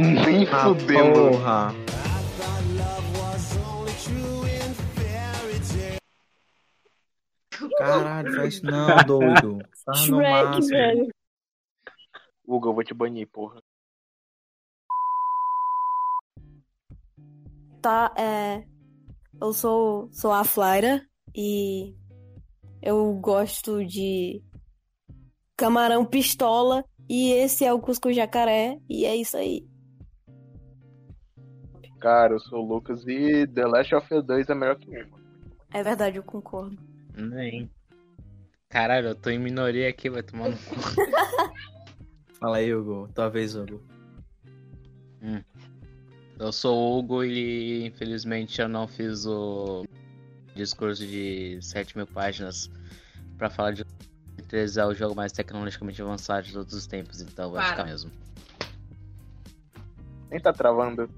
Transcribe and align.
Nem 0.00 0.46
Ah, 0.50 0.64
fudendo. 0.64 1.30
porra. 1.30 1.74
Caralho, 7.78 8.34
faz 8.34 8.54
isso 8.54 8.66
não, 8.66 8.96
doido. 9.06 9.58
Faz 9.84 10.08
no 10.08 10.16
Shrek, 10.16 10.30
máximo. 10.44 10.68
velho. 10.68 11.08
Hugo, 12.46 12.68
eu 12.68 12.74
vou 12.74 12.84
te 12.84 12.94
banir, 12.94 13.28
porra. 13.28 13.62
Tá, 17.80 18.12
é. 18.16 18.64
Eu 19.40 19.52
sou, 19.52 20.08
sou 20.12 20.32
a 20.32 20.44
Flaira 20.44 21.06
e 21.34 21.94
eu 22.82 23.14
gosto 23.14 23.84
de 23.86 24.42
camarão 25.56 26.04
pistola 26.04 26.84
e 27.08 27.32
esse 27.32 27.64
é 27.64 27.72
o 27.72 27.80
Cusco 27.80 28.12
Jacaré 28.12 28.78
e 28.88 29.04
é 29.06 29.16
isso 29.16 29.36
aí. 29.36 29.66
Cara, 32.00 32.32
eu 32.32 32.40
sou 32.40 32.64
o 32.64 32.74
Lucas 32.74 33.06
e 33.06 33.46
The 33.46 33.66
Last 33.66 33.94
of 33.94 34.14
Us 34.14 34.24
2 34.24 34.48
é 34.48 34.54
melhor 34.54 34.76
que 34.76 34.90
mim. 34.90 35.04
mano. 35.10 35.24
É 35.72 35.82
verdade, 35.82 36.16
eu 36.16 36.22
concordo. 36.22 36.78
Nem. 37.14 37.70
Caralho, 38.68 39.08
eu 39.08 39.14
tô 39.14 39.30
em 39.30 39.38
minoria 39.38 39.88
aqui, 39.88 40.08
vai 40.08 40.22
tomar 40.22 40.48
no 40.48 40.56
cu. 40.56 40.74
Fala 42.40 42.56
aí, 42.56 42.74
Hugo. 42.74 43.08
Tua 43.14 43.28
vez, 43.28 43.54
Hugo. 43.54 43.82
Eu 46.38 46.50
sou 46.50 46.74
o 46.74 46.98
Hugo 46.98 47.22
e 47.22 47.86
infelizmente 47.86 48.62
eu 48.62 48.68
não 48.68 48.88
fiz 48.88 49.26
o 49.26 49.84
discurso 50.54 51.06
de 51.06 51.58
7 51.60 51.96
mil 51.96 52.06
páginas 52.06 52.70
pra 53.36 53.50
falar 53.50 53.72
de 53.72 53.84
13 54.48 54.80
é 54.80 54.86
o 54.86 54.94
jogo 54.94 55.14
mais 55.14 55.32
tecnologicamente 55.32 56.00
avançado 56.00 56.46
de 56.46 56.52
todos 56.52 56.72
os 56.72 56.86
tempos, 56.86 57.20
então 57.20 57.50
vai 57.52 57.62
Para. 57.62 57.70
ficar 57.70 57.84
mesmo. 57.84 58.10
Nem 60.30 60.40
tá 60.40 60.52
travando. 60.52 61.08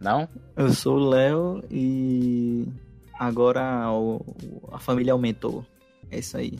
Não? 0.00 0.26
Eu 0.56 0.72
sou 0.72 0.96
o 0.96 1.08
Léo 1.10 1.62
e 1.70 2.66
agora 3.18 3.86
a 4.72 4.78
família 4.78 5.12
aumentou. 5.12 5.64
É 6.10 6.18
isso 6.18 6.38
aí. 6.38 6.58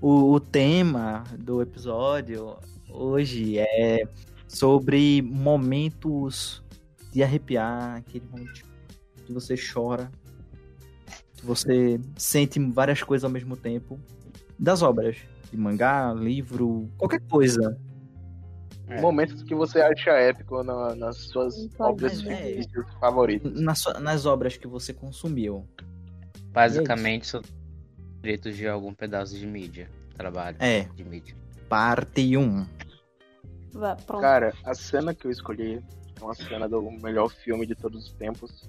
O, 0.00 0.32
o 0.32 0.40
tema 0.40 1.22
do 1.38 1.62
episódio 1.62 2.56
hoje 2.88 3.58
é 3.58 4.02
sobre 4.48 5.22
momentos 5.22 6.62
de 7.12 7.22
arrepiar, 7.22 7.96
aquele 7.98 8.24
momento 8.30 8.62
que 9.24 9.32
você 9.32 9.54
chora, 9.56 10.10
que 11.34 11.46
você 11.46 12.00
sente 12.16 12.58
várias 12.58 13.02
coisas 13.02 13.24
ao 13.24 13.30
mesmo 13.30 13.56
tempo. 13.56 13.98
Das 14.58 14.82
obras, 14.82 15.16
de 15.50 15.56
mangá, 15.56 16.12
livro, 16.12 16.88
qualquer 16.98 17.20
coisa. 17.28 17.78
É. 18.90 19.00
Momentos 19.00 19.42
que 19.42 19.54
você 19.54 19.80
acha 19.80 20.10
épico 20.10 20.62
na- 20.64 20.94
nas 20.96 21.16
suas 21.16 21.54
Pode 21.76 21.92
obras 21.92 22.18
ser. 22.18 22.36
fictícias 22.36 22.86
favoritas. 22.98 23.52
Nas, 23.60 23.78
sua- 23.78 24.00
nas 24.00 24.26
obras 24.26 24.56
que 24.56 24.66
você 24.66 24.92
consumiu. 24.92 25.64
Basicamente, 26.52 27.26
são 27.28 27.40
direitos 28.20 28.56
de 28.56 28.66
algum 28.66 28.92
pedaço 28.92 29.36
de 29.38 29.46
mídia. 29.46 29.88
Trabalho 30.14 30.56
É, 30.60 30.82
de 30.94 31.04
mídia. 31.04 31.34
parte 31.68 32.36
1. 32.36 32.66
Vai, 33.72 33.96
pronto. 34.04 34.20
Cara, 34.20 34.52
a 34.64 34.74
cena 34.74 35.14
que 35.14 35.26
eu 35.26 35.30
escolhi 35.30 35.80
é 36.20 36.24
uma 36.24 36.34
cena 36.34 36.68
do 36.68 36.82
melhor 36.90 37.28
filme 37.30 37.64
de 37.64 37.74
todos 37.76 38.06
os 38.06 38.12
tempos. 38.14 38.68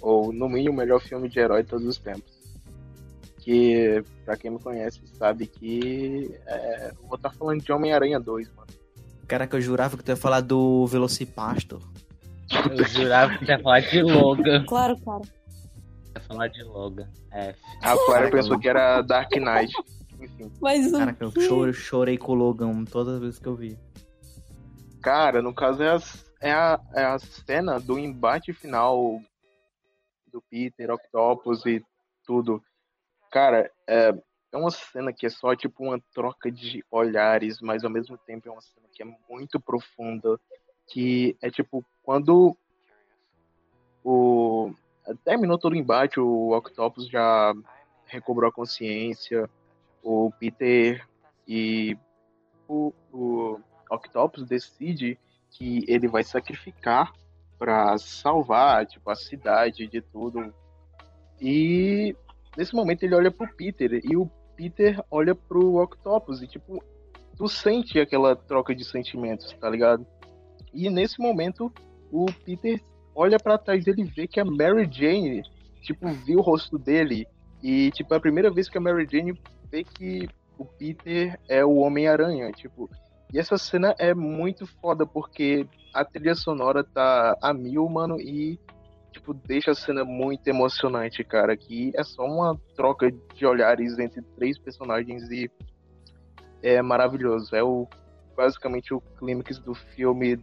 Ou, 0.00 0.32
no 0.32 0.48
mínimo, 0.48 0.72
o 0.74 0.76
melhor 0.76 1.00
filme 1.00 1.28
de 1.28 1.38
herói 1.40 1.62
de 1.64 1.68
todos 1.70 1.86
os 1.86 1.98
tempos. 1.98 2.32
Que, 3.38 4.04
pra 4.24 4.36
quem 4.36 4.52
me 4.52 4.60
conhece, 4.60 5.00
sabe 5.18 5.46
que 5.48 6.32
é, 6.46 6.92
vou 7.02 7.16
estar 7.16 7.30
falando 7.30 7.60
de 7.60 7.72
Homem-Aranha 7.72 8.20
2, 8.20 8.48
mano. 8.54 8.68
Cara, 9.32 9.46
que 9.46 9.56
eu 9.56 9.62
jurava 9.62 9.96
que 9.96 10.04
tu 10.04 10.10
ia 10.10 10.16
falar 10.16 10.42
do 10.42 10.86
Velocipastor. 10.88 11.80
Eu 12.70 12.84
jurava 12.84 13.38
que 13.38 13.46
ia 13.46 13.58
falar 13.58 13.80
de 13.80 14.02
Logan. 14.02 14.66
Claro, 14.66 15.00
cara. 15.00 15.22
Ia 16.14 16.20
falar 16.20 16.48
de 16.48 16.62
Logan. 16.62 17.08
É. 17.32 17.54
A 17.80 17.96
Clara 17.96 18.30
pensou 18.30 18.58
que 18.58 18.68
era 18.68 19.00
Dark 19.00 19.30
Knight. 19.34 19.72
Enfim. 20.20 20.52
Mas 20.60 20.92
o 20.92 20.98
Cara, 20.98 21.14
que 21.14 21.24
eu 21.24 21.30
chorei, 21.30 21.72
chorei 21.72 22.18
com 22.18 22.32
o 22.32 22.34
Logan 22.34 22.84
todas 22.84 23.14
as 23.14 23.20
vezes 23.22 23.38
que 23.38 23.46
eu 23.46 23.56
vi. 23.56 23.78
Cara, 25.02 25.40
no 25.40 25.54
caso 25.54 25.82
é 25.82 25.88
a, 25.88 25.98
é 26.42 26.52
a, 26.52 26.80
é 26.94 27.04
a 27.06 27.18
cena 27.18 27.80
do 27.80 27.98
embate 27.98 28.52
final 28.52 29.18
do 30.30 30.42
Peter, 30.42 30.90
Octopus 30.90 31.64
e 31.64 31.82
tudo. 32.26 32.62
Cara, 33.30 33.70
é, 33.88 34.12
é 34.52 34.56
uma 34.56 34.70
cena 34.70 35.12
que 35.12 35.24
é 35.24 35.30
só 35.30 35.56
tipo 35.56 35.82
uma 35.82 35.98
troca 36.12 36.50
de 36.50 36.84
olhares, 36.90 37.60
mas 37.60 37.84
ao 37.84 37.90
mesmo 37.90 38.18
tempo 38.18 38.48
é 38.48 38.52
uma 38.52 38.60
cena 38.60 38.86
que 38.92 39.02
é 39.02 39.06
muito 39.28 39.58
profunda. 39.58 40.38
Que 40.86 41.36
é 41.40 41.50
tipo, 41.50 41.84
quando 42.02 42.56
o. 44.04 44.72
Terminou 45.24 45.58
todo 45.58 45.72
o 45.72 45.76
embate, 45.76 46.20
o 46.20 46.56
Octopus 46.56 47.08
já 47.08 47.54
recobrou 48.06 48.48
a 48.48 48.52
consciência, 48.52 49.48
o 50.02 50.30
Peter 50.38 51.04
e 51.48 51.96
o, 52.68 52.92
o 53.12 53.58
Octopus 53.90 54.44
decide 54.46 55.18
que 55.50 55.84
ele 55.88 56.06
vai 56.06 56.22
sacrificar 56.22 57.12
pra 57.58 57.96
salvar, 57.98 58.86
tipo, 58.86 59.10
a 59.10 59.14
cidade 59.14 59.86
de 59.86 60.00
tudo. 60.00 60.54
E 61.40 62.14
nesse 62.56 62.74
momento 62.74 63.02
ele 63.02 63.14
olha 63.14 63.30
pro 63.30 63.52
Peter 63.54 64.00
e 64.04 64.16
o 64.16 64.30
Peter 64.62 65.02
olha 65.10 65.34
pro 65.34 65.82
Octopus 65.82 66.40
e 66.40 66.46
tipo, 66.46 66.82
tu 67.36 67.48
sente 67.48 67.98
aquela 67.98 68.36
troca 68.36 68.74
de 68.74 68.84
sentimentos, 68.84 69.52
tá 69.60 69.68
ligado? 69.68 70.06
E 70.72 70.88
nesse 70.88 71.20
momento 71.20 71.72
o 72.12 72.26
Peter 72.44 72.80
olha 73.14 73.38
pra 73.38 73.58
trás 73.58 73.84
dele 73.84 74.02
e 74.02 74.04
vê 74.04 74.28
que 74.28 74.38
a 74.38 74.44
Mary 74.44 74.88
Jane, 74.90 75.42
tipo, 75.82 76.08
viu 76.08 76.38
o 76.38 76.42
rosto 76.42 76.78
dele 76.78 77.26
e 77.62 77.90
tipo, 77.90 78.14
é 78.14 78.16
a 78.16 78.20
primeira 78.20 78.50
vez 78.50 78.68
que 78.68 78.78
a 78.78 78.80
Mary 78.80 79.06
Jane 79.10 79.36
vê 79.70 79.82
que 79.82 80.28
o 80.56 80.64
Peter 80.64 81.38
é 81.48 81.64
o 81.64 81.76
Homem-Aranha, 81.76 82.52
tipo, 82.52 82.88
e 83.32 83.38
essa 83.38 83.58
cena 83.58 83.94
é 83.98 84.14
muito 84.14 84.66
foda 84.66 85.04
porque 85.04 85.66
a 85.92 86.04
trilha 86.04 86.34
sonora 86.34 86.84
tá 86.84 87.36
a 87.42 87.52
mil, 87.52 87.88
mano, 87.88 88.20
e 88.20 88.60
tipo, 89.12 89.34
deixa 89.34 89.70
a 89.70 89.74
cena 89.74 90.04
muito 90.04 90.46
emocionante, 90.48 91.22
cara, 91.22 91.56
que 91.56 91.92
é 91.94 92.02
só 92.02 92.24
uma 92.24 92.58
troca 92.74 93.10
de 93.10 93.46
olhares 93.46 93.98
entre 93.98 94.22
três 94.36 94.58
personagens 94.58 95.30
e 95.30 95.50
é 96.62 96.80
maravilhoso. 96.80 97.54
É 97.54 97.62
o 97.62 97.86
basicamente 98.36 98.94
o 98.94 99.00
clímax 99.00 99.58
do 99.58 99.74
filme, 99.74 100.42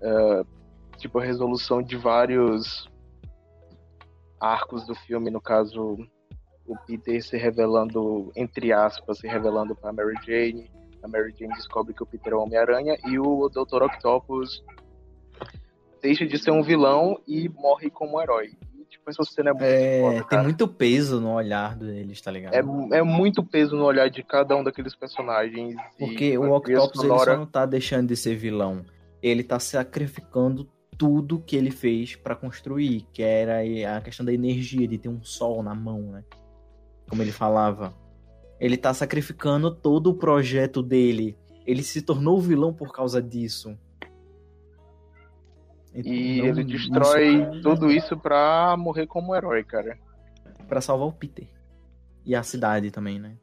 é, 0.00 0.42
tipo, 0.96 1.18
a 1.18 1.24
resolução 1.24 1.82
de 1.82 1.96
vários 1.96 2.88
arcos 4.40 4.86
do 4.86 4.94
filme, 4.94 5.30
no 5.30 5.40
caso, 5.40 5.98
o 6.66 6.76
Peter 6.86 7.22
se 7.22 7.36
revelando, 7.36 8.32
entre 8.34 8.72
aspas, 8.72 9.18
se 9.18 9.28
revelando 9.28 9.76
pra 9.76 9.92
Mary 9.92 10.16
Jane, 10.24 10.70
a 11.02 11.08
Mary 11.08 11.34
Jane 11.38 11.54
descobre 11.54 11.92
que 11.92 12.02
o 12.02 12.06
Peter 12.06 12.32
é 12.32 12.36
o 12.36 12.40
Homem-Aranha 12.40 12.96
e 13.06 13.18
o 13.18 13.48
Dr. 13.48 13.82
Octopus 13.82 14.64
deixa 16.02 16.26
de 16.26 16.36
ser 16.38 16.50
um 16.50 16.62
vilão 16.62 17.18
e 17.26 17.48
morre 17.48 17.88
como 17.88 18.16
um 18.16 18.20
herói. 18.20 18.50
E, 18.78 18.84
tipo, 18.84 19.08
essa 19.08 19.22
cena 19.24 19.50
é 19.50 19.52
muito 19.52 19.64
É, 19.64 20.00
foda, 20.00 20.24
tem 20.28 20.42
muito 20.42 20.68
peso 20.68 21.20
no 21.20 21.32
olhar 21.32 21.76
deles, 21.76 22.20
tá 22.20 22.30
ligado? 22.30 22.54
É, 22.54 22.98
é 22.98 23.02
muito 23.02 23.42
peso 23.44 23.76
no 23.76 23.84
olhar 23.84 24.10
de 24.10 24.22
cada 24.22 24.56
um 24.56 24.64
daqueles 24.64 24.94
personagens. 24.94 25.76
Porque 25.98 26.36
o 26.36 26.52
Octopus 26.52 27.00
ele 27.00 27.08
sonora- 27.08 27.32
só 27.32 27.36
não 27.38 27.46
tá 27.46 27.64
deixando 27.64 28.08
de 28.08 28.16
ser 28.16 28.34
vilão. 28.34 28.84
Ele 29.22 29.44
tá 29.44 29.58
sacrificando 29.60 30.68
tudo 30.98 31.40
que 31.40 31.56
ele 31.56 31.70
fez 31.70 32.16
pra 32.16 32.34
construir, 32.36 33.06
que 33.12 33.22
era 33.22 33.60
a 33.96 34.00
questão 34.00 34.26
da 34.26 34.32
energia, 34.32 34.86
de 34.86 34.98
ter 34.98 35.08
um 35.08 35.22
sol 35.22 35.62
na 35.62 35.74
mão, 35.74 36.00
né? 36.02 36.24
Como 37.08 37.22
ele 37.22 37.32
falava. 37.32 37.94
Ele 38.60 38.76
tá 38.76 38.92
sacrificando 38.92 39.74
todo 39.74 40.10
o 40.10 40.14
projeto 40.14 40.82
dele. 40.82 41.36
Ele 41.66 41.82
se 41.82 42.02
tornou 42.02 42.40
vilão 42.40 42.72
por 42.72 42.92
causa 42.92 43.22
disso. 43.22 43.76
E 45.94 46.38
Então, 46.38 46.46
ele 46.48 46.64
destrói 46.64 47.42
isso- 47.42 47.62
tudo 47.62 47.90
isso 47.90 48.16
pra 48.18 48.76
morrer 48.78 49.06
como 49.06 49.34
herói, 49.34 49.62
cara. 49.62 49.98
Pra 50.68 50.80
salvar 50.80 51.08
o 51.08 51.12
Peter. 51.12 51.46
E 52.24 52.34
a 52.34 52.42
cidade 52.42 52.90
também, 52.90 53.18
né? 53.18 53.36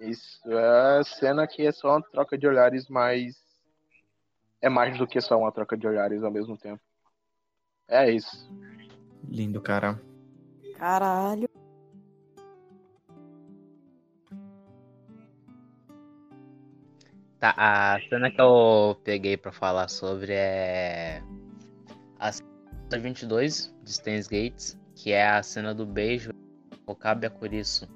Isso 0.00 0.40
é 0.50 0.98
a 0.98 1.04
cena 1.04 1.46
que 1.46 1.64
é 1.66 1.70
só 1.70 1.90
uma 1.96 2.02
troca 2.02 2.36
de 2.36 2.46
olhares, 2.46 2.88
mas 2.88 3.36
é 4.60 4.68
mais 4.68 4.96
do 4.98 5.06
que 5.06 5.20
só 5.20 5.38
uma 5.38 5.52
troca 5.52 5.76
de 5.76 5.86
olhares 5.86 6.24
ao 6.24 6.30
mesmo 6.30 6.56
tempo. 6.56 6.80
É 7.86 8.10
isso. 8.10 8.50
Lindo, 9.28 9.60
cara. 9.60 10.00
Caralho. 10.76 11.48
Tá, 17.38 17.54
a 17.56 18.00
cena 18.08 18.30
que 18.30 18.40
eu 18.40 18.98
peguei 19.02 19.36
pra 19.36 19.50
falar 19.50 19.88
sobre 19.88 20.32
é. 20.34 21.22
A 22.20 22.30
cena 22.32 22.48
22 23.02 23.74
de 23.82 23.90
Stains 23.90 24.26
Gates, 24.28 24.78
que 24.94 25.10
é 25.12 25.26
a 25.28 25.42
cena 25.42 25.74
do 25.74 25.84
beijo. 25.86 26.30
Okabe 26.86 27.26
Akurisu. 27.26 27.88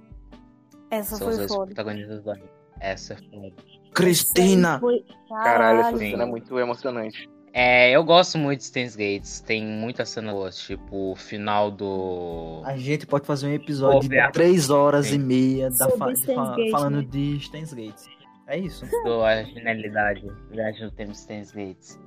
Essa 0.91 1.17
São 1.17 1.29
os 1.29 1.37
foi 1.37 1.49
foda. 1.49 1.67
protagonistas 1.67 2.23
do 2.23 2.31
anime. 2.31 2.49
Essa 2.81 3.17
foi. 3.17 3.53
Cristina! 3.93 4.79
Foi- 4.81 5.05
Caralho, 5.29 5.81
essa 5.81 5.99
Sim. 5.99 6.11
cena 6.13 6.23
é 6.23 6.27
muito 6.27 6.59
emocionante. 6.59 7.29
É, 7.53 7.91
eu 7.93 8.03
gosto 8.03 8.37
muito 8.37 8.59
de 8.61 8.65
Steins 8.67 8.97
Gates. 8.97 9.41
Tem 9.41 9.65
muita 9.65 10.05
cena 10.05 10.33
boa, 10.33 10.51
tipo 10.51 11.13
o 11.13 11.17
final 11.17 11.71
do. 11.71 12.63
A 12.65 12.77
gente 12.77 13.07
pode 13.07 13.27
fazer 13.27 13.47
um 13.47 13.53
episódio 13.53 13.99
Pô, 13.99 14.03
de 14.03 14.09
Beato. 14.09 14.33
3 14.33 14.71
horas 14.71 15.07
Sim. 15.07 15.15
e 15.15 15.19
meia 15.19 15.71
da 15.71 15.89
fa- 15.91 16.13
de 16.13 16.27
fa- 16.35 16.57
Gate, 16.57 16.71
falando 16.71 16.97
né? 17.03 17.07
de 17.09 17.39
Steins 17.41 17.73
Gates. 17.73 18.07
É 18.49 18.59
isso. 18.59 18.85
do 19.05 19.23
a 19.23 19.43
genialidade, 19.45 20.27
viagem 20.51 20.85
no 20.85 20.91
tempo 20.91 21.13
de 21.13 21.19
Steins 21.19 21.53
Gates. 21.53 21.99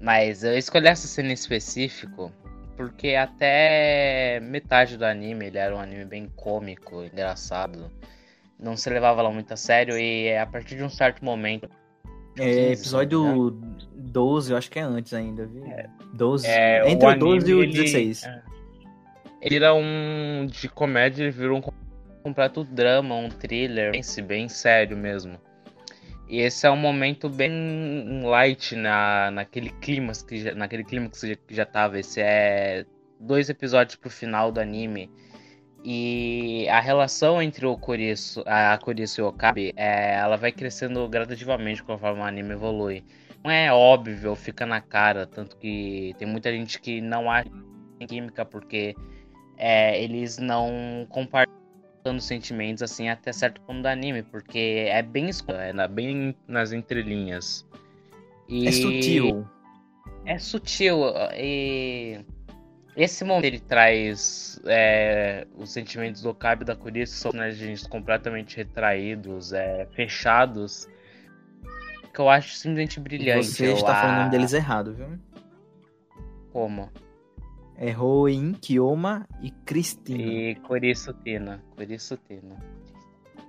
Mas 0.00 0.44
eu 0.44 0.56
escolhi 0.56 0.88
essa 0.88 1.06
cena 1.06 1.30
em 1.30 1.32
específico 1.32 2.30
porque 2.76 3.14
até 3.14 4.40
metade 4.40 4.96
do 4.96 5.04
anime 5.04 5.46
ele 5.46 5.58
era 5.58 5.74
um 5.74 5.78
anime 5.78 6.04
bem 6.04 6.28
cômico, 6.36 7.02
engraçado. 7.04 7.90
Não 8.58 8.76
se 8.76 8.88
levava 8.90 9.22
lá 9.22 9.30
muito 9.30 9.52
a 9.52 9.56
sério 9.56 9.96
e 9.98 10.36
a 10.36 10.46
partir 10.46 10.76
de 10.76 10.82
um 10.82 10.90
certo 10.90 11.24
momento. 11.24 11.68
É, 12.36 12.40
15, 12.44 12.60
episódio 12.72 13.50
12, 13.94 14.52
eu 14.52 14.56
acho 14.58 14.70
que 14.70 14.78
é 14.78 14.82
antes 14.82 15.12
ainda, 15.14 15.46
viu? 15.46 15.64
12. 16.14 16.46
É, 16.46 16.88
Entre 16.90 17.06
o, 17.06 17.08
anime, 17.10 17.20
12 17.38 17.50
e 17.50 17.54
o 17.54 17.62
ele- 17.62 17.72
16. 17.72 18.24
é. 18.24 18.42
Ele 19.40 19.56
era 19.56 19.74
um 19.74 20.46
de 20.50 20.68
comédia, 20.68 21.22
ele 21.24 21.30
virou 21.30 21.58
um 21.58 21.62
completo 22.22 22.64
drama, 22.64 23.14
um 23.14 23.28
thriller, 23.28 23.92
bem, 23.92 24.02
bem 24.26 24.48
sério 24.48 24.96
mesmo. 24.96 25.38
E 26.34 26.40
esse 26.40 26.66
é 26.66 26.70
um 26.70 26.76
momento 26.76 27.28
bem 27.28 28.20
light 28.24 28.74
na, 28.74 29.30
naquele 29.30 29.70
clima 29.70 30.12
que 30.26 30.42
já, 30.42 30.52
naquele 30.52 30.82
clima 30.82 31.08
que 31.08 31.28
já, 31.28 31.36
que 31.36 31.54
já 31.54 31.64
tava. 31.64 31.96
Esse 31.96 32.20
é 32.20 32.84
dois 33.20 33.48
episódios 33.48 33.94
pro 33.94 34.10
final 34.10 34.50
do 34.50 34.58
anime. 34.58 35.08
E 35.84 36.68
a 36.68 36.80
relação 36.80 37.40
entre 37.40 37.64
o 37.64 37.78
Kurisu, 37.78 38.42
a 38.46 38.76
Kurisu 38.78 39.20
e 39.20 39.22
o 39.22 39.28
Okabe, 39.28 39.72
é, 39.76 40.14
ela 40.16 40.36
vai 40.36 40.50
crescendo 40.50 41.08
gradativamente 41.08 41.84
conforme 41.84 42.18
o 42.18 42.24
anime 42.24 42.54
evolui. 42.54 43.04
Não 43.44 43.52
é 43.52 43.72
óbvio, 43.72 44.34
fica 44.34 44.66
na 44.66 44.80
cara, 44.80 45.28
tanto 45.28 45.56
que 45.56 46.16
tem 46.18 46.26
muita 46.26 46.50
gente 46.50 46.80
que 46.80 47.00
não 47.00 47.30
acha 47.30 47.48
em 48.00 48.08
química 48.08 48.44
porque 48.44 48.96
é, 49.56 50.02
eles 50.02 50.38
não 50.38 51.06
compartilham 51.10 51.63
sentimentos 52.20 52.82
assim 52.82 53.08
até 53.08 53.32
certo 53.32 53.60
ponto 53.62 53.82
do 53.82 53.86
anime, 53.88 54.22
porque 54.22 54.86
é 54.88 55.02
bem 55.02 55.28
escuro, 55.28 55.56
é 55.58 55.88
bem 55.88 56.34
nas 56.46 56.72
entrelinhas. 56.72 57.66
E 58.48 58.68
É 58.68 58.72
sutil. 58.72 59.46
é 60.26 60.38
sutil 60.38 61.00
e 61.34 62.20
esse 62.96 63.24
momento 63.24 63.44
ele 63.46 63.58
traz 63.58 64.60
é, 64.66 65.46
os 65.56 65.70
sentimentos 65.70 66.20
do 66.22 66.28
Okabe 66.30 66.62
e 66.62 66.66
da 66.66 66.76
Kurisu 66.76 67.14
são 67.16 67.32
personagens 67.32 67.86
completamente 67.86 68.56
retraídos, 68.56 69.52
é, 69.52 69.86
fechados, 69.92 70.86
que 72.12 72.20
eu 72.20 72.28
acho 72.28 72.54
simplesmente 72.54 73.00
brilhante. 73.00 73.46
Você 73.48 73.72
está 73.72 73.94
falando 73.96 74.10
o 74.12 74.14
a- 74.14 74.18
nome 74.18 74.30
deles 74.30 74.52
errado, 74.52 74.94
viu? 74.94 75.18
Como? 76.52 76.90
É 77.76 77.90
Roin, 77.90 78.52
Kioma 78.54 79.26
e 79.42 79.50
Cristina. 79.50 80.22
E 80.22 80.54
Kurisu 80.56 81.12
Tina. 81.24 81.62
Kurisu 81.76 82.16
Tina. 82.18 82.56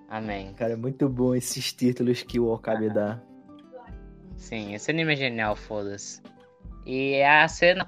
Amém. 0.09 0.53
Cara, 0.53 0.73
é 0.73 0.75
muito 0.75 1.07
bom 1.07 1.35
esses 1.35 1.71
títulos 1.71 2.23
que 2.23 2.39
o 2.39 2.47
Okabe 2.47 2.89
dá. 2.89 3.21
Sim, 4.35 4.73
esse 4.73 4.91
anime 4.91 5.13
é 5.13 5.15
genial, 5.15 5.55
foda-se. 5.55 6.21
E 6.85 7.21
a 7.21 7.47
cena 7.47 7.87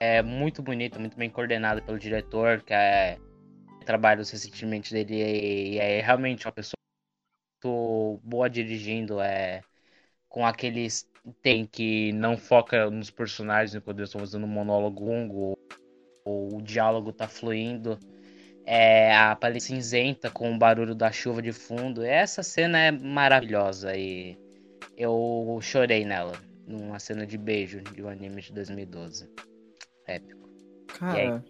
é 0.00 0.22
muito 0.22 0.62
bonita, 0.62 0.98
muito 0.98 1.16
bem 1.16 1.30
coordenada 1.30 1.82
pelo 1.82 1.98
diretor, 1.98 2.62
que 2.62 2.72
é 2.72 3.18
trabalha 3.84 4.22
os 4.22 4.30
ressentimentos 4.30 4.90
dele 4.92 5.14
e 5.14 5.78
é 5.78 6.00
realmente 6.00 6.46
uma 6.46 6.52
pessoa 6.52 6.76
muito 7.64 8.20
boa 8.22 8.48
dirigindo, 8.48 9.20
é 9.20 9.60
com 10.28 10.46
aqueles 10.46 11.08
tem 11.42 11.66
que 11.66 12.12
não 12.12 12.36
foca 12.36 12.90
nos 12.90 13.10
personagens 13.10 13.82
quando 13.84 13.98
eles 13.98 14.08
estão 14.08 14.20
fazendo 14.20 14.44
um 14.44 14.48
monólogo 14.48 15.04
longo 15.04 15.58
ou, 16.24 16.56
o 16.56 16.62
diálogo 16.62 17.12
tá 17.12 17.28
fluindo. 17.28 17.98
É, 18.64 19.14
a 19.16 19.34
paleta 19.34 19.60
cinzenta 19.60 20.30
com 20.30 20.54
o 20.54 20.58
barulho 20.58 20.94
da 20.94 21.10
chuva 21.10 21.42
de 21.42 21.52
fundo. 21.52 22.02
Essa 22.02 22.42
cena 22.42 22.78
é 22.78 22.92
maravilhosa 22.92 23.96
e 23.96 24.38
eu 24.96 25.58
chorei 25.60 26.04
nela. 26.04 26.34
Numa 26.66 26.98
cena 26.98 27.26
de 27.26 27.36
beijo 27.36 27.80
de 27.80 28.02
um 28.02 28.08
anime 28.08 28.40
de 28.40 28.52
2012. 28.52 29.28
Épico. 30.06 30.48
Cara, 30.86 31.44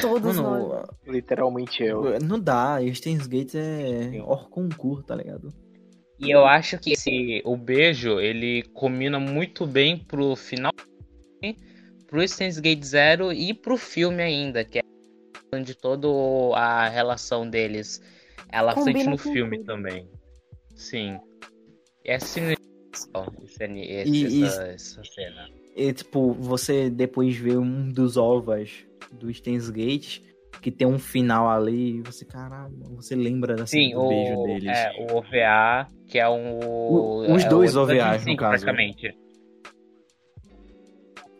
Todos 0.00 0.36
nós. 0.36 0.68
mano, 0.68 0.84
Literalmente 1.06 1.82
eu. 1.82 2.18
não 2.20 2.38
dá. 2.38 2.78
Steins 2.92 3.26
Gates 3.26 3.54
é 3.54 4.20
hors 4.22 4.46
concurso, 4.48 5.04
tá 5.04 5.16
ligado? 5.16 5.48
E 6.18 6.30
eu 6.30 6.46
acho 6.46 6.78
que 6.78 6.92
esse, 6.92 7.42
o 7.44 7.56
beijo, 7.56 8.18
ele 8.18 8.62
combina 8.74 9.18
muito 9.18 9.66
bem 9.66 9.98
pro 9.98 10.34
final, 10.34 10.72
pro 12.06 12.26
Steins 12.26 12.58
Gate 12.58 12.82
Zero 12.84 13.32
e 13.32 13.52
pro 13.54 13.76
filme 13.76 14.22
ainda, 14.22 14.64
que 14.64 14.78
é 14.78 14.82
de 15.62 15.74
toda 15.74 16.06
a 16.56 16.88
relação 16.88 17.48
deles. 17.48 18.02
Ela 18.52 18.74
Combina 18.74 18.98
frente 19.00 19.08
no 19.10 19.18
filme 19.18 19.58
tudo. 19.58 19.66
também. 19.66 20.08
Sim. 20.74 21.18
E 22.04 22.10
é 22.10 22.16
assim, 22.16 22.54
esse, 23.64 24.26
E- 24.26 24.44
essa, 24.44 24.62
essa 24.68 25.04
cena. 25.04 25.48
E, 25.74 25.92
tipo, 25.92 26.32
você 26.32 26.88
depois 26.88 27.36
vê 27.36 27.56
um 27.56 27.90
dos 27.90 28.16
ovos 28.16 28.86
do 29.12 29.32
Steins 29.32 29.68
Gates 29.68 30.22
que 30.62 30.70
tem 30.70 30.86
um 30.86 30.98
final 30.98 31.48
ali 31.50 31.98
e 31.98 32.02
você, 32.02 32.24
caralho, 32.24 32.74
você 32.96 33.14
lembra 33.14 33.54
da 33.54 33.66
cena 33.66 33.82
Sim, 33.84 33.94
do 33.94 34.00
o, 34.00 34.08
beijo 34.08 34.42
deles. 34.42 34.76
é, 34.78 34.92
o 34.98 35.16
OVA, 35.18 35.86
que 36.08 36.18
é 36.18 36.28
um. 36.28 36.58
O- 36.58 37.34
os 37.34 37.44
é 37.44 37.48
dois 37.48 37.76
OVAs, 37.76 38.24
no 38.24 38.32
25, 38.32 38.36
caso. 38.36 38.64
Praticamente. 38.64 39.25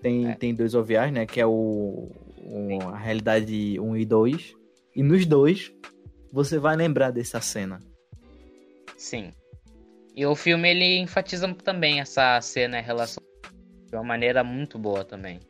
Tem, 0.03 0.29
É. 0.31 0.35
tem 0.35 0.55
dois 0.55 0.75
OVAs, 0.75 1.13
né? 1.13 1.27
Que 1.27 1.41
é 1.41 1.47
o, 1.47 2.11
o- 2.39 2.89
a 2.93 2.97
realidade 2.99 3.79
1 3.81 3.97
e 3.97 4.05
2. 4.05 4.55
E 4.95 5.03
nos 5.03 5.27
dois, 5.27 5.73
você 6.33 6.59
vai 6.59 6.77
lembrar 6.77 7.11
dessa 7.11 7.41
cena. 7.41 7.81
Sim. 8.97 9.33
E 10.15 10.25
o 10.25 10.35
filme 10.35 10.71
ele 10.71 10.99
enfatiza 10.99 11.53
também 11.55 12.01
essa 12.01 12.41
cena 12.41 12.79
e 12.79 12.83
relação 12.83 13.23
de 13.91 13.95
uma 13.95 14.03
maneira 14.05 14.43
muito 14.43 14.79
boa 14.79 15.05
também. 15.05 15.41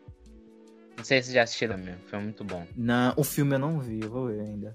Não 0.97 1.05
sei 1.05 1.23
se 1.23 1.33
já 1.33 1.43
assistiram 1.43 1.77
mesmo, 1.79 2.01
foi 2.07 2.19
muito 2.19 2.43
bom. 2.43 2.67
Na, 2.75 3.15
o 3.17 3.23
filme 3.23 3.55
eu 3.55 3.59
não 3.59 3.79
vi, 3.79 4.01
eu 4.03 4.11
vou 4.11 4.27
ver 4.27 4.41
ainda. 4.41 4.75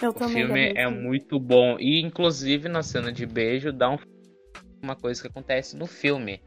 Eu 0.00 0.10
O 0.10 0.28
filme 0.28 0.72
é 0.74 0.88
muito 0.88 1.38
bom 1.38 1.76
e 1.78 2.00
inclusive 2.00 2.68
na 2.68 2.82
cena 2.82 3.12
de 3.12 3.26
beijo 3.26 3.72
dá 3.72 3.90
um, 3.90 3.98
uma 4.82 4.96
coisa 4.96 5.20
que 5.20 5.28
acontece 5.28 5.76
no 5.76 5.86
filme, 5.86 6.40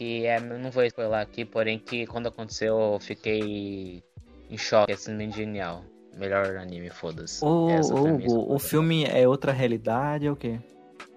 que 0.00 0.24
é, 0.24 0.40
não 0.40 0.70
vou 0.70 0.82
spoiler 0.84 1.20
aqui, 1.20 1.44
porém 1.44 1.78
que 1.78 2.06
quando 2.06 2.26
aconteceu 2.26 2.94
eu 2.94 2.98
fiquei 2.98 4.02
em 4.48 4.56
choque, 4.56 4.90
é 4.90 4.96
simplesmente 4.96 5.36
genial. 5.36 5.84
Melhor 6.16 6.56
anime, 6.56 6.88
foda-se. 6.88 7.44
Minha 7.44 7.80
o, 8.26 8.58
filme 8.58 9.04
é 9.04 9.28
outra 9.28 9.52
realidade, 9.52 10.26
é 10.26 10.30
o 10.30 10.36
quê? 10.36 10.58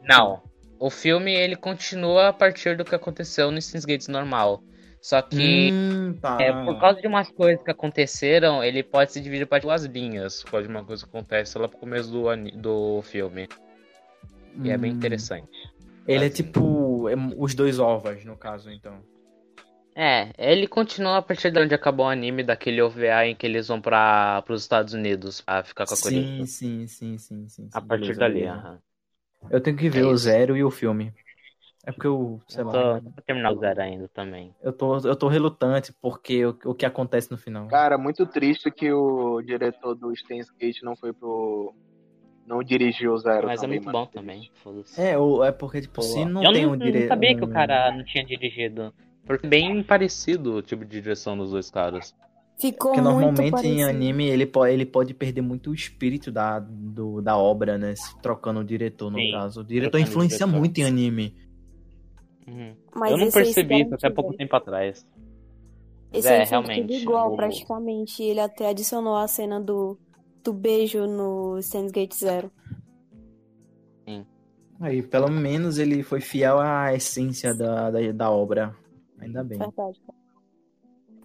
Não. 0.03 0.43
O 0.77 0.89
filme 0.89 1.33
ele 1.33 1.55
continua 1.55 2.27
a 2.27 2.33
partir 2.33 2.75
do 2.75 2.83
que 2.83 2.93
aconteceu 2.93 3.49
no 3.51 3.59
Gates 3.87 4.09
normal. 4.09 4.61
Só 5.01 5.21
que 5.21 5.71
Hum, 5.71 6.17
tá. 6.21 6.37
é, 6.41 6.51
por 6.65 6.77
causa 6.77 6.99
de 6.99 7.07
umas 7.07 7.31
coisas 7.31 7.63
que 7.63 7.71
aconteceram, 7.71 8.61
ele 8.61 8.83
pode 8.83 9.13
se 9.13 9.21
dividir 9.21 9.47
para 9.47 9.61
duas 9.61 9.85
linhas. 9.85 10.43
Pode 10.43 10.67
uma 10.67 10.83
coisa 10.83 11.03
que 11.05 11.09
acontece 11.09 11.57
lá 11.57 11.69
pro 11.69 11.77
começo 11.79 12.11
do, 12.11 12.25
do 12.59 13.01
filme. 13.03 13.47
E 14.61 14.69
é 14.69 14.77
bem 14.77 14.91
Hum. 14.91 14.95
interessante. 14.95 15.47
Ele 16.05 16.25
é 16.25 16.27
assim. 16.27 16.43
tipo 16.43 16.61
é, 17.09 17.15
os 17.37 17.53
dois 17.55 17.79
ovos, 17.79 18.23
no 18.25 18.37
caso, 18.37 18.69
então. 18.71 19.03
É, 19.95 20.31
ele 20.37 20.67
continua 20.67 21.17
a 21.17 21.21
partir 21.21 21.51
de 21.51 21.59
onde 21.59 21.73
acabou 21.75 22.05
o 22.07 22.09
anime, 22.09 22.43
daquele 22.43 22.81
OVA 22.81 23.25
em 23.27 23.35
que 23.35 23.45
eles 23.45 23.67
vão 23.67 23.79
para 23.81 24.43
os 24.49 24.61
Estados 24.63 24.93
Unidos 24.93 25.41
pra 25.41 25.63
ficar 25.63 25.85
com 25.87 25.93
a 25.93 25.97
Sim, 25.97 26.45
Coreia. 26.45 26.47
sim, 26.47 26.87
sim, 26.87 27.17
sim, 27.17 27.47
sim. 27.49 27.69
A 27.73 27.81
sim, 27.81 27.87
partir 27.87 28.15
dali, 28.15 28.45
aham. 28.47 28.81
Eu 29.49 29.61
tenho 29.61 29.77
que 29.77 29.89
ver 29.89 30.03
É 30.03 30.05
o 30.05 30.15
zero 30.17 30.57
e 30.57 30.63
o 30.63 30.71
filme. 30.71 31.13
É 31.85 31.91
porque 31.91 32.07
eu, 32.07 32.41
sei 32.47 32.63
Eu 32.63 32.65
lá, 32.65 32.79
tô, 32.79 33.01
pra 33.13 33.21
terminar 33.25 33.51
o 33.51 33.59
zero 33.59 33.81
ainda 33.81 34.07
também. 34.07 34.55
eu 34.61 34.73
tô, 34.73 34.97
eu 35.07 35.15
tô 35.15 35.27
relutante 35.27 35.93
porque 36.01 36.43
o, 36.45 36.57
o 36.65 36.73
que 36.75 36.85
acontece 36.85 37.29
no 37.31 37.37
final. 37.37 37.67
Cara, 37.67 37.97
muito 37.97 38.25
triste 38.25 38.71
que 38.71 38.91
o 38.91 39.41
diretor 39.41 39.95
do 39.95 40.15
Steins 40.15 40.49
Gate 40.51 40.81
não 40.83 40.95
foi 40.95 41.11
pro. 41.13 41.73
Não 42.45 42.61
dirigiu 42.63 43.13
o 43.13 43.17
Zero. 43.17 43.47
Mas 43.47 43.59
é 43.59 43.61
também, 43.61 43.79
muito 43.79 43.85
mano. 43.93 44.05
bom 44.05 44.11
também, 44.11 44.51
foda-se. 44.63 44.99
É, 45.01 45.17
o, 45.17 45.43
é 45.43 45.51
porque, 45.51 45.81
tipo, 45.81 46.01
se 46.01 46.25
não 46.25 46.43
eu 46.43 46.51
tem 46.51 46.63
não, 46.63 46.73
um 46.73 46.75
não 46.75 46.85
diretor. 46.85 47.07
sabia 47.07 47.35
que 47.35 47.43
o 47.43 47.47
cara 47.47 47.91
não 47.91 48.03
tinha 48.03 48.25
dirigido. 48.25 48.93
Porque 49.25 49.47
bem 49.47 49.81
parecido 49.81 50.55
o 50.55 50.61
tipo 50.61 50.83
de 50.83 51.01
direção 51.01 51.37
dos 51.37 51.51
dois 51.51 51.71
caras. 51.71 52.13
Ficou 52.59 52.89
Porque 52.89 53.01
normalmente 53.01 53.65
em 53.65 53.83
anime 53.83 54.25
ele 54.27 54.45
pode, 54.45 54.73
ele 54.73 54.85
pode 54.85 55.13
perder 55.13 55.41
muito 55.41 55.71
o 55.71 55.73
espírito 55.73 56.31
da, 56.31 56.59
do, 56.59 57.21
da 57.21 57.37
obra, 57.37 57.77
né? 57.77 57.95
se 57.95 58.21
Trocando 58.21 58.59
o 58.59 58.63
diretor, 58.63 59.09
no 59.09 59.17
Sim, 59.17 59.31
caso. 59.31 59.61
O 59.61 59.63
diretor 59.63 59.97
influencia 59.99 60.39
diretor. 60.39 60.59
muito 60.59 60.77
em 60.79 60.83
anime. 60.85 61.35
Uhum. 62.47 62.75
Mas 62.95 63.11
eu 63.11 63.17
não 63.17 63.31
percebi 63.31 63.81
isso 63.81 63.95
até 63.95 64.09
pouco 64.09 64.33
tempo 64.33 64.55
atrás. 64.55 65.05
Esse 66.11 66.27
É, 66.27 66.41
aí 66.41 66.45
foi 66.45 66.47
tudo 66.47 66.71
realmente, 66.71 67.01
igual, 67.01 67.33
o- 67.33 67.35
praticamente. 67.35 68.21
Ele 68.21 68.39
até 68.39 68.67
adicionou 68.69 69.15
a 69.15 69.27
cena 69.27 69.59
do, 69.59 69.97
do 70.43 70.53
beijo 70.53 71.07
no 71.07 71.61
Steins 71.61 71.91
Gate 71.91 72.15
Zero. 72.15 72.51
Aí, 74.83 75.01
pelo 75.01 75.29
menos 75.29 75.77
ele 75.77 76.03
foi 76.03 76.19
fiel 76.19 76.59
à 76.59 76.93
essência 76.93 77.55
da, 77.55 77.89
da, 77.89 78.11
da 78.11 78.29
obra. 78.29 78.75
Ainda 79.17 79.41
bem. 79.41 79.57
Verdade. 79.57 79.97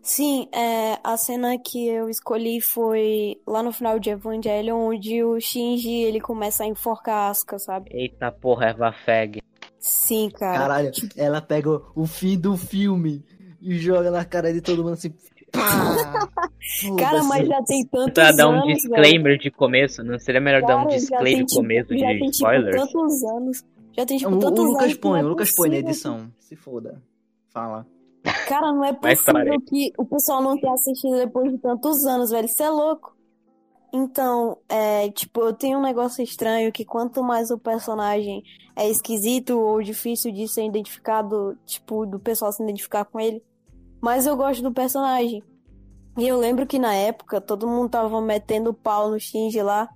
Sim, 0.00 0.48
é, 0.52 0.98
a 1.02 1.16
cena 1.16 1.58
que 1.58 1.88
eu 1.88 2.08
escolhi 2.08 2.60
foi 2.60 3.36
lá 3.44 3.60
no 3.60 3.72
final 3.72 3.98
de 3.98 4.10
Evangelion, 4.10 4.78
onde 4.78 5.24
o 5.24 5.40
Shinji 5.40 5.90
ele 5.90 6.20
começa 6.20 6.62
a 6.62 6.66
enforcar 6.66 7.26
a 7.26 7.30
Asuka, 7.30 7.58
sabe? 7.58 7.90
Eita 7.92 8.30
porra, 8.30 8.66
Eva 8.66 8.92
Fag. 8.92 9.42
Sim, 9.78 10.30
cara. 10.30 10.58
Caralho, 10.58 10.92
ela 11.16 11.42
pega 11.42 11.82
o 11.96 12.06
fim 12.06 12.38
do 12.38 12.56
filme 12.56 13.24
e 13.60 13.76
joga 13.76 14.10
na 14.10 14.24
cara 14.24 14.52
de 14.52 14.60
todo 14.60 14.84
mundo 14.84 14.94
assim. 14.94 15.12
Pá! 15.52 16.28
Cara, 16.98 17.22
mas 17.24 17.46
já 17.48 17.62
tem 17.62 17.84
tantos 17.86 18.12
Pra 18.14 18.32
dar 18.32 18.48
um 18.48 18.52
anos, 18.52 18.64
velho. 18.66 18.76
disclaimer 18.76 19.38
de 19.38 19.50
começo, 19.50 20.02
não 20.02 20.18
seria 20.18 20.40
melhor 20.40 20.62
dar 20.62 20.76
um 20.76 20.84
Cara, 20.84 20.96
disclaimer 20.96 21.36
tem, 21.36 21.44
de 21.46 21.54
começo 21.54 21.88
tipo, 21.88 22.00
já 22.00 22.12
de 22.12 22.18
tem, 22.18 22.28
spoilers? 22.30 22.82
Tipo, 22.82 22.98
tantos 22.98 23.24
anos. 23.24 23.64
Já 23.96 24.06
tem, 24.06 24.18
tipo, 24.18 24.30
O, 24.30 24.38
tantos 24.38 24.64
o 24.64 24.68
Lucas 24.68 24.82
anos. 24.82 24.94
que 24.94 25.00
põe, 25.00 25.18
não 25.20 25.24
o 25.24 25.26
é 25.26 25.30
Lucas 25.30 25.54
põe 25.56 25.68
na 25.70 25.76
edição. 25.76 26.30
Se 26.38 26.56
foda. 26.56 27.02
Fala. 27.50 27.86
Cara, 28.46 28.72
não 28.72 28.84
é 28.84 28.92
possível 28.92 29.60
que 29.66 29.92
o 29.96 30.04
pessoal 30.04 30.42
não 30.42 30.58
tenha 30.60 30.72
assistido 30.74 31.16
depois 31.16 31.50
de 31.50 31.58
tantos 31.58 32.04
anos, 32.04 32.30
velho. 32.30 32.46
Isso 32.46 32.62
é 32.62 32.68
louco. 32.70 33.16
Então, 33.92 34.58
é, 34.68 35.08
tipo, 35.10 35.40
eu 35.40 35.52
tenho 35.54 35.78
um 35.78 35.82
negócio 35.82 36.22
estranho 36.22 36.70
que 36.70 36.84
quanto 36.84 37.22
mais 37.24 37.50
o 37.50 37.58
personagem 37.58 38.42
é 38.76 38.88
esquisito 38.88 39.58
ou 39.58 39.82
difícil 39.82 40.30
de 40.30 40.46
ser 40.46 40.64
identificado, 40.66 41.56
tipo, 41.64 42.04
do 42.04 42.18
pessoal 42.18 42.52
se 42.52 42.62
identificar 42.62 43.06
com 43.06 43.18
ele, 43.18 43.42
mais 44.00 44.26
eu 44.26 44.36
gosto 44.36 44.62
do 44.62 44.72
personagem. 44.72 45.42
E 46.16 46.26
eu 46.26 46.38
lembro 46.38 46.66
que 46.66 46.78
na 46.78 46.94
época 46.94 47.40
todo 47.40 47.68
mundo 47.68 47.90
tava 47.90 48.20
metendo 48.20 48.74
pau 48.74 49.10
no 49.10 49.18
Shinji 49.20 49.62
lá 49.62 49.88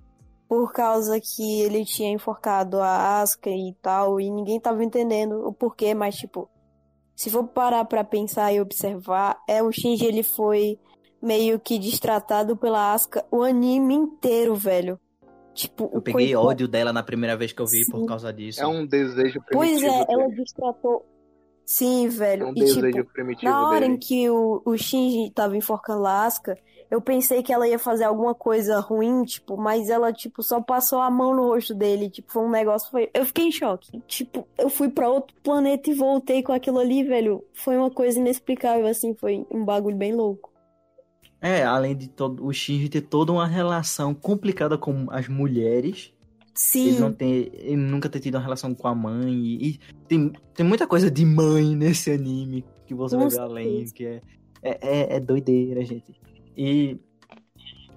por 0.47 0.71
causa 0.71 1.19
que 1.19 1.61
ele 1.61 1.83
tinha 1.83 2.11
enforcado 2.11 2.79
a 2.79 3.21
Asuka 3.21 3.49
e 3.49 3.73
tal, 3.81 4.19
e 4.21 4.29
ninguém 4.29 4.59
tava 4.59 4.83
entendendo 4.83 5.47
o 5.47 5.51
porquê, 5.51 5.93
mas 5.95 6.15
tipo, 6.15 6.47
se 7.15 7.29
for 7.29 7.43
parar 7.45 7.83
pra 7.85 8.03
pensar 8.03 8.53
e 8.53 8.61
observar, 8.61 9.41
é 9.49 9.63
o 9.63 9.71
Shinji 9.71 10.05
ele 10.05 10.21
foi 10.23 10.77
meio 11.21 11.59
que 11.59 11.79
destratado 11.79 12.55
pela 12.55 12.93
Asuka 12.93 13.25
o 13.31 13.41
anime 13.43 13.95
inteiro, 13.95 14.55
velho. 14.55 14.99
Tipo, 15.53 15.89
Eu 15.93 15.99
o 15.99 16.01
peguei 16.01 16.27
coitado- 16.33 16.47
ódio 16.47 16.67
dela 16.67 16.91
na 16.93 17.03
primeira 17.03 17.35
vez 17.37 17.51
que 17.51 17.61
eu 17.61 17.67
vi 17.67 17.85
por 17.89 17.99
Sim. 18.01 18.05
causa 18.05 18.31
disso. 18.33 18.61
É 18.61 18.67
um 18.67 18.85
desejo 18.85 19.41
primitivo. 19.41 19.51
Pois 19.53 19.83
é, 19.83 20.05
ela 20.11 20.23
dele. 20.27 20.35
destratou. 20.35 21.05
Sim, 21.65 22.07
É 22.07 22.09
velho. 22.09 22.45
um 22.45 22.53
E 22.55 22.81
desejo 22.81 22.91
tipo, 22.91 23.11
primitivo 23.11 23.41
na 23.41 23.67
hora 23.69 23.87
dele. 23.87 23.87
em 23.87 23.97
que 23.97 24.29
o, 24.29 24.61
o 24.65 24.77
Shinji 24.77 25.31
tava 25.31 25.57
enforcando 25.57 26.05
a 26.05 26.25
Asuka, 26.25 26.57
eu 26.91 27.01
pensei 27.01 27.41
que 27.43 27.51
ela 27.53 27.67
ia 27.67 27.79
fazer 27.79 28.03
alguma 28.05 28.35
coisa 28.35 28.79
ruim, 28.79 29.23
tipo, 29.25 29.57
mas 29.57 29.89
ela, 29.89 30.13
tipo, 30.13 30.43
só 30.43 30.61
passou 30.61 30.99
a 31.01 31.09
mão 31.09 31.35
no 31.35 31.47
rosto 31.47 31.73
dele, 31.73 32.09
tipo, 32.09 32.31
foi 32.31 32.43
um 32.43 32.49
negócio, 32.51 32.89
foi... 32.91 33.09
Eu 33.13 33.25
fiquei 33.25 33.45
em 33.47 33.51
choque. 33.51 34.01
Tipo, 34.07 34.47
eu 34.57 34.69
fui 34.69 34.89
pra 34.89 35.09
outro 35.09 35.35
planeta 35.43 35.89
e 35.89 35.93
voltei 35.93 36.43
com 36.43 36.53
aquilo 36.53 36.79
ali, 36.79 37.03
velho. 37.03 37.43
Foi 37.53 37.77
uma 37.77 37.89
coisa 37.91 38.19
inexplicável, 38.19 38.85
assim, 38.87 39.15
foi 39.15 39.45
um 39.51 39.65
bagulho 39.65 39.97
bem 39.97 40.13
louco. 40.13 40.51
É, 41.41 41.63
além 41.63 41.95
de 41.95 42.07
todo, 42.07 42.45
o 42.45 42.53
Shinji 42.53 42.87
ter 42.89 43.01
toda 43.01 43.31
uma 43.31 43.45
relação 43.45 44.13
complicada 44.15 44.77
com 44.77 45.07
as 45.11 45.27
mulheres. 45.27 46.12
Ele, 46.75 46.99
não 46.99 47.09
Sim, 47.09 47.13
tem, 47.15 47.49
ele 47.53 47.75
nunca 47.75 48.07
ter 48.07 48.19
tido 48.19 48.35
uma 48.35 48.41
relação 48.41 48.75
com 48.75 48.87
a 48.87 48.93
mãe. 48.93 49.33
E, 49.33 49.69
e 49.69 49.79
tem, 50.07 50.31
tem 50.53 50.65
muita 50.65 50.85
coisa 50.85 51.09
de 51.09 51.25
mãe 51.25 51.73
nesse 51.75 52.11
anime 52.11 52.63
que 52.85 52.93
você 52.93 53.17
vai 53.17 53.29
ver 53.29 53.39
além, 53.39 53.85
que 53.85 54.05
é, 54.05 54.21
é, 54.61 54.77
é, 54.81 55.15
é 55.15 55.19
doideira, 55.19 55.83
gente. 55.83 56.13
E 56.55 56.99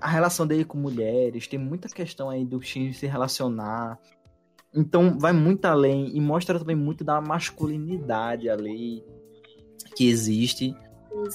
a 0.01 0.09
relação 0.09 0.47
dele 0.47 0.65
com 0.65 0.79
mulheres, 0.79 1.47
tem 1.47 1.59
muita 1.59 1.89
questão 1.89 2.31
aí 2.31 2.45
do 2.45 2.61
Shinji 2.63 2.95
se 2.95 3.07
relacionar. 3.07 3.99
Então 4.75 5.19
vai 5.19 5.33
muito 5.33 5.65
além 5.65 6.17
e 6.17 6.21
mostra 6.21 6.59
também 6.59 6.77
muito 6.77 7.03
da 7.03 7.21
masculinidade 7.21 8.49
ali 8.49 9.03
que 9.95 10.09
existe 10.09 10.75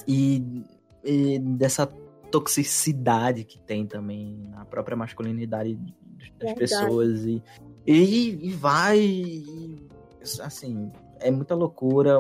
e, 0.08 0.64
e 1.04 1.40
dessa 1.40 1.88
toxicidade 2.32 3.44
que 3.44 3.60
tem 3.60 3.86
também 3.86 4.38
na 4.50 4.64
própria 4.66 4.96
masculinidade 4.96 5.78
das 6.40 6.54
pessoas 6.54 7.26
e, 7.26 7.44
e, 7.86 8.48
e 8.48 8.52
vai 8.52 9.00
e, 9.00 9.88
assim 10.42 10.92
é 11.20 11.32
muita 11.32 11.56
loucura 11.56 12.20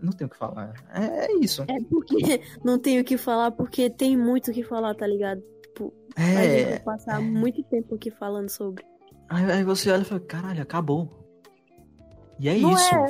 não 0.00 0.12
tenho 0.12 0.26
o 0.26 0.30
que 0.30 0.38
falar 0.38 0.74
é, 0.92 1.26
é 1.26 1.38
isso 1.38 1.62
é 1.62 1.80
porque 1.88 2.40
não 2.64 2.78
tenho 2.78 3.02
o 3.02 3.04
que 3.04 3.16
falar, 3.16 3.50
porque 3.52 3.88
tem 3.88 4.16
muito 4.16 4.50
o 4.50 4.54
que 4.54 4.62
falar, 4.62 4.94
tá 4.94 5.06
ligado? 5.06 5.42
Tipo, 5.62 5.92
a 6.16 6.20
gente 6.20 6.34
vai 6.34 6.72
é 6.74 6.78
passar 6.80 7.20
muito 7.20 7.62
tempo 7.64 7.94
aqui 7.94 8.10
falando 8.10 8.48
sobre. 8.48 8.84
aí, 9.28 9.50
aí 9.50 9.64
você 9.64 9.90
olha 9.90 10.02
e 10.02 10.04
fala 10.04 10.20
caralho 10.20 10.62
acabou 10.62 11.08
e 12.38 12.48
é 12.48 12.58
Não 12.58 12.72
isso 12.72 12.94
é. 12.94 13.08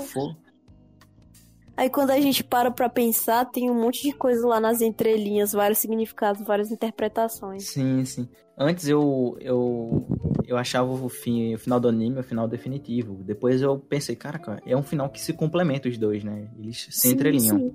Aí 1.82 1.90
quando 1.90 2.10
a 2.12 2.20
gente 2.20 2.44
para 2.44 2.70
pra 2.70 2.88
pensar, 2.88 3.44
tem 3.46 3.68
um 3.68 3.74
monte 3.74 4.04
de 4.04 4.12
coisa 4.12 4.46
lá 4.46 4.60
nas 4.60 4.80
entrelinhas, 4.80 5.52
vários 5.52 5.78
significados, 5.80 6.40
várias 6.46 6.70
interpretações. 6.70 7.64
Sim, 7.64 8.04
sim. 8.04 8.28
Antes 8.56 8.86
eu, 8.86 9.36
eu, 9.40 10.06
eu 10.46 10.56
achava 10.56 10.92
o, 10.92 11.08
fim, 11.08 11.52
o 11.56 11.58
final 11.58 11.80
do 11.80 11.88
anime 11.88 12.20
o 12.20 12.22
final 12.22 12.46
definitivo. 12.46 13.14
Depois 13.24 13.60
eu 13.60 13.76
pensei, 13.80 14.14
caraca, 14.14 14.62
é 14.64 14.76
um 14.76 14.82
final 14.84 15.08
que 15.10 15.20
se 15.20 15.32
complementa 15.32 15.88
os 15.88 15.98
dois, 15.98 16.22
né? 16.22 16.48
Eles 16.56 16.86
se 16.88 16.92
Sim, 16.92 17.14
entrelinham. 17.14 17.58
sim. 17.58 17.74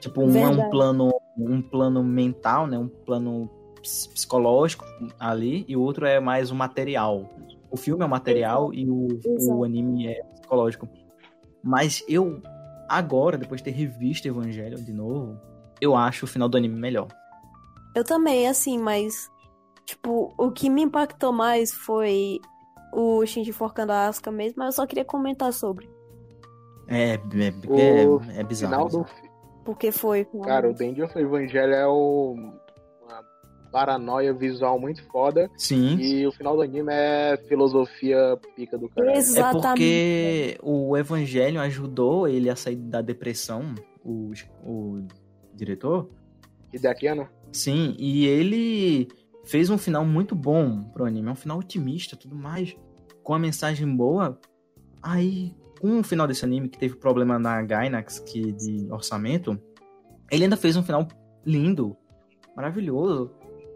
Tipo, 0.00 0.20
um 0.20 0.36
é 0.36 0.46
um 0.46 0.50
Verdade. 0.50 0.70
plano, 0.70 1.10
um 1.38 1.62
plano 1.62 2.04
mental, 2.04 2.66
né? 2.66 2.76
Um 2.76 2.88
plano 2.88 3.48
ps- 3.80 4.06
psicológico 4.08 4.84
ali, 5.18 5.64
e 5.66 5.74
o 5.74 5.80
outro 5.80 6.04
é 6.04 6.20
mais 6.20 6.50
o 6.50 6.54
material. 6.54 7.26
O 7.70 7.76
filme 7.78 8.02
é 8.02 8.06
o 8.06 8.10
material 8.10 8.74
e 8.74 8.86
o, 8.86 9.08
Exato. 9.24 9.56
o 9.56 9.64
anime 9.64 10.08
é 10.08 10.22
psicológico. 10.34 10.86
Mas 11.62 12.04
eu, 12.06 12.42
agora, 12.98 13.36
depois 13.36 13.60
de 13.60 13.64
ter 13.64 13.70
revisto 13.72 14.28
Evangelho 14.28 14.76
de 14.82 14.92
novo, 14.92 15.40
eu 15.80 15.96
acho 15.96 16.24
o 16.24 16.28
final 16.28 16.48
do 16.48 16.56
anime 16.56 16.78
melhor. 16.78 17.08
Eu 17.94 18.04
também, 18.04 18.48
assim, 18.48 18.78
mas. 18.78 19.30
Tipo, 19.84 20.32
o 20.38 20.50
que 20.50 20.70
me 20.70 20.82
impactou 20.82 21.32
mais 21.32 21.72
foi 21.72 22.40
o 22.92 23.24
Shinji 23.26 23.52
forcando 23.52 23.92
a 23.92 24.06
Asuka 24.06 24.30
mesmo, 24.30 24.54
mas 24.58 24.68
eu 24.68 24.72
só 24.72 24.86
queria 24.86 25.04
comentar 25.04 25.52
sobre. 25.52 25.90
É, 26.88 27.14
é, 27.14 27.18
é, 27.18 28.40
é 28.40 28.44
bizarro. 28.44 28.72
Final 28.72 28.88
do 28.88 29.04
bizarro. 29.04 29.34
Porque 29.64 29.90
foi. 29.90 30.26
Cara, 30.44 30.68
o 30.68 30.72
of 30.72 31.18
Evangelho 31.18 31.74
é 31.74 31.86
o... 31.86 32.36
paranoia 33.74 34.32
visual 34.32 34.78
muito 34.78 35.02
foda. 35.08 35.50
Sim. 35.56 35.96
E 35.96 36.24
o 36.24 36.30
final 36.30 36.54
do 36.54 36.62
anime 36.62 36.92
é 36.92 37.36
filosofia 37.48 38.38
pica 38.54 38.78
do 38.78 38.88
cara. 38.88 39.10
É 39.10 39.16
Exatamente. 39.16 39.66
porque 39.66 40.58
o 40.62 40.96
Evangelho 40.96 41.60
ajudou 41.60 42.28
ele 42.28 42.48
a 42.48 42.54
sair 42.54 42.76
da 42.76 43.02
depressão, 43.02 43.74
o, 44.04 44.30
o 44.62 45.04
diretor. 45.52 46.08
E 46.72 46.78
daqui, 46.78 47.12
né? 47.12 47.28
Sim, 47.50 47.96
e 47.98 48.24
ele 48.26 49.08
fez 49.42 49.68
um 49.70 49.78
final 49.78 50.04
muito 50.04 50.36
bom 50.36 50.84
pro 50.84 51.04
anime. 51.04 51.28
É 51.28 51.32
um 51.32 51.36
final 51.36 51.58
otimista 51.58 52.16
tudo 52.16 52.36
mais. 52.36 52.76
Com 53.24 53.34
a 53.34 53.40
mensagem 53.40 53.92
boa. 53.92 54.38
Aí, 55.02 55.52
com 55.80 55.98
o 55.98 56.04
final 56.04 56.28
desse 56.28 56.44
anime, 56.44 56.68
que 56.68 56.78
teve 56.78 56.94
problema 56.94 57.40
na 57.40 57.60
Gainax 57.60 58.20
que 58.20 58.52
de 58.52 58.86
orçamento, 58.88 59.60
ele 60.30 60.44
ainda 60.44 60.56
fez 60.56 60.76
um 60.76 60.82
final 60.84 61.08
lindo, 61.44 61.96
maravilhoso. 62.56 63.32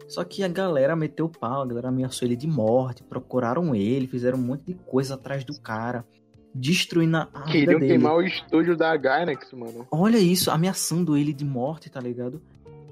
Só 0.08 0.24
que 0.24 0.42
a 0.42 0.48
galera 0.48 0.96
meteu 0.96 1.26
o 1.26 1.28
pau, 1.28 1.62
a 1.62 1.66
galera 1.66 1.88
ameaçou 1.88 2.26
ele 2.26 2.34
de 2.34 2.46
morte, 2.46 3.04
procuraram 3.04 3.74
ele, 3.74 4.06
fizeram 4.06 4.38
um 4.38 4.42
monte 4.42 4.64
de 4.64 4.74
coisa 4.74 5.14
atrás 5.14 5.44
do 5.44 5.60
cara, 5.60 6.04
destruindo 6.54 7.18
a 7.18 7.24
vida 7.24 7.52
Queriam 7.52 7.80
queimar 7.80 8.16
o 8.16 8.22
estúdio 8.22 8.74
da 8.74 8.96
Gainax, 8.96 9.52
mano. 9.52 9.86
Olha 9.90 10.16
isso, 10.16 10.50
ameaçando 10.50 11.16
ele 11.16 11.34
de 11.34 11.44
morte, 11.44 11.90
tá 11.90 12.00
ligado? 12.00 12.40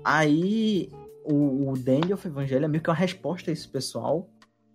Aí 0.05 0.91
o, 1.25 1.71
o 1.71 1.77
Dandy 1.77 2.13
of 2.13 2.27
Evangelho 2.27 2.67
é 2.67 2.69
meio 2.69 2.83
que 2.83 2.91
uma 2.91 2.97
resposta 2.97 3.51
a 3.51 3.53
esse 3.53 3.67
pessoal. 3.67 4.29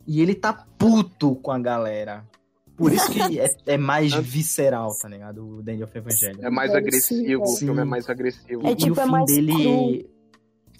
E 0.07 0.19
ele 0.19 0.33
tá 0.33 0.51
puto 0.79 1.35
com 1.35 1.51
a 1.51 1.59
galera. 1.59 2.25
Por 2.75 2.91
isso 2.91 3.11
que 3.11 3.39
é, 3.39 3.47
é 3.67 3.77
mais 3.77 4.11
visceral, 4.17 4.89
tá 4.99 5.07
ligado? 5.07 5.47
O 5.47 5.61
Dandy 5.61 5.83
of 5.83 5.95
Evangelho. 5.95 6.39
É 6.43 6.49
mais 6.49 6.71
Deve 6.71 6.87
agressivo, 6.87 7.45
sim, 7.45 7.53
o 7.53 7.57
filme 7.59 7.81
é 7.81 7.85
mais 7.85 8.09
agressivo. 8.09 8.67
É 8.67 8.71
e 8.71 8.75
tipo, 8.75 8.97
o 8.97 8.99
é 8.99 9.03
fim 9.05 9.11
mais 9.11 9.25
dele. 9.25 10.09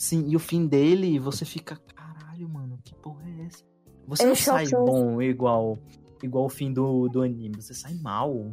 Sim, 0.02 0.26
e 0.30 0.36
o 0.36 0.40
fim 0.40 0.66
dele, 0.66 1.20
você 1.20 1.46
fica. 1.46 1.78
Caralho, 1.96 2.50
mano, 2.50 2.80
que 2.84 2.96
porra 2.96 3.22
é 3.24 3.46
essa? 3.46 3.64
Você 4.08 4.24
É 4.24 4.26
não 4.26 4.36
sai 4.36 4.66
chocante. 4.66 4.84
bom 4.84 5.22
igual, 5.22 5.78
igual 6.24 6.46
o 6.46 6.50
fim 6.50 6.74
do, 6.74 7.08
do 7.08 7.22
anime, 7.22 7.62
você 7.62 7.72
sai 7.76 7.94
mal. 7.94 8.52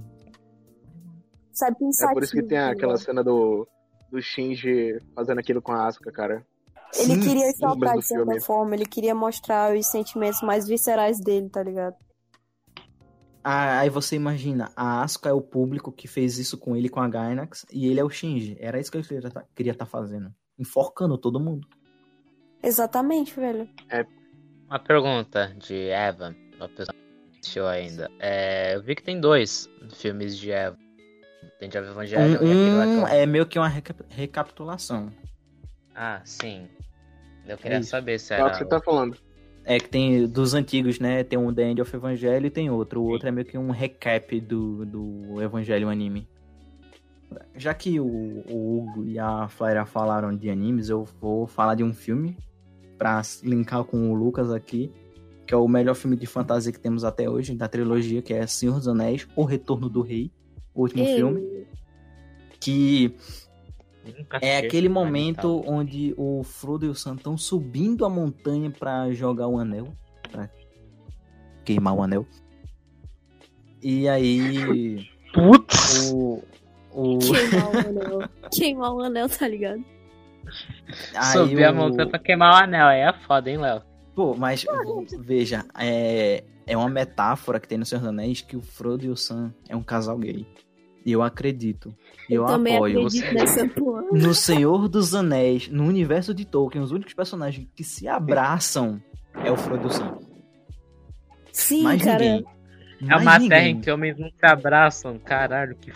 Sabe 1.54 1.74
É 1.74 1.78
pensar 1.78 2.12
por 2.12 2.22
isso 2.22 2.32
que 2.34 2.42
tem 2.42 2.58
aquela 2.58 2.98
cena 2.98 3.24
do, 3.24 3.66
do 4.12 4.20
Shinji 4.20 5.00
fazendo 5.14 5.38
aquilo 5.38 5.62
com 5.62 5.72
a 5.72 5.86
Asuka, 5.86 6.12
cara. 6.12 6.46
Ele 6.94 7.14
Sim, 7.14 7.20
queria 7.20 7.50
do 7.50 7.98
de 7.98 8.06
certa 8.06 8.40
forma, 8.42 8.74
ele 8.74 8.84
queria 8.84 9.14
mostrar 9.14 9.74
os 9.74 9.86
sentimentos 9.86 10.42
mais 10.42 10.68
viscerais 10.68 11.18
dele, 11.18 11.48
tá 11.48 11.62
ligado? 11.62 11.96
Aí 13.42 13.88
você 13.88 14.16
imagina, 14.16 14.70
a 14.76 15.02
Asuka 15.02 15.30
é 15.30 15.32
o 15.32 15.40
público 15.40 15.90
que 15.90 16.06
fez 16.06 16.36
isso 16.36 16.58
com 16.58 16.76
ele 16.76 16.90
com 16.90 17.00
a 17.00 17.08
Gainax 17.08 17.64
e 17.72 17.86
ele 17.86 18.00
é 18.00 18.04
o 18.04 18.10
Shinji. 18.10 18.54
Era 18.60 18.78
isso 18.78 18.90
que 18.92 18.98
ele 18.98 19.06
queria 19.08 19.30
tá- 19.30 19.44
queria 19.54 19.72
estar 19.72 19.86
fazendo. 19.86 20.30
Enforcando 20.58 21.16
todo 21.16 21.38
mundo. 21.38 21.66
Exatamente, 22.62 23.34
velho. 23.38 23.68
Uma 24.68 24.78
pergunta 24.78 25.54
de 25.56 25.88
Eva, 25.88 26.34
uma 26.56 26.68
pessoa. 26.68 26.94
assistiu 27.32 27.66
ainda. 27.68 28.10
É, 28.18 28.74
eu 28.74 28.82
vi 28.82 28.94
que 28.96 29.02
tem 29.02 29.20
dois 29.20 29.70
filmes 29.94 30.36
de 30.36 30.50
Eva. 30.50 30.76
Tem 31.60 31.68
de 31.68 31.78
Evangelho 31.78 32.22
Um, 32.40 32.46
e 32.46 32.50
aquele 32.50 32.70
lá 32.76 32.84
que 32.84 32.90
um 32.90 33.08
é 33.08 33.26
meio 33.26 33.46
que 33.46 33.58
uma 33.58 33.68
reca- 33.68 33.94
recapitulação. 34.08 35.10
Ah, 35.94 36.20
sim. 36.24 36.68
Eu 37.46 37.56
queria 37.56 37.78
Isso. 37.78 37.90
saber 37.90 38.18
se 38.18 38.34
É 38.34 38.38
o 38.38 38.40
era. 38.42 38.50
que 38.50 38.58
você 38.58 38.64
tá 38.66 38.80
falando. 38.80 39.16
É 39.64 39.78
que 39.78 39.88
tem 39.88 40.26
dos 40.26 40.54
antigos, 40.54 40.98
né? 40.98 41.22
Tem 41.24 41.38
um 41.38 41.52
The 41.52 41.62
End 41.70 41.80
of 41.82 41.94
Evangelho 41.94 42.46
e 42.46 42.50
tem 42.50 42.70
outro. 42.70 43.00
O 43.02 43.06
outro 43.08 43.28
é 43.28 43.30
meio 43.30 43.46
que 43.46 43.56
um 43.58 43.70
recap 43.70 44.40
do, 44.40 44.84
do 44.86 45.42
Evangelho 45.42 45.88
anime. 45.88 46.28
Já 47.54 47.74
que 47.74 48.00
o, 48.00 48.06
o 48.06 48.78
Hugo 48.78 49.04
e 49.04 49.18
a 49.18 49.48
Flaira 49.48 49.84
falaram 49.84 50.34
de 50.34 50.48
animes, 50.48 50.88
eu 50.88 51.04
vou 51.20 51.46
falar 51.46 51.74
de 51.74 51.84
um 51.84 51.92
filme 51.92 52.36
pra 52.96 53.22
linkar 53.42 53.84
com 53.84 54.10
o 54.10 54.14
Lucas 54.14 54.50
aqui, 54.50 54.92
que 55.46 55.54
é 55.54 55.56
o 55.56 55.68
melhor 55.68 55.94
filme 55.94 56.16
de 56.16 56.26
fantasia 56.26 56.72
que 56.72 56.80
temos 56.80 57.04
até 57.04 57.28
hoje, 57.28 57.54
da 57.54 57.68
trilogia, 57.68 58.22
que 58.22 58.32
é 58.32 58.46
Senhor 58.46 58.76
dos 58.76 58.88
Anéis, 58.88 59.26
O 59.36 59.44
Retorno 59.44 59.88
do 59.88 60.02
Rei, 60.02 60.32
o 60.74 60.82
último 60.82 61.04
Ei, 61.04 61.16
filme, 61.16 61.66
que 62.60 63.14
é 64.40 64.58
aquele 64.58 64.88
momento 64.88 65.58
anime, 65.58 65.70
onde 65.70 66.14
o 66.16 66.42
Frodo 66.42 66.86
e 66.86 66.88
o 66.88 66.94
Sam 66.94 67.14
estão 67.14 67.36
subindo 67.36 68.04
a 68.04 68.10
montanha 68.10 68.70
pra 68.70 69.10
jogar 69.12 69.48
o 69.48 69.58
anel. 69.58 69.88
Pra 70.30 70.50
queimar 71.64 71.94
o 71.94 72.02
anel. 72.02 72.26
E 73.82 74.08
aí. 74.08 75.08
Putz! 75.32 76.10
O. 76.12 76.42
o 76.92 77.18
Queimar 77.18 77.70
o 77.70 77.78
anel. 77.78 78.28
Queimar 78.52 78.94
o 78.94 79.00
anel, 79.02 79.28
tá 79.28 79.48
ligado? 79.48 79.84
aí 81.14 81.32
Subir 81.32 81.64
a 81.64 81.70
o- 81.70 81.74
montanha 81.74 82.08
pra 82.08 82.18
queimar 82.18 82.52
o 82.52 82.56
anel. 82.64 82.86
Aí 82.86 83.00
é 83.00 83.12
foda, 83.12 83.50
hein, 83.50 83.58
Léo? 83.58 83.82
Pô, 84.14 84.34
mas 84.34 84.64
veja, 85.20 85.64
é, 85.78 86.42
é 86.66 86.76
uma 86.76 86.88
metáfora 86.88 87.60
que 87.60 87.68
tem 87.68 87.78
no 87.78 87.84
Senhor 87.86 88.00
dos 88.00 88.08
Anéis 88.08 88.40
que 88.40 88.56
o 88.56 88.60
Frodo 88.60 89.04
e 89.04 89.08
o 89.10 89.16
Sam 89.16 89.52
é 89.68 89.76
um 89.76 89.82
casal 89.82 90.18
gay. 90.18 90.46
E 91.06 91.12
eu 91.12 91.22
acredito. 91.22 91.94
Eu, 92.28 92.44
também 92.44 92.74
apoio. 92.76 93.06
acredito. 93.06 94.12
No 94.12 94.34
Senhor 94.34 94.88
dos 94.88 95.14
Anéis, 95.14 95.68
no 95.68 95.84
universo 95.84 96.34
de 96.34 96.44
Tolkien, 96.44 96.82
os 96.82 96.90
únicos 96.90 97.14
personagens 97.14 97.66
que 97.76 97.84
se 97.84 98.08
abraçam 98.08 99.00
é 99.44 99.50
o 99.52 99.56
Frodo 99.56 99.84
e 99.84 99.86
o 99.86 99.90
Sam. 99.90 100.18
Sim, 101.52 101.82
Mais 101.84 102.02
cara. 102.02 102.18
ninguém. 102.18 102.44
É 103.08 103.16
uma 103.16 103.34
ninguém. 103.38 103.48
terra 103.48 103.68
em 103.68 103.80
que 103.80 103.90
homens 103.90 104.18
não 104.18 104.28
se 104.28 104.44
abraçam. 104.46 105.18
Caralho, 105.18 105.76
que. 105.76 105.92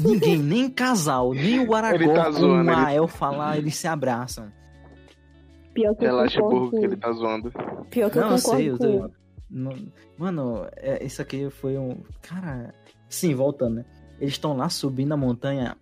Ninguém, 0.00 0.38
nem 0.38 0.70
casal, 0.70 1.32
nem 1.32 1.66
o 1.66 1.74
Aragorn 1.74 2.04
Ele 2.04 2.14
tá 2.14 2.24
com 2.26 2.32
zoando, 2.32 2.70
a 2.70 2.82
ele- 2.82 2.94
elfa 2.96 3.30
lá, 3.30 3.56
eles 3.58 3.74
se 3.76 3.86
abraçam. 3.88 4.52
Pior 5.74 5.94
que 5.94 6.04
eu 6.04 6.08
Relaxa, 6.08 6.40
concordo 6.40 6.58
burro, 6.60 6.70
com... 6.70 6.78
que 6.80 6.84
ele 6.86 6.96
tá 6.96 7.12
zoando. 7.12 7.52
Pior 7.90 8.10
que 8.10 8.18
eu 8.18 8.22
Não, 8.22 8.30
eu 8.30 8.36
concordo 8.36 8.58
sei, 8.58 8.70
eu 8.70 8.78
com... 8.78 9.08
tô... 9.08 9.80
Mano, 10.18 10.66
é, 10.76 11.04
isso 11.04 11.22
aqui 11.22 11.48
foi 11.50 11.78
um... 11.78 12.02
Cara... 12.20 12.74
Sim, 13.08 13.34
voltando, 13.34 13.76
né? 13.76 13.84
Eles 14.20 14.34
estão 14.34 14.56
lá 14.56 14.68
subindo 14.68 15.12
a 15.12 15.16
montanha 15.16 15.76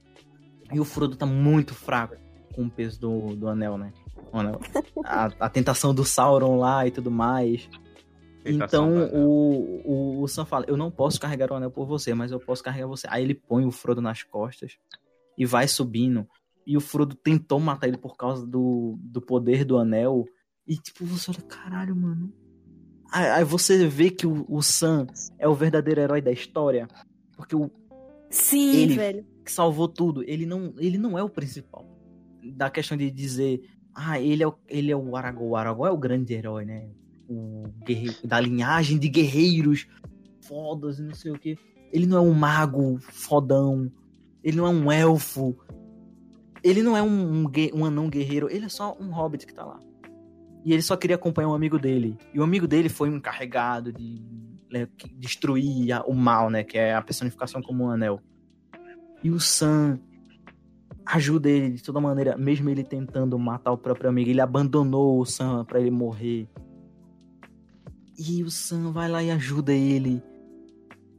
e 0.73 0.79
o 0.79 0.85
Frodo 0.85 1.17
tá 1.17 1.27
muito 1.27 1.75
fraco 1.75 2.15
com 2.55 2.65
o 2.65 2.71
peso 2.71 3.01
do, 3.01 3.35
do 3.35 3.49
anel, 3.49 3.77
né? 3.79 3.93
O 4.33 4.39
anel. 4.39 4.61
A, 5.05 5.31
a 5.41 5.49
tentação 5.49 5.95
do 5.95 6.05
Sauron 6.05 6.57
lá 6.59 6.87
e 6.87 6.91
tudo 6.91 7.11
mais. 7.11 7.69
Então 8.47 9.09
o, 9.13 9.83
o, 9.85 10.23
o 10.23 10.29
Sam 10.29 10.45
fala: 10.45 10.65
Eu 10.69 10.77
não 10.77 10.91
posso 10.91 11.21
carregar 11.21 11.51
o 11.51 11.55
anel 11.55 11.71
por 11.71 11.87
você, 11.87 12.15
mas 12.15 12.31
eu 12.33 12.41
posso 12.41 12.63
carregar 12.63 12.87
você. 12.87 13.07
Aí 13.11 13.23
ele 13.23 13.35
põe 13.35 13.65
o 13.65 13.71
Frodo 13.71 14.01
nas 14.01 14.23
costas 14.23 14.79
e 15.37 15.45
vai 15.45 15.67
subindo. 15.69 16.27
E 16.67 16.77
o 16.77 16.81
Frodo 16.81 17.15
tentou 17.15 17.61
matar 17.61 17.87
ele 17.87 17.97
por 17.99 18.17
causa 18.17 18.47
do, 18.47 18.99
do 19.01 19.21
poder 19.21 19.65
do 19.65 19.79
anel. 19.79 20.25
E 20.67 20.77
tipo, 20.77 21.05
você 21.05 21.31
olha, 21.31 21.43
caralho, 21.43 21.95
mano. 21.95 22.33
Aí, 23.13 23.27
aí 23.31 23.45
você 23.45 23.87
vê 23.87 24.11
que 24.11 24.27
o, 24.27 24.45
o 24.49 24.61
Sam 24.63 25.07
é 25.39 25.47
o 25.47 25.55
verdadeiro 25.55 26.01
herói 26.01 26.21
da 26.21 26.33
história. 26.33 26.89
Porque 27.37 27.55
o 27.55 27.71
Sim, 28.31 28.77
Ele- 28.83 28.97
velho. 28.97 29.27
que 29.45 29.53
salvou 29.53 29.87
tudo, 29.87 30.25
ele 30.27 30.45
não, 30.45 30.75
ele 30.79 30.99
não 30.99 31.17
é 31.17 31.23
o 31.23 31.29
principal. 31.29 31.87
Da 32.55 32.69
questão 32.69 32.97
de 32.97 33.11
dizer, 33.11 33.63
ah, 33.95 34.21
ele 34.21 34.43
é 34.43 34.47
o, 34.49 34.55
ele 34.69 34.91
é 34.91 34.97
o 34.97 35.17
Aragorn. 35.17 35.51
O 35.51 35.57
Aragorn 35.57 35.91
é 35.91 35.95
o 35.95 35.99
grande 35.99 36.35
herói, 36.35 36.65
né? 36.65 36.91
O 37.29 37.65
da 38.25 38.39
linhagem 38.41 38.99
de 38.99 39.09
guerreiros 39.09 39.87
fodas 40.43 40.99
e 40.99 41.03
não 41.03 41.15
sei 41.15 41.33
o 41.33 41.39
que. 41.39 41.59
Ele 41.93 42.07
não 42.07 42.19
é 42.19 42.21
um 42.21 42.33
mago 42.35 42.99
fodão. 43.01 43.91
Ele 44.45 44.57
não 44.57 44.67
é 44.67 44.71
um 44.71 44.93
elfo. 44.93 45.57
Ele 46.63 46.83
não 46.83 46.97
é 46.97 47.03
um, 47.03 47.45
um, 47.45 47.53
um 47.75 47.85
anão 47.85 48.09
guerreiro. 48.09 48.49
Ele 48.51 48.67
é 48.67 48.69
só 48.69 48.97
um 49.01 49.11
hobbit 49.11 49.47
que 49.47 49.55
tá 49.55 49.65
lá. 49.65 49.81
E 50.65 50.73
ele 50.73 50.83
só 50.83 50.97
queria 50.97 51.17
acompanhar 51.17 51.49
um 51.49 51.55
amigo 51.55 51.79
dele. 51.79 52.17
E 52.35 52.41
o 52.41 52.43
amigo 52.43 52.67
dele 52.67 52.89
foi 52.89 53.09
um 53.11 53.17
encarregado 53.17 53.93
de 53.93 54.21
né, 54.71 54.89
destruir 55.15 55.93
a- 55.93 56.03
o 56.03 56.15
mal, 56.15 56.51
né? 56.51 56.65
Que 56.65 56.77
é 56.79 56.95
a 56.95 57.03
personificação 57.03 57.63
como 57.63 57.85
um 57.85 57.91
anel. 57.91 58.21
E 59.23 59.31
o 59.31 59.39
Sam 59.41 59.99
ajuda 61.05 61.49
ele 61.49 61.71
de 61.71 61.83
toda 61.85 62.01
maneira, 62.01 62.37
mesmo 62.37 62.69
ele 62.69 62.83
tentando 62.83 63.39
matar 63.39 63.71
o 63.73 63.79
próprio 63.79 64.11
amigo. 64.11 64.29
Ele 64.31 64.41
abandonou 64.41 65.21
o 65.21 65.25
Sam 65.25 65.65
pra 65.65 65.81
ele 65.81 65.91
morrer. 65.91 66.49
E 68.19 68.43
o 68.43 68.51
Sam 68.51 68.93
vai 68.93 69.09
lá 69.11 69.23
e 69.23 69.31
ajuda 69.31 69.73
ele. 69.73 70.23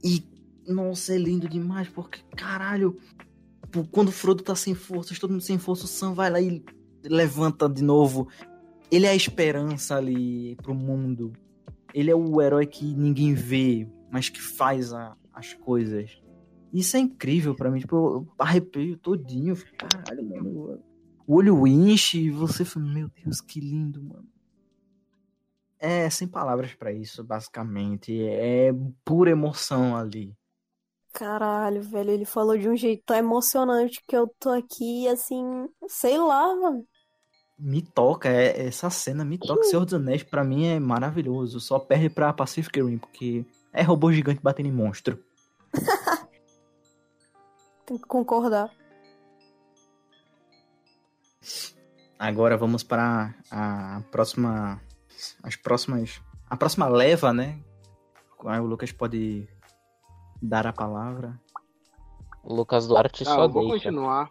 E, 0.03 0.23
nossa, 0.67 1.13
é 1.13 1.17
lindo 1.17 1.47
demais, 1.47 1.87
porque, 1.89 2.19
caralho, 2.35 2.97
quando 3.91 4.09
o 4.09 4.11
Frodo 4.11 4.43
tá 4.43 4.55
sem 4.55 4.73
forças, 4.73 5.19
todo 5.19 5.31
mundo 5.31 5.41
sem 5.43 5.57
força, 5.57 5.85
o 5.85 5.87
Sam 5.87 6.13
vai 6.13 6.29
lá 6.29 6.41
e 6.41 6.63
levanta 7.03 7.69
de 7.69 7.83
novo. 7.83 8.27
Ele 8.89 9.05
é 9.05 9.09
a 9.09 9.15
esperança 9.15 9.95
ali 9.95 10.55
pro 10.57 10.73
mundo. 10.73 11.33
Ele 11.93 12.09
é 12.11 12.15
o 12.15 12.41
herói 12.41 12.65
que 12.65 12.85
ninguém 12.95 13.33
vê, 13.33 13.87
mas 14.11 14.29
que 14.29 14.41
faz 14.41 14.93
a- 14.93 15.15
as 15.33 15.53
coisas. 15.53 16.11
Isso 16.73 16.97
é 16.97 16.99
incrível 16.99 17.55
pra 17.55 17.69
mim. 17.71 17.79
Tipo, 17.79 17.95
eu 17.95 18.27
arrepio 18.39 18.97
todinho. 18.97 19.55
Caralho, 19.77 20.29
mano. 20.29 20.79
O 21.25 21.35
olho 21.35 21.65
enche 21.67 22.19
e 22.25 22.29
você 22.31 22.63
fala, 22.63 22.85
meu 22.85 23.09
Deus, 23.23 23.41
que 23.41 23.59
lindo, 23.59 24.01
mano. 24.01 24.25
É 25.79 26.09
sem 26.09 26.27
palavras 26.27 26.73
pra 26.73 26.91
isso, 26.91 27.23
basicamente. 27.23 28.19
É 28.27 28.71
pura 29.05 29.29
emoção 29.29 29.95
ali. 29.95 30.35
Caralho, 31.13 31.81
velho, 31.81 32.11
ele 32.11 32.25
falou 32.25 32.57
de 32.57 32.69
um 32.69 32.75
jeito 32.75 33.03
tão 33.05 33.17
emocionante 33.17 34.03
que 34.07 34.15
eu 34.15 34.27
tô 34.39 34.49
aqui, 34.49 35.07
assim, 35.07 35.67
sei 35.87 36.17
lá, 36.17 36.55
mano. 36.55 36.85
Me 37.57 37.81
toca, 37.81 38.29
é, 38.29 38.67
essa 38.67 38.89
cena 38.91 39.25
me 39.25 39.37
toca. 39.37 39.63
Senhor 39.63 39.83
dos 39.83 39.95
Anéis, 39.95 40.21
pra 40.21 40.43
mim, 40.43 40.67
é 40.67 40.79
maravilhoso. 40.79 41.59
Só 41.59 41.79
perde 41.79 42.07
pra 42.07 42.31
Pacific 42.31 42.79
Rim, 42.79 42.99
porque 42.99 43.43
é 43.73 43.81
robô 43.81 44.11
gigante 44.11 44.41
batendo 44.43 44.69
em 44.69 44.71
monstro. 44.71 45.23
Tem 47.87 47.97
que 47.97 48.05
concordar. 48.05 48.71
Agora 52.19 52.57
vamos 52.57 52.83
para 52.83 53.33
a 53.49 54.01
próxima. 54.11 54.79
As 55.43 55.55
próximas. 55.55 56.21
A 56.49 56.55
próxima 56.55 56.87
leva, 56.87 57.33
né? 57.33 57.59
Aí 58.45 58.59
o 58.59 58.65
Lucas 58.65 58.91
pode 58.91 59.47
dar 60.41 60.67
a 60.67 60.73
palavra. 60.73 61.39
Lucas 62.43 62.87
Duarte 62.87 63.23
Ah, 63.23 63.25
só 63.25 63.43
eu 63.43 63.49
vou 63.49 63.63
deixa. 63.63 63.85
continuar. 63.85 64.29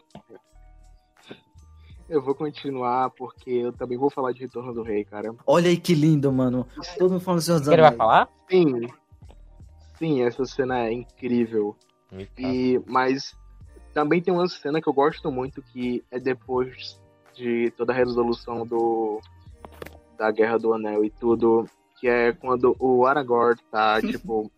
Eu 2.08 2.22
vou 2.22 2.34
continuar 2.34 3.10
porque 3.10 3.50
eu 3.50 3.72
também 3.72 3.98
vou 3.98 4.08
falar 4.08 4.32
de 4.32 4.40
Retorno 4.40 4.72
do 4.72 4.82
Rei, 4.82 5.04
cara. 5.04 5.34
Olha 5.44 5.68
aí 5.68 5.76
que 5.76 5.92
lindo, 5.92 6.30
mano. 6.32 6.66
Todo 6.96 7.10
mundo 7.10 7.20
falando 7.20 7.40
Senhor 7.40 7.58
dos 7.58 7.68
Ele 7.68 7.82
vai 7.82 7.96
falar? 7.96 8.28
Sim. 8.48 8.88
Sim, 9.98 10.22
essa 10.22 10.44
cena 10.44 10.86
é 10.86 10.92
incrível. 10.92 11.76
E, 12.38 12.80
mas 12.86 13.34
também 13.92 14.22
tem 14.22 14.32
uma 14.32 14.46
cena 14.48 14.80
que 14.80 14.88
eu 14.88 14.92
gosto 14.92 15.32
muito 15.32 15.60
que 15.60 16.04
é 16.10 16.20
depois 16.20 17.00
de 17.34 17.72
toda 17.76 17.92
a 17.92 17.96
resolução 17.96 18.64
do 18.64 19.20
da 20.16 20.30
Guerra 20.30 20.58
do 20.58 20.72
Anel 20.72 21.04
e 21.04 21.10
tudo, 21.10 21.68
que 21.98 22.08
é 22.08 22.32
quando 22.32 22.76
o 22.78 23.06
Aragorn 23.06 23.60
tá, 23.70 24.00
tipo, 24.02 24.50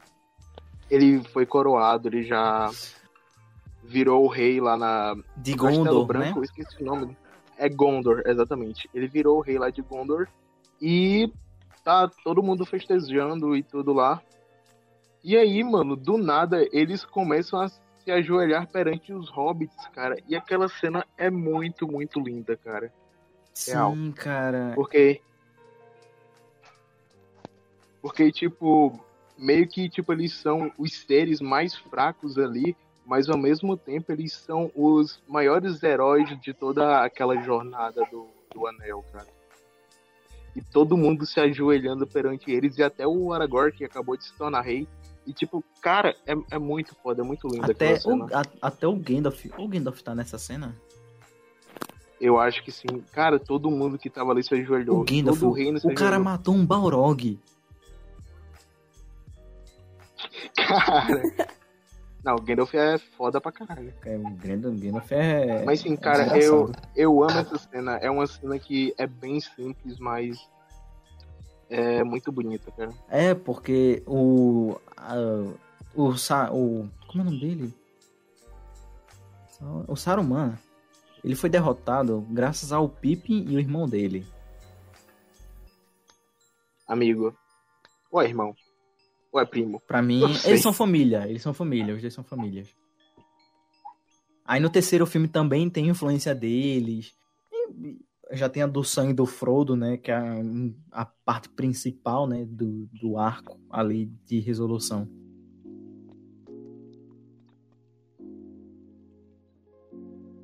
ele 0.90 1.22
foi 1.32 1.44
coroado, 1.46 2.08
ele 2.08 2.22
já 2.22 2.70
virou 3.82 4.24
o 4.24 4.28
rei 4.28 4.60
lá 4.60 4.76
na 4.76 5.14
De 5.36 5.54
Castelo 5.56 5.84
Gondor, 5.84 6.06
Branco, 6.06 6.40
né? 6.40 6.44
esqueci 6.44 6.82
o 6.82 6.86
nome. 6.86 7.16
É 7.56 7.68
Gondor, 7.68 8.22
exatamente. 8.26 8.88
Ele 8.94 9.08
virou 9.08 9.38
o 9.38 9.40
rei 9.40 9.58
lá 9.58 9.70
de 9.70 9.82
Gondor 9.82 10.28
e 10.80 11.32
tá 11.82 12.08
todo 12.22 12.42
mundo 12.42 12.64
festejando 12.64 13.56
e 13.56 13.62
tudo 13.62 13.92
lá. 13.92 14.22
E 15.24 15.36
aí, 15.36 15.64
mano, 15.64 15.96
do 15.96 16.16
nada 16.16 16.66
eles 16.72 17.04
começam 17.04 17.60
a 17.60 17.68
se 17.68 18.10
ajoelhar 18.10 18.68
perante 18.68 19.12
os 19.12 19.28
hobbits, 19.28 19.86
cara. 19.88 20.16
E 20.28 20.36
aquela 20.36 20.68
cena 20.68 21.04
é 21.16 21.30
muito, 21.30 21.86
muito 21.86 22.20
linda, 22.20 22.56
cara. 22.56 22.92
real. 23.66 23.94
Sim, 23.94 24.12
cara. 24.12 24.72
Porque. 24.74 25.20
Porque, 28.08 28.32
tipo, 28.32 28.98
meio 29.36 29.68
que 29.68 29.86
tipo, 29.88 30.10
eles 30.14 30.32
são 30.32 30.72
os 30.78 30.92
seres 30.94 31.42
mais 31.42 31.74
fracos 31.74 32.38
ali, 32.38 32.74
mas 33.04 33.28
ao 33.28 33.36
mesmo 33.36 33.76
tempo 33.76 34.10
eles 34.10 34.32
são 34.32 34.70
os 34.74 35.20
maiores 35.28 35.82
heróis 35.82 36.28
de 36.40 36.54
toda 36.54 37.02
aquela 37.04 37.36
jornada 37.42 38.02
do, 38.10 38.26
do 38.54 38.66
anel, 38.66 39.04
cara. 39.12 39.26
e 40.56 40.62
todo 40.62 40.96
mundo 40.96 41.26
se 41.26 41.38
ajoelhando 41.38 42.06
perante 42.06 42.50
eles, 42.50 42.78
e 42.78 42.82
até 42.82 43.06
o 43.06 43.30
Aragorn, 43.32 43.72
que 43.72 43.84
acabou 43.84 44.16
de 44.16 44.24
se 44.24 44.34
tornar 44.38 44.62
rei. 44.62 44.88
E, 45.26 45.32
tipo, 45.34 45.62
cara, 45.82 46.16
é, 46.26 46.34
é 46.50 46.58
muito 46.58 46.94
foda, 47.02 47.20
é 47.20 47.24
muito 47.24 47.46
lindo 47.46 47.70
Até 47.70 47.98
o, 48.06 48.22
a- 48.34 48.42
até 48.62 48.86
o 48.88 48.96
Gandalf. 48.96 49.44
O 49.58 49.68
Gandalf 49.68 50.00
tá 50.00 50.14
nessa 50.14 50.38
cena? 50.38 50.74
Eu 52.18 52.38
acho 52.40 52.64
que 52.64 52.72
sim. 52.72 53.04
Cara, 53.12 53.38
todo 53.38 53.70
mundo 53.70 53.98
que 53.98 54.08
tava 54.10 54.32
ali 54.32 54.42
se 54.42 54.54
ajoelhou. 54.54 55.00
O 55.00 55.04
Gandalf. 55.04 55.38
todo 55.38 55.50
o 55.50 55.52
reino 55.52 55.78
O 55.78 55.82
cara 55.94 56.16
ajoelhou. 56.16 56.24
matou 56.24 56.54
um 56.54 56.64
Balrog. 56.66 57.38
Cara. 60.68 61.22
Não, 62.24 62.34
o 62.34 62.40
Gandalf 62.42 62.74
é 62.74 62.98
foda 62.98 63.40
pra 63.40 63.52
caralho. 63.52 63.94
É, 64.04 64.16
O 64.16 64.30
Gandalf, 64.30 65.12
é. 65.12 65.64
Mas 65.64 65.80
sim, 65.80 65.94
é 65.94 65.96
cara, 65.96 66.22
eu, 66.36 66.66
desgraçado. 66.66 66.88
eu 66.96 67.22
amo 67.22 67.38
essa 67.38 67.58
cena. 67.58 67.96
É 67.98 68.10
uma 68.10 68.26
cena 68.26 68.58
que 68.58 68.92
é 68.98 69.06
bem 69.06 69.40
simples, 69.40 69.98
mas 69.98 70.36
é 71.70 72.02
muito 72.02 72.32
bonita, 72.32 72.70
cara. 72.72 72.92
É, 73.08 73.34
porque 73.34 74.02
o. 74.06 74.76
a- 74.96 75.14
o, 75.94 76.16
Sa- 76.16 76.50
o. 76.52 76.88
Como 77.06 77.20
é 77.20 77.22
o 77.22 77.24
nome 77.30 77.40
dele? 77.40 77.74
O 79.86 79.96
Saruman. 79.96 80.58
Ele 81.24 81.34
foi 81.34 81.48
derrotado 81.50 82.20
graças 82.30 82.72
ao 82.72 82.88
Pippin 82.88 83.44
e 83.48 83.56
o 83.56 83.60
irmão 83.60 83.88
dele. 83.88 84.26
Amigo. 86.86 87.36
Ué, 88.12 88.24
irmão. 88.26 88.54
Ué, 89.34 89.44
primo. 89.44 89.80
Pra 89.86 90.00
mim, 90.00 90.22
eles 90.44 90.62
são 90.62 90.72
família. 90.72 91.28
Eles 91.28 91.42
são 91.42 91.52
família. 91.52 91.94
Os 91.94 92.00
dois 92.00 92.14
são 92.14 92.24
famílias. 92.24 92.74
Aí 94.44 94.60
no 94.60 94.70
terceiro 94.70 95.04
filme 95.04 95.28
também 95.28 95.68
tem 95.68 95.88
influência 95.88 96.34
deles. 96.34 97.14
Já 98.32 98.48
tem 98.48 98.62
a 98.62 98.66
do 98.66 98.82
sangue 98.82 99.12
do 99.12 99.26
Frodo, 99.26 99.76
né? 99.76 99.98
Que 99.98 100.10
é 100.10 100.16
a, 100.16 100.40
a 100.92 101.04
parte 101.04 101.50
principal, 101.50 102.26
né? 102.26 102.46
Do, 102.46 102.86
do 102.86 103.18
arco 103.18 103.60
ali 103.70 104.06
de 104.24 104.40
resolução. 104.40 105.06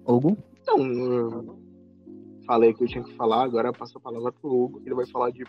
Hugo? 0.06 0.36
Então, 0.60 1.58
falei 2.46 2.74
que 2.74 2.84
eu 2.84 2.88
tinha 2.88 3.02
que 3.02 3.14
falar, 3.14 3.44
agora 3.44 3.68
eu 3.68 3.72
passo 3.72 3.96
a 3.96 4.00
palavra 4.00 4.32
pro 4.32 4.50
Hugo, 4.50 4.80
que 4.80 4.88
ele 4.88 4.94
vai 4.94 5.06
falar 5.06 5.30
de 5.30 5.44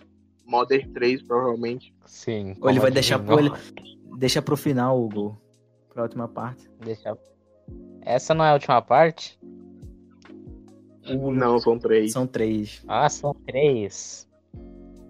Modern 0.46 0.92
3, 0.94 1.24
provavelmente. 1.24 1.94
Sim. 2.06 2.56
Ou 2.62 2.70
ele 2.70 2.80
vai 2.80 2.92
deixar 2.92 3.20
pro, 3.20 3.34
adivinhou? 3.38 3.58
ele, 3.58 3.96
deixa 4.18 4.42
pro 4.42 4.56
final, 4.56 5.02
Hugo. 5.02 5.38
Pra 5.94 6.04
última 6.04 6.28
parte. 6.28 6.70
Deixa- 6.84 7.18
Essa 8.02 8.34
não 8.34 8.46
é 8.46 8.50
a 8.50 8.54
última 8.54 8.82
parte? 8.82 9.40
Não, 11.08 11.60
são 11.60 11.78
três. 11.78 12.12
São 12.12 12.26
três. 12.28 12.84
Ah, 12.88 13.08
são 13.10 13.34
três. 13.46 14.28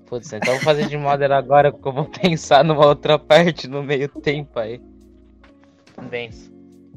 Putz, 0.05 0.31
então 0.33 0.49
eu 0.53 0.55
vou 0.57 0.63
fazer 0.65 0.87
de 0.87 0.97
Modern 0.97 1.33
agora, 1.33 1.71
porque 1.71 1.87
eu 1.87 1.93
vou 1.93 2.05
pensar 2.05 2.63
numa 2.63 2.85
outra 2.85 3.17
parte 3.17 3.67
no 3.67 3.81
meio 3.81 4.07
tempo 4.09 4.59
aí. 4.59 4.79
Bem, 6.09 6.29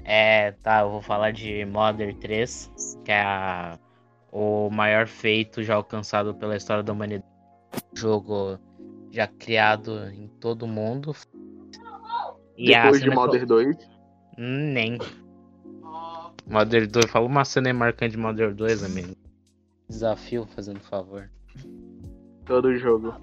é, 0.05 0.53
tá, 0.63 0.81
eu 0.81 0.91
vou 0.91 1.01
falar 1.03 1.31
de 1.31 1.65
Modern 1.65 2.15
3, 2.19 2.71
que 3.05 3.13
é 3.13 3.21
a- 3.23 3.79
o 4.33 4.69
maior 4.71 5.07
feito 5.07 5.63
já 5.63 5.75
alcançado 5.77 6.35
pela 6.35 6.57
história 6.57 6.83
da 6.83 6.93
humanidade. 6.93 7.28
Jogo 7.95 8.59
já 9.11 9.27
criado 9.27 10.05
em 10.11 10.29
todo 10.41 10.67
mundo. 10.67 11.15
E 12.57 12.75
a 12.75 12.85
Depois 12.85 13.03
de 13.03 13.11
Modern 13.11 13.47
2. 13.47 13.77
Hum, 14.39 14.73
Nem. 14.73 14.99
Modern 16.47 16.87
2, 16.87 17.07
fala 17.07 17.27
uma 17.27 17.45
cena 17.45 17.73
marcante 17.73 18.13
de 18.13 18.19
Modern 18.19 18.55
2, 18.55 18.85
amigo. 18.85 19.15
Desafio, 19.89 20.47
fazendo 20.55 20.81
favor. 20.81 21.31
Todo 22.45 22.77
jogo. 22.79 23.15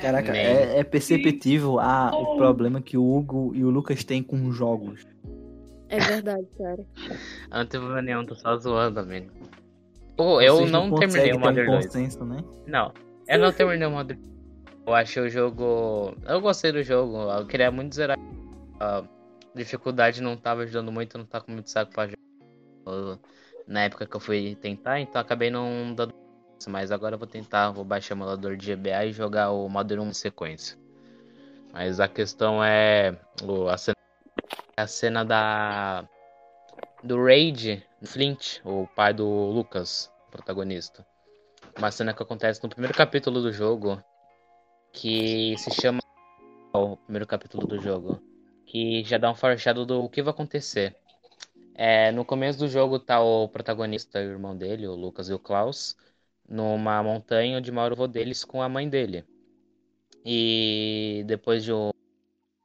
Caraca, 0.00 0.32
Nem. 0.32 0.40
é, 0.40 0.78
é 0.78 0.84
perceptível 0.84 1.78
a, 1.78 2.10
o 2.10 2.36
problema 2.36 2.82
que 2.82 2.96
o 2.96 3.16
Hugo 3.16 3.52
e 3.54 3.64
o 3.64 3.70
Lucas 3.70 4.02
têm 4.02 4.22
com 4.22 4.50
jogos. 4.50 5.06
É 5.88 5.98
verdade, 6.00 6.46
cara. 6.58 6.84
Eu 7.50 7.58
não 7.58 7.66
teve 7.66 8.02
nenhum, 8.02 8.26
tô 8.26 8.34
só 8.34 8.56
zoando, 8.56 8.98
amigo. 8.98 9.30
Pô, 10.16 10.40
eu 10.40 10.56
Vocês 10.56 10.70
não, 10.70 10.90
terminei 10.94 11.32
o 11.32 11.38
Modern 11.40 11.68
um 11.68 11.72
2. 11.72 11.86
consenso, 11.86 12.24
né? 12.24 12.44
Não, 12.66 12.92
eu 13.26 13.38
não 13.38 13.52
terminei 13.52 13.86
o 13.86 13.90
Modern 13.90 14.18
Eu 14.86 14.94
achei 14.94 15.22
o 15.22 15.28
jogo. 15.28 16.14
Eu 16.26 16.40
gostei 16.40 16.70
do 16.72 16.82
jogo, 16.82 17.16
eu 17.30 17.46
queria 17.46 17.70
muito 17.70 17.94
zerar. 17.94 18.16
A 18.80 19.02
dificuldade 19.54 20.22
não 20.22 20.36
tava 20.36 20.62
ajudando 20.62 20.92
muito, 20.92 21.16
eu 21.16 21.18
não 21.20 21.26
tava 21.26 21.44
com 21.44 21.52
muito 21.52 21.70
saco 21.70 21.92
pra 21.92 22.06
jogar. 22.06 23.18
Na 23.66 23.82
época 23.84 24.06
que 24.06 24.14
eu 24.14 24.20
fui 24.20 24.54
tentar, 24.60 25.00
então 25.00 25.20
acabei 25.20 25.50
não 25.50 25.94
dando. 25.94 26.12
Mas 26.68 26.92
agora 26.92 27.14
eu 27.14 27.18
vou 27.18 27.26
tentar, 27.26 27.70
vou 27.70 27.84
baixar 27.84 28.14
o 28.14 28.18
emulador 28.18 28.56
de 28.56 28.66
GBA 28.74 29.06
e 29.06 29.12
jogar 29.12 29.50
o 29.50 29.68
Modern 29.68 30.02
1 30.02 30.08
em 30.08 30.12
sequência. 30.14 30.78
Mas 31.72 31.98
a 31.98 32.06
questão 32.06 32.62
é. 32.62 33.18
o- 33.42 33.68
a, 33.68 33.76
cena, 33.76 33.96
a 34.76 34.86
cena 34.86 35.24
da. 35.24 36.08
Do 37.04 37.22
Raid 37.22 37.84
Flint, 38.02 38.60
o 38.64 38.86
pai 38.96 39.12
do 39.12 39.26
Lucas, 39.26 40.10
protagonista. 40.30 41.06
Uma 41.76 41.90
cena 41.90 42.14
que 42.14 42.22
acontece 42.22 42.62
no 42.62 42.68
primeiro 42.70 42.96
capítulo 42.96 43.42
do 43.42 43.52
jogo, 43.52 44.02
que 44.90 45.54
se 45.58 45.70
chama. 45.70 46.00
O 46.74 46.96
primeiro 46.96 47.26
capítulo 47.26 47.66
do 47.66 47.78
jogo, 47.78 48.18
que 48.64 49.04
já 49.04 49.18
dá 49.18 49.30
um 49.30 49.34
foreshadow 49.34 49.84
do 49.84 50.08
que 50.08 50.22
vai 50.22 50.32
acontecer. 50.32 50.96
É, 51.74 52.10
no 52.10 52.24
começo 52.24 52.58
do 52.58 52.68
jogo 52.68 52.98
tá 52.98 53.20
o 53.20 53.48
protagonista 53.48 54.22
e 54.22 54.26
o 54.26 54.30
irmão 54.30 54.56
dele, 54.56 54.86
o 54.88 54.94
Lucas 54.94 55.28
e 55.28 55.34
o 55.34 55.38
Klaus, 55.38 55.96
numa 56.48 57.02
montanha 57.02 57.58
onde 57.58 57.70
mora 57.70 57.92
o 57.92 57.96
avô 57.96 58.08
deles 58.08 58.44
com 58.44 58.62
a 58.62 58.68
mãe 58.68 58.88
dele. 58.88 59.26
E 60.24 61.22
depois 61.26 61.62
de 61.62 61.70
o, 61.70 61.90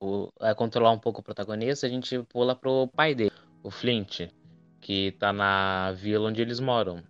o- 0.02 0.30
é, 0.40 0.54
controlar 0.56 0.92
um 0.92 1.00
pouco 1.00 1.20
o 1.20 1.24
protagonista, 1.24 1.86
a 1.86 1.90
gente 1.90 2.24
pula 2.24 2.56
pro 2.56 2.88
pai 2.88 3.14
dele, 3.14 3.32
o 3.64 3.70
Flint, 3.72 4.30
que 4.80 5.12
tá 5.20 5.34
na 5.34 5.92
vila 5.94 6.30
onde 6.30 6.42
eles 6.42 6.60
moram. 6.60 7.04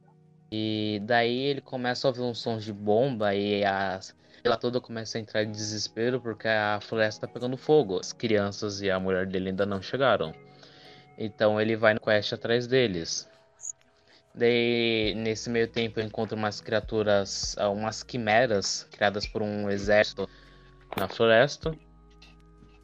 E 0.52 1.00
daí 1.04 1.38
ele 1.38 1.62
começa 1.62 2.08
a 2.08 2.10
ouvir 2.10 2.22
uns 2.22 2.40
sons 2.40 2.64
de 2.64 2.74
bomba 2.74 3.36
e 3.36 3.64
a 3.64 4.00
vila 4.44 4.58
toda 4.58 4.82
começa 4.82 5.18
a 5.18 5.22
entrar 5.22 5.44
em 5.44 5.52
desespero 5.52 6.20
porque 6.20 6.48
a 6.48 6.80
floresta 6.82 7.28
tá 7.28 7.34
pegando 7.34 7.56
fogo. 7.56 8.00
As 8.00 8.12
crianças 8.12 8.82
e 8.82 8.90
a 8.90 9.00
mulher 9.00 9.28
dele 9.28 9.50
ainda 9.50 9.66
não 9.66 9.82
chegaram. 9.82 10.34
Então 11.18 11.60
ele 11.60 11.76
vai 11.76 11.94
no 11.94 12.00
quest 12.00 12.34
atrás 12.34 12.66
deles. 12.66 13.30
Daí, 14.34 15.14
nesse 15.16 15.50
meio 15.50 15.68
tempo, 15.68 16.00
eu 16.00 16.06
encontro 16.06 16.38
umas 16.38 16.62
criaturas, 16.62 17.56
ah, 17.58 17.70
umas 17.70 18.04
quimeras 18.04 18.88
criadas 18.92 19.28
por 19.28 19.42
um 19.42 19.70
exército 19.70 20.30
na 20.96 21.08
floresta. 21.08 21.76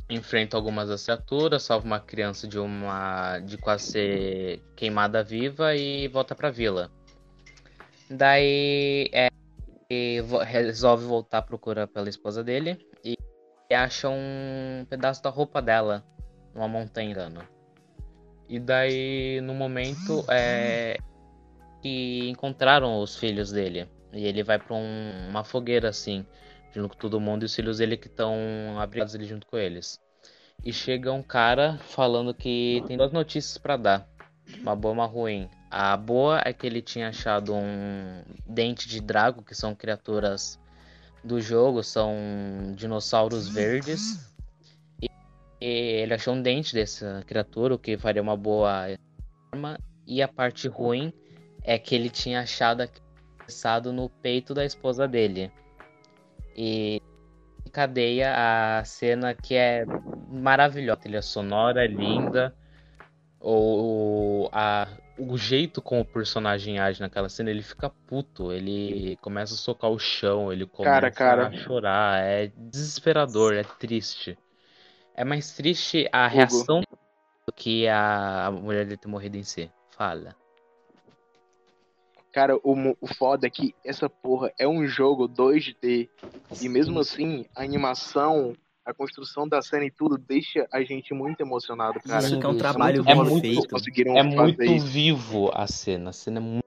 Enfrento 0.10 0.56
algumas 0.56 0.88
das 0.90 1.04
criaturas, 1.04 1.64
salvo 1.64 1.88
uma 1.88 2.00
criança 2.00 2.48
de 2.48 2.60
uma 2.60 3.40
de 3.40 3.58
quase 3.58 3.92
ser 3.92 4.62
queimada 4.76 5.24
viva 5.24 5.76
e 5.76 6.08
volta 6.08 6.36
pra 6.36 6.52
vila. 6.52 6.92
Daí 8.10 9.10
é, 9.12 9.30
resolve 10.46 11.06
voltar 11.06 11.40
à 11.40 11.42
procura 11.42 11.88
pela 11.88 12.08
esposa 12.08 12.44
dele 12.44 12.78
e, 13.04 13.16
acha 13.74 14.08
um 14.08 14.86
pedaço 14.88 15.24
da 15.24 15.30
roupa 15.32 15.60
dela 15.60 16.06
numa 16.54 16.68
montanha. 16.68 17.10
engano. 17.10 17.42
E 18.48 18.60
daí, 18.60 19.42
no 19.42 19.56
momento, 19.56 20.24
é, 20.30 20.98
que 21.82 22.30
encontraram 22.30 23.02
os 23.02 23.16
filhos 23.16 23.52
dele. 23.52 23.90
E 24.14 24.26
ele 24.26 24.44
vai 24.44 24.60
pra 24.60 24.76
um- 24.76 25.28
uma 25.30 25.44
fogueira 25.44 25.90
assim, 25.90 26.26
junto 26.76 26.90
com 26.90 26.96
todo 26.96 27.20
mundo, 27.20 27.44
e 27.44 27.46
os 27.46 27.56
filhos 27.56 27.78
dele 27.78 27.96
que 27.96 28.08
estão 28.08 28.36
abrigados 28.78 29.16
ali 29.16 29.26
junto 29.26 29.48
com 29.48 29.58
eles. 29.58 30.00
E 30.64 30.74
chega 30.74 31.12
um 31.12 31.24
cara 31.24 31.78
falando 31.78 32.34
que 32.34 32.84
tem 32.88 32.98
duas 32.98 33.12
notícias 33.12 33.58
pra 33.58 33.78
dar. 33.78 34.08
Uma 34.60 34.76
boa 34.76 34.94
e 34.94 34.98
uma 34.98 35.06
ruim. 35.06 35.50
A 35.72 35.96
boa 35.98 36.42
é 36.46 36.54
que 36.54 36.68
ele 36.68 36.82
tinha 36.82 37.10
achado 37.10 37.54
um 37.54 38.24
dente 38.46 38.88
de 38.88 39.02
drago, 39.02 39.42
que 39.42 39.56
são 39.56 39.74
criaturas 39.74 40.60
do 41.24 41.42
jogo, 41.42 41.82
são 41.82 42.14
dinossauros 42.76 43.48
verdes. 43.48 44.34
E 45.02 45.10
ele 45.66 46.14
achou 46.14 46.34
um 46.34 46.42
dente 46.42 46.74
dessa 46.74 47.24
criatura, 47.26 47.74
o 47.74 47.80
que 47.80 47.98
faria 47.98 48.22
uma 48.22 48.38
boa 48.38 48.88
arma. 49.52 49.80
E 50.06 50.22
a 50.22 50.28
parte 50.28 50.68
ruim 50.68 51.12
é 51.64 51.80
que 51.80 51.96
ele 51.96 52.10
tinha 52.10 52.42
achado 52.42 53.92
no 53.92 54.10
peito 54.10 54.54
da 54.54 54.64
esposa 54.64 55.08
dele. 55.08 55.52
E 56.56 57.02
encadeia 57.66 58.34
a 58.80 58.84
cena 58.86 59.34
que 59.34 59.56
é 59.56 59.86
maravilhosa, 60.30 61.02
trilha 61.02 61.22
sonora, 61.22 61.86
linda. 61.86 62.56
O, 63.40 64.50
a, 64.52 64.88
o 65.18 65.38
jeito 65.38 65.82
como 65.82 66.02
o 66.02 66.06
personagem 66.06 66.80
age 66.80 67.02
naquela 67.02 67.30
cena, 67.30 67.50
ele 67.50 67.62
fica 67.62 67.90
puto, 67.90 68.52
ele 68.52 69.18
começa 69.22 69.54
a 69.54 69.58
socar 69.58 69.92
o 69.92 70.00
chão, 70.00 70.52
ele 70.52 70.66
começa 70.66 70.92
Cara, 70.92 71.12
cara. 71.12 71.48
a 71.48 71.52
chorar, 71.52 72.24
é 72.24 72.52
desesperador, 72.56 73.54
é 73.54 73.64
triste. 73.64 74.38
É 75.14 75.24
mais 75.24 75.52
triste 75.52 76.08
a 76.12 76.28
reação 76.28 76.82
do 77.46 77.54
que 77.54 77.88
a, 77.88 78.48
a 78.48 78.52
mulher 78.52 78.86
dele 78.86 78.98
ter 78.98 79.08
morrido 79.08 79.38
em 79.38 79.44
si. 79.44 79.72
Fala. 79.92 80.36
Cara, 82.36 82.58
o, 82.66 82.76
o 83.00 83.08
foda 83.08 83.48
é 83.48 83.50
que 83.50 83.74
essa 83.86 84.10
porra 84.10 84.52
é 84.60 84.68
um 84.68 84.86
jogo 84.86 85.26
2D. 85.26 86.10
E 86.62 86.68
mesmo 86.68 87.00
assim, 87.00 87.46
a 87.56 87.64
animação, 87.64 88.54
a 88.86 88.94
construção 88.94 89.48
da 89.48 89.62
cena 89.62 89.86
e 89.86 89.90
tudo 89.90 90.18
deixa 90.18 90.68
a 90.70 90.84
gente 90.84 91.14
muito 91.14 91.40
emocionado, 91.40 91.98
cara. 92.06 92.26
Isso 92.28 92.38
que 92.38 92.46
é 92.46 92.50
um 92.50 92.58
trabalho 92.58 93.00
é 93.00 93.04
bem 93.06 93.16
muito- 93.16 93.40
feito. 93.40 93.70
conseguiram 93.70 94.18
É 94.18 94.24
fazer 94.24 94.36
muito 94.36 94.64
isso. 94.64 94.86
vivo 94.86 95.50
a 95.54 95.66
cena. 95.66 96.10
A 96.10 96.14
cena 96.14 96.40
é 96.40 96.42
muito. 96.42 96.66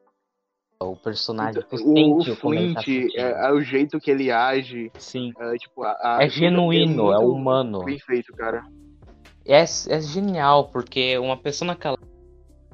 O 0.81 0.97
personagem. 0.97 1.61
tu 1.69 1.77
O, 1.85 2.19
o 2.21 2.25
tá 2.25 2.35
Flint, 2.37 2.79
sentindo. 2.79 3.13
é, 3.17 3.49
é 3.49 3.53
o 3.53 3.61
jeito 3.61 4.01
que 4.01 4.11
ele 4.11 4.31
age, 4.31 4.91
Sim. 4.99 5.33
é, 5.39 5.57
tipo, 5.57 5.83
a, 5.83 5.91
a- 6.01 6.19
É 6.23 6.31
genuíno, 6.31 7.13
é 7.13 7.17
muito 7.19 7.31
humano. 7.31 7.85
Bem 7.85 7.99
feito, 7.99 8.33
cara. 8.33 8.65
É, 9.45 9.61
é 9.65 10.01
genial, 10.01 10.69
porque 10.71 11.19
uma 11.19 11.37
pessoa 11.37 11.67
naquela. 11.67 11.98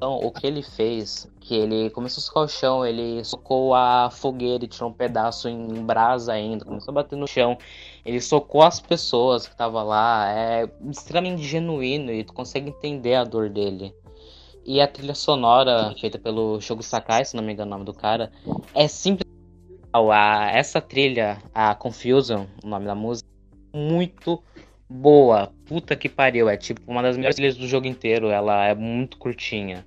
Então, 0.05 0.19
o 0.19 0.29
que 0.29 0.45
ele 0.45 0.61
fez, 0.61 1.27
que 1.39 1.55
ele 1.55 1.89
começou 1.89 2.21
a 2.21 2.25
socar 2.25 2.43
o 2.43 2.47
chão, 2.47 2.85
ele 2.85 3.23
socou 3.23 3.73
a 3.73 4.11
fogueira 4.11 4.63
e 4.63 4.67
tirou 4.67 4.91
um 4.91 4.93
pedaço 4.93 5.49
em 5.49 5.83
brasa 5.83 6.33
ainda, 6.33 6.63
começou 6.63 6.91
a 6.91 7.01
bater 7.01 7.15
no 7.15 7.27
chão. 7.27 7.57
Ele 8.05 8.21
socou 8.21 8.61
as 8.61 8.79
pessoas 8.79 9.47
que 9.47 9.53
estavam 9.53 9.83
lá, 9.83 10.31
é 10.31 10.69
extremamente 10.91 11.41
genuíno 11.41 12.11
e 12.11 12.23
tu 12.23 12.33
consegue 12.33 12.69
entender 12.69 13.15
a 13.15 13.23
dor 13.23 13.49
dele. 13.49 13.95
E 14.63 14.79
a 14.79 14.87
trilha 14.87 15.15
sonora, 15.15 15.95
feita 15.99 16.19
pelo 16.19 16.61
Shogo 16.61 16.83
Sakai, 16.83 17.25
se 17.25 17.35
não 17.35 17.43
me 17.43 17.53
engano 17.53 17.71
o 17.71 17.73
nome 17.73 17.85
do 17.85 17.93
cara, 17.93 18.31
é 18.75 18.87
simplesmente. 18.87 19.33
A, 19.91 20.51
essa 20.51 20.79
trilha, 20.79 21.41
a 21.51 21.73
Confusion, 21.73 22.45
o 22.63 22.67
nome 22.67 22.85
da 22.85 22.93
música, 22.93 23.27
muito 23.73 24.43
boa. 24.87 25.51
Puta 25.65 25.95
que 25.95 26.07
pariu. 26.07 26.47
É 26.47 26.57
tipo 26.57 26.81
uma 26.85 27.01
das 27.01 27.15
melhores 27.15 27.37
trilhas 27.37 27.57
do 27.57 27.67
jogo 27.67 27.87
inteiro. 27.87 28.27
Ela 28.27 28.67
é 28.67 28.75
muito 28.75 29.17
curtinha. 29.17 29.83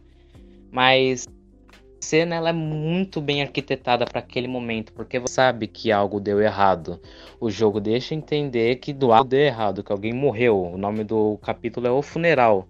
Mas 0.71 1.27
a 1.27 2.05
cena 2.05 2.37
ela 2.37 2.51
é 2.51 2.53
muito 2.53 3.21
bem 3.21 3.43
arquitetada 3.43 4.05
para 4.05 4.21
aquele 4.21 4.49
momento. 4.49 4.93
Porque 4.93 5.19
você 5.19 5.35
sabe 5.35 5.67
que 5.67 5.91
algo 5.91 6.21
deu 6.21 6.41
errado. 6.41 7.01
O 7.41 7.51
jogo 7.51 7.81
deixa 7.81 8.15
entender 8.15 8.77
que 8.77 8.93
do 8.93 9.13
algo 9.13 9.29
deu 9.29 9.41
errado, 9.41 9.83
que 9.83 9.93
alguém 9.93 10.13
morreu. 10.13 10.73
O 10.73 10.79
nome 10.79 11.05
do 11.05 11.39
capítulo 11.39 11.87
é 11.87 11.91
O 11.91 12.03
Funeral. 12.03 12.69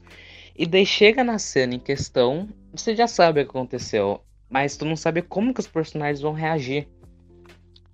E 0.57 0.67
daí 0.67 0.85
chega 0.85 1.23
na 1.23 1.39
cena 1.39 1.75
em 1.75 1.79
questão, 1.79 2.49
você 2.73 2.97
já 2.97 3.07
sabe 3.07 3.41
o 3.41 3.45
que 3.45 3.51
aconteceu. 3.51 4.21
Mas 4.51 4.77
tu 4.77 4.85
não 4.85 4.97
sabe 4.97 5.23
como 5.23 5.55
que 5.55 5.61
os 5.61 5.69
personagens 5.69 6.21
vão 6.21 6.33
reagir. 6.33 6.89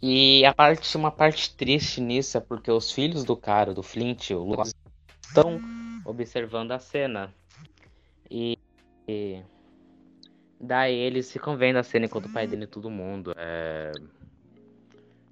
E 0.00 0.44
a 0.44 0.54
parte, 0.54 0.96
uma 0.96 1.10
parte 1.10 1.54
triste 1.54 2.00
nisso 2.00 2.36
é 2.36 2.40
porque 2.40 2.70
os 2.70 2.92
filhos 2.92 3.24
do 3.24 3.36
cara, 3.36 3.72
do 3.72 3.82
Flint, 3.82 4.30
o 4.30 4.44
Lucas, 4.44 4.74
estão 5.26 5.58
observando 6.04 6.72
a 6.72 6.78
cena. 6.78 7.34
E, 8.30 8.58
e 9.08 9.42
daí 10.60 10.94
eles 10.94 11.32
ficam 11.32 11.56
vendo 11.56 11.76
a 11.76 11.82
cena 11.82 12.06
enquanto 12.06 12.26
o 12.26 12.32
pai 12.32 12.46
dele 12.46 12.64
e 12.64 12.68
todo 12.68 12.90
mundo. 12.90 13.34
É, 13.36 13.92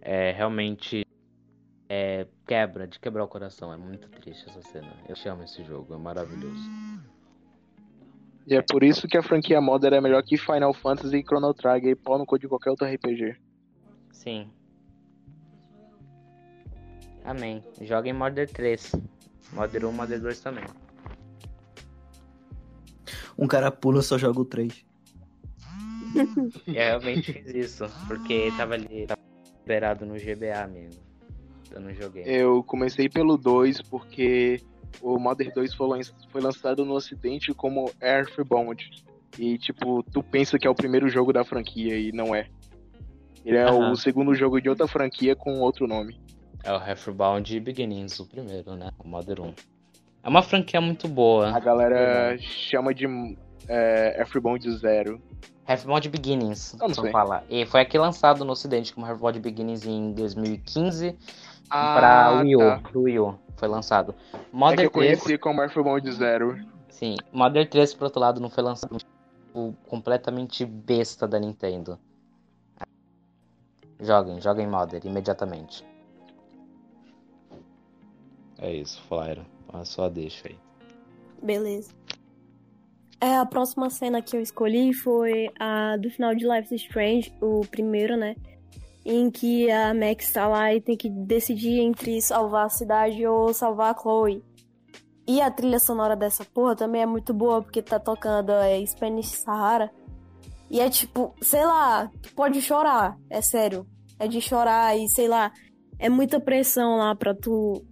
é 0.00 0.32
realmente 0.32 1.06
é, 1.88 2.26
quebra, 2.46 2.86
de 2.86 2.98
quebrar 2.98 3.24
o 3.24 3.28
coração. 3.28 3.72
É 3.72 3.76
muito 3.76 4.08
triste 4.08 4.48
essa 4.48 4.62
cena. 4.62 4.92
Eu 5.08 5.14
chamo 5.14 5.42
esse 5.42 5.62
jogo, 5.62 5.94
é 5.94 5.98
maravilhoso. 5.98 6.70
E 8.46 8.54
é 8.54 8.62
por 8.62 8.82
isso 8.82 9.06
que 9.06 9.16
a 9.16 9.22
franquia 9.22 9.60
Modern 9.60 9.94
é 9.94 10.00
melhor 10.00 10.22
que 10.22 10.36
Final 10.36 10.72
Fantasy 10.72 11.18
e 11.18 11.22
Chrono 11.22 11.54
Trigger 11.54 11.90
e 11.90 11.94
pau 11.94 12.18
no 12.18 12.26
cu 12.26 12.38
de 12.38 12.48
qualquer 12.48 12.70
outro 12.70 12.86
RPG. 12.86 13.36
Sim. 14.10 14.50
Amém. 17.24 17.62
Joga 17.82 18.08
em 18.08 18.12
Modern 18.12 18.50
3. 18.50 18.92
Modern 19.52 19.86
1, 19.86 19.92
Modern 19.92 20.22
2 20.22 20.40
também. 20.40 20.64
Um 23.38 23.46
cara 23.46 23.70
pula, 23.70 24.02
só 24.02 24.18
joga 24.18 24.40
o 24.40 24.44
3. 24.44 24.84
Eu 26.66 26.72
realmente 26.74 27.32
fiz 27.32 27.54
isso, 27.54 27.84
porque 28.06 28.52
tava 28.56 28.74
ali, 28.74 29.06
tava 29.06 29.20
liberado 29.60 30.04
no 30.06 30.14
GBA, 30.14 30.62
amigo. 30.62 30.94
Eu 31.70 31.80
não 31.80 31.94
joguei. 31.94 32.24
Eu 32.26 32.62
comecei 32.62 33.08
pelo 33.08 33.36
2 33.36 33.80
porque 33.82 34.60
o 35.00 35.18
Modern 35.18 35.50
2 35.54 35.74
foi, 35.74 35.88
lan- 35.88 36.00
foi 36.30 36.40
lançado 36.40 36.84
no 36.84 36.94
ocidente 36.94 37.52
como 37.54 37.90
Earthbound. 38.00 38.90
E 39.38 39.56
tipo, 39.56 40.02
tu 40.02 40.22
pensa 40.22 40.58
que 40.58 40.66
é 40.66 40.70
o 40.70 40.74
primeiro 40.74 41.08
jogo 41.08 41.32
da 41.32 41.42
franquia 41.44 41.98
e 41.98 42.12
não 42.12 42.34
é. 42.34 42.48
Ele 43.44 43.56
é 43.56 43.64
Aham. 43.64 43.90
o 43.90 43.96
segundo 43.96 44.34
jogo 44.34 44.60
de 44.60 44.68
outra 44.68 44.86
franquia 44.86 45.34
com 45.34 45.60
outro 45.60 45.86
nome. 45.86 46.20
É 46.62 46.70
o 46.70 46.76
Half-Bound 46.76 47.58
Beginnings, 47.60 48.20
o 48.20 48.26
primeiro, 48.28 48.76
né? 48.76 48.90
O 48.98 49.08
Modern 49.08 49.48
1. 49.48 49.54
É 50.24 50.28
uma 50.28 50.42
franquia 50.42 50.80
muito 50.80 51.08
boa. 51.08 51.48
A 51.50 51.58
galera 51.58 52.36
chama 52.38 52.94
de 52.94 53.06
é, 53.66 54.20
Earthbound 54.20 54.70
Zero. 54.78 55.20
Half-Bound 55.72 56.08
Beginnings, 56.08 56.76
Eu 56.80 56.94
só 56.94 57.02
sei. 57.02 57.10
falar. 57.12 57.44
E 57.50 57.64
foi 57.66 57.80
aqui 57.80 57.98
lançado 57.98 58.44
no 58.44 58.52
ocidente 58.52 58.94
como 58.94 59.06
Half-Bound 59.06 59.38
Beginnings 59.40 59.84
em 59.86 60.12
2015 60.12 61.16
Ah, 61.70 61.94
pra 61.96 62.40
Wii 62.42 62.56
U. 62.56 62.58
tá. 62.58 62.78
Pro 62.90 63.02
Wii 63.02 63.18
U. 63.18 63.38
Foi 63.56 63.68
lançado. 63.68 64.14
É 64.32 64.36
que 64.38 64.46
Modern 64.52 64.82
eu 64.84 64.90
3, 64.90 65.18
conheci 65.20 65.38
como 65.38 65.60
Earthbound 65.62 66.10
Zero. 66.12 66.58
sim. 66.88 67.16
Modern 67.32 67.68
3, 67.68 67.94
por 67.94 68.04
outro 68.04 68.20
lado, 68.20 68.40
não 68.40 68.50
foi 68.50 68.62
lançado. 68.64 68.96
O 69.54 69.72
completamente 69.86 70.64
besta 70.64 71.28
da 71.28 71.38
Nintendo. 71.38 71.98
Joguem, 74.00 74.40
joguem 74.40 74.66
Modern 74.66 75.06
imediatamente. 75.06 75.84
É 78.58 78.72
isso, 78.72 79.00
Flyra. 79.08 79.44
Só 79.84 80.08
deixa 80.08 80.48
aí. 80.48 80.58
Beleza. 81.42 81.92
É, 83.22 83.36
a 83.36 83.46
próxima 83.46 83.88
cena 83.88 84.20
que 84.20 84.36
eu 84.36 84.40
escolhi 84.40 84.92
foi 84.92 85.48
a 85.56 85.96
do 85.96 86.10
final 86.10 86.34
de 86.34 86.44
Life 86.44 86.74
is 86.74 86.82
Strange, 86.82 87.32
o 87.40 87.60
primeiro, 87.60 88.16
né? 88.16 88.34
Em 89.04 89.30
que 89.30 89.70
a 89.70 89.94
Max 89.94 90.32
tá 90.32 90.48
lá 90.48 90.74
e 90.74 90.80
tem 90.80 90.96
que 90.96 91.08
decidir 91.08 91.78
entre 91.78 92.20
salvar 92.20 92.66
a 92.66 92.68
cidade 92.68 93.24
ou 93.24 93.54
salvar 93.54 93.94
a 93.94 93.96
Chloe. 93.96 94.42
E 95.24 95.40
a 95.40 95.52
trilha 95.52 95.78
sonora 95.78 96.16
dessa 96.16 96.44
porra 96.44 96.74
também 96.74 97.02
é 97.02 97.06
muito 97.06 97.32
boa, 97.32 97.62
porque 97.62 97.80
tá 97.80 98.00
tocando 98.00 98.50
é, 98.50 98.84
Spanish 98.84 99.28
Sahara. 99.28 99.88
E 100.68 100.80
é 100.80 100.90
tipo, 100.90 101.32
sei 101.40 101.64
lá, 101.64 102.10
pode 102.34 102.60
chorar, 102.60 103.16
é 103.30 103.40
sério. 103.40 103.86
É 104.18 104.26
de 104.26 104.40
chorar 104.40 104.98
e 104.98 105.08
sei 105.08 105.28
lá, 105.28 105.52
é 105.96 106.08
muita 106.08 106.40
pressão 106.40 106.96
lá 106.96 107.14
pra 107.14 107.32
tu 107.32 107.84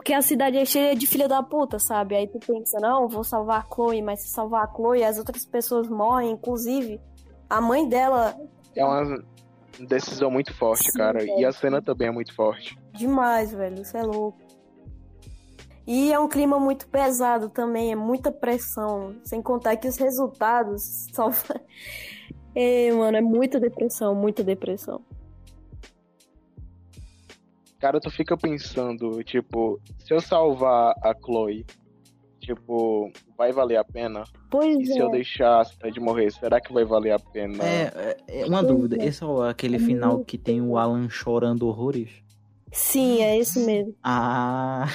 porque 0.00 0.14
a 0.14 0.22
cidade 0.22 0.56
é 0.56 0.64
cheia 0.64 0.96
de 0.96 1.06
filha 1.06 1.28
da 1.28 1.42
puta, 1.42 1.78
sabe? 1.78 2.16
Aí 2.16 2.26
tu 2.26 2.38
pensa, 2.38 2.78
não, 2.80 3.06
vou 3.06 3.22
salvar 3.22 3.60
a 3.60 3.74
Chloe, 3.74 4.00
mas 4.00 4.22
se 4.22 4.30
salvar 4.30 4.64
a 4.64 4.74
Chloe, 4.74 5.04
as 5.04 5.18
outras 5.18 5.44
pessoas 5.44 5.90
morrem, 5.90 6.30
inclusive 6.30 6.98
a 7.50 7.60
mãe 7.60 7.86
dela, 7.86 8.34
É 8.74 8.82
uma 8.82 9.22
decisão 9.78 10.30
muito 10.30 10.54
forte, 10.56 10.90
Sim, 10.90 10.96
cara. 10.96 11.18
velho. 11.18 11.38
E 11.38 11.44
a 11.44 11.52
cena 11.52 11.82
também 11.82 12.08
é 12.08 12.10
muito 12.10 12.34
forte. 12.34 12.78
demais, 12.94 13.52
velho, 13.52 13.82
isso 13.82 13.94
é 13.94 14.02
louco. 14.02 14.38
E 15.86 16.10
é 16.10 16.18
um 16.18 16.28
clima 16.28 16.58
muito 16.58 16.88
pesado 16.88 17.50
também, 17.50 17.92
é 17.92 17.96
muita 17.96 18.32
pressão. 18.32 19.14
Sem 19.22 19.42
contar 19.42 19.76
que 19.76 19.86
os 19.86 19.98
resultados 19.98 21.08
só. 21.12 21.28
é, 22.54 22.90
mano, 22.96 23.18
é 23.18 23.20
muita 23.20 23.60
depressão, 23.60 24.14
muita 24.14 24.42
depressão. 24.42 25.02
Cara, 27.80 27.98
tu 27.98 28.10
fica 28.10 28.36
pensando, 28.36 29.24
tipo, 29.24 29.80
se 29.98 30.12
eu 30.12 30.20
salvar 30.20 30.94
a 31.02 31.14
Chloe, 31.14 31.64
tipo, 32.38 33.10
vai 33.38 33.52
valer 33.52 33.76
a 33.76 33.84
pena? 33.84 34.24
Pois 34.50 34.80
E 34.80 34.86
se 34.92 34.98
eu 34.98 35.08
é. 35.08 35.12
deixar 35.12 35.60
a 35.60 35.64
cidade 35.64 35.98
morrer, 35.98 36.30
será 36.30 36.60
que 36.60 36.72
vai 36.72 36.84
valer 36.84 37.12
a 37.12 37.18
pena? 37.18 37.64
É, 37.64 38.16
é, 38.28 38.40
é 38.42 38.46
uma 38.46 38.62
Pois 38.62 38.72
dúvida. 38.76 39.02
é. 39.02 39.06
Esse 39.06 39.24
é 39.24 39.48
aquele 39.48 39.78
final 39.78 40.22
que 40.24 40.36
tem 40.36 40.60
o 40.60 40.76
Alan 40.76 41.08
chorando 41.08 41.66
horrores? 41.66 42.10
Sim, 42.70 43.22
é 43.22 43.38
isso 43.38 43.64
mesmo. 43.64 43.94
Ah, 44.02 44.86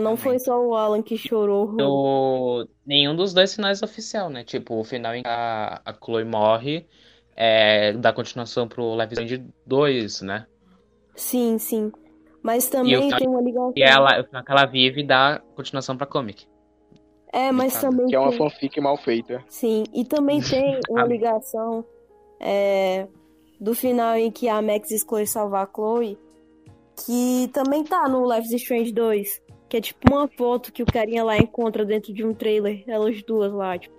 Não 0.00 0.16
foi 0.16 0.38
só 0.38 0.58
o 0.64 0.74
Alan 0.74 1.02
que 1.02 1.18
chorou. 1.18 1.74
O... 1.80 2.66
Nenhum 2.86 3.16
dos 3.16 3.34
dois 3.34 3.54
finais 3.54 3.82
é 3.82 3.84
oficial, 3.84 4.30
né? 4.30 4.44
Tipo, 4.44 4.78
o 4.80 4.84
final 4.84 5.14
em 5.14 5.22
que 5.22 5.28
a, 5.28 5.80
a 5.84 5.92
Chloe 5.92 6.24
morre 6.24 6.86
é, 7.34 7.92
dá 7.92 8.12
continuação 8.12 8.68
pro 8.68 8.96
Strange 9.02 9.44
2, 9.66 10.22
né? 10.22 10.46
Sim, 11.18 11.58
sim. 11.58 11.92
Mas 12.42 12.68
também 12.68 13.10
tem 13.10 13.28
uma 13.28 13.42
ligação. 13.42 13.72
E 13.76 13.82
ela, 13.82 14.20
o 14.20 14.24
final 14.24 14.44
que 14.44 14.52
ela 14.52 14.64
vive 14.64 15.02
dá 15.02 15.42
continuação 15.54 15.96
pra 15.96 16.06
comic. 16.06 16.46
É, 17.32 17.52
mas 17.52 17.74
Sabe? 17.74 17.94
também 17.96 18.06
Que 18.06 18.14
é 18.14 18.18
uma 18.20 18.30
tem... 18.30 18.38
fanfic 18.38 18.80
mal 18.80 18.96
feita. 18.96 19.44
Sim, 19.48 19.84
e 19.92 20.04
também 20.04 20.40
tem 20.48 20.80
uma 20.88 21.04
ligação 21.04 21.84
é, 22.40 23.06
do 23.60 23.74
final 23.74 24.16
em 24.16 24.30
que 24.30 24.48
a 24.48 24.62
Max 24.62 24.90
escolhe 24.90 25.26
salvar 25.26 25.66
a 25.66 25.70
Chloe, 25.70 26.16
que 27.04 27.50
também 27.52 27.84
tá 27.84 28.08
no 28.08 28.24
Life 28.32 28.46
is 28.46 28.62
Strange 28.62 28.92
2, 28.92 29.42
que 29.68 29.76
é 29.76 29.80
tipo 29.80 30.10
uma 30.10 30.28
foto 30.28 30.72
que 30.72 30.82
o 30.82 30.86
carinha 30.86 31.24
lá 31.24 31.36
encontra 31.36 31.84
dentro 31.84 32.14
de 32.14 32.24
um 32.24 32.32
trailer, 32.32 32.82
elas 32.86 33.22
duas 33.24 33.52
lá, 33.52 33.76
tipo. 33.78 33.98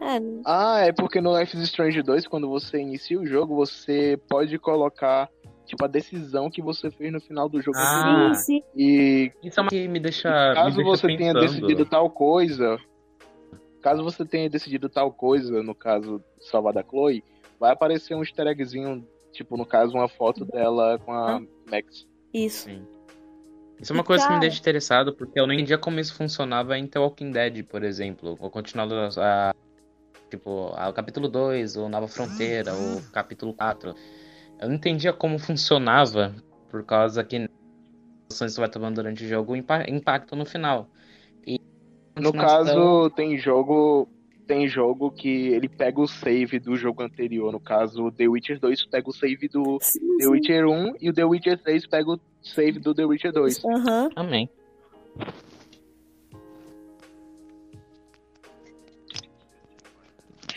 É, 0.00 0.18
Ah, 0.44 0.80
é 0.80 0.92
porque 0.92 1.20
no 1.20 1.38
Life 1.38 1.56
is 1.56 1.62
Strange 1.64 2.02
2, 2.02 2.26
quando 2.26 2.48
você 2.48 2.78
inicia 2.78 3.20
o 3.20 3.26
jogo, 3.26 3.54
você 3.54 4.18
pode 4.28 4.58
colocar, 4.58 5.30
tipo, 5.64 5.84
a 5.84 5.88
decisão 5.88 6.50
que 6.50 6.62
você 6.62 6.90
fez 6.90 7.12
no 7.12 7.20
final 7.20 7.48
do 7.48 7.60
jogo. 7.60 7.76
Ah. 7.78 8.32
sim, 8.34 8.60
sim. 8.60 8.62
E 8.76 9.32
Isso 9.42 9.60
é 9.60 9.62
uma 9.62 9.70
que 9.70 9.88
me 9.88 10.00
deixa. 10.00 10.28
me 10.28 10.54
caso 10.54 10.76
deixa 10.76 10.90
você 10.90 11.06
tenha 11.06 11.32
pensando. 11.32 11.40
decidido 11.40 11.86
tal 11.86 12.10
coisa, 12.10 12.78
caso 13.82 14.02
você 14.02 14.24
tenha 14.24 14.48
decidido 14.48 14.88
tal 14.88 15.12
coisa, 15.12 15.62
no 15.62 15.74
caso 15.74 16.22
salvar 16.40 16.72
da 16.72 16.82
Chloe, 16.82 17.22
vai 17.58 17.72
aparecer 17.72 18.14
um 18.14 18.20
easter 18.20 18.46
eggzinho, 18.46 19.06
tipo, 19.32 19.56
no 19.56 19.66
caso, 19.66 19.94
uma 19.94 20.08
foto 20.08 20.44
dela 20.44 20.98
com 20.98 21.12
a 21.12 21.40
Max. 21.70 22.06
Isso. 22.32 22.64
Sim. 22.64 22.86
Isso 23.80 23.92
é 23.92 23.94
uma 23.94 24.04
coisa 24.04 24.26
que 24.26 24.32
me 24.32 24.40
deixa 24.40 24.58
interessado, 24.58 25.12
porque 25.14 25.38
eu 25.38 25.46
não 25.46 25.52
entendia 25.52 25.76
como 25.76 25.98
isso 25.98 26.14
funcionava 26.14 26.78
em 26.78 26.86
The 26.86 26.98
Walking 26.98 27.32
Dead, 27.32 27.64
por 27.64 27.82
exemplo. 27.82 28.36
Ou 28.40 28.50
continuando 28.50 28.94
a, 28.94 29.50
a 29.50 29.54
tipo, 30.30 30.72
a, 30.74 30.88
o 30.88 30.92
capítulo 30.92 31.28
2, 31.28 31.76
ou 31.76 31.88
Nova 31.88 32.08
Fronteira, 32.08 32.72
ou 32.72 33.02
capítulo 33.12 33.52
4. 33.52 33.94
Eu 34.64 34.68
não 34.70 34.76
entendia 34.76 35.12
como 35.12 35.38
funcionava, 35.38 36.34
por 36.70 36.82
causa 36.84 37.22
que 37.22 37.36
as 37.36 37.48
ações 38.32 38.52
que 38.52 38.54
você 38.54 38.60
vai 38.62 38.70
tomando 38.70 38.94
durante 38.94 39.22
o 39.22 39.28
jogo 39.28 39.54
impa- 39.54 39.84
impactam 39.86 40.38
no 40.38 40.46
final. 40.46 40.88
E 41.46 41.60
No 42.18 42.32
caso, 42.32 43.10
tem 43.10 43.36
jogo. 43.36 44.08
Tem 44.46 44.66
jogo 44.68 45.10
que 45.10 45.48
ele 45.48 45.68
pega 45.68 46.00
o 46.00 46.06
save 46.06 46.58
do 46.58 46.76
jogo 46.76 47.02
anterior. 47.02 47.50
No 47.52 47.60
caso, 47.60 48.10
The 48.12 48.26
Witcher 48.28 48.58
2 48.58 48.86
pega 48.86 49.08
o 49.08 49.12
save 49.12 49.48
do 49.48 49.78
Sim, 49.82 50.00
The 50.18 50.24
sim. 50.24 50.30
Witcher 50.30 50.66
1 50.66 50.94
e 51.00 51.10
o 51.10 51.12
The 51.14 51.24
Witcher 51.24 51.62
3 51.62 51.86
pega 51.86 52.10
o 52.12 52.20
save 52.42 52.78
do 52.78 52.94
The 52.94 53.04
Witcher 53.04 53.32
2. 53.32 53.62
Aham. 53.64 54.10
Amém. 54.16 54.48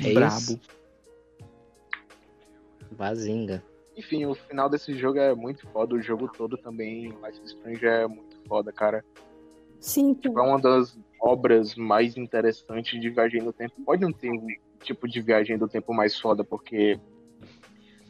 É 0.03 0.13
Brabo. 0.13 0.35
isso. 0.37 0.59
Enfim, 3.97 4.25
o 4.25 4.35
final 4.35 4.69
desse 4.69 4.93
jogo 4.93 5.17
é 5.17 5.33
muito 5.33 5.67
foda. 5.69 5.95
O 5.95 6.01
jogo 6.01 6.27
todo 6.27 6.55
também, 6.57 7.09
Life 7.09 7.41
is 7.43 7.51
Strange, 7.51 7.85
é 7.85 8.07
muito 8.07 8.37
foda, 8.47 8.71
cara. 8.71 9.03
Sim. 9.79 10.13
Tipo, 10.13 10.39
é 10.39 10.43
uma 10.43 10.59
das 10.59 10.97
obras 11.19 11.75
mais 11.75 12.15
interessantes 12.15 12.99
de 13.01 13.09
viagem 13.09 13.41
no 13.41 13.51
tempo. 13.51 13.73
Pode 13.83 14.01
não 14.03 14.13
ter 14.13 14.29
um 14.31 14.45
tipo 14.83 15.07
de 15.07 15.19
viagem 15.19 15.57
do 15.57 15.67
tempo 15.67 15.93
mais 15.93 16.19
foda, 16.19 16.43
porque 16.43 16.99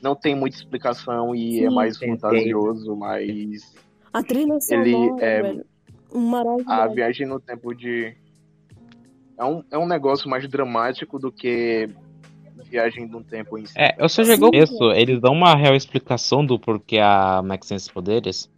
não 0.02 0.14
tem 0.16 0.36
muita 0.36 0.58
explicação 0.58 1.34
e 1.34 1.64
é 1.64 1.70
Sim. 1.70 1.76
mais 1.76 1.98
Tem, 1.98 2.10
fantasioso, 2.18 2.96
mas 2.96 3.74
A 4.12 4.22
trilha 4.22 4.58
Ele 4.70 4.92
sonora, 4.94 5.26
é- 5.26 5.42
velho. 5.42 5.66
A 6.68 6.88
viagem 6.88 7.28
no 7.28 7.40
tempo 7.40 7.74
de. 7.74 8.16
É 9.38 9.46
um, 9.46 9.64
é 9.70 9.78
um 9.78 9.86
negócio 9.88 10.30
mais 10.30 10.48
dramático 10.50 11.20
do 11.20 11.32
que 11.32 11.90
viagem 12.68 13.08
no 13.08 13.24
tempo 13.24 13.58
em 13.58 13.66
si. 13.66 13.74
É, 13.78 13.96
eu 13.98 14.08
só 14.10 14.24
chegou 14.24 14.50
Sim. 14.54 14.60
isso. 14.60 14.92
Eles 14.92 15.20
dão 15.20 15.34
uma 15.34 15.56
real 15.56 15.76
explicação 15.76 16.46
do 16.46 16.60
porquê 16.60 17.00
a 17.00 17.42
Max 17.44 17.68
tem 17.68 17.76
esses 17.78 17.90
poderes. 17.90 18.50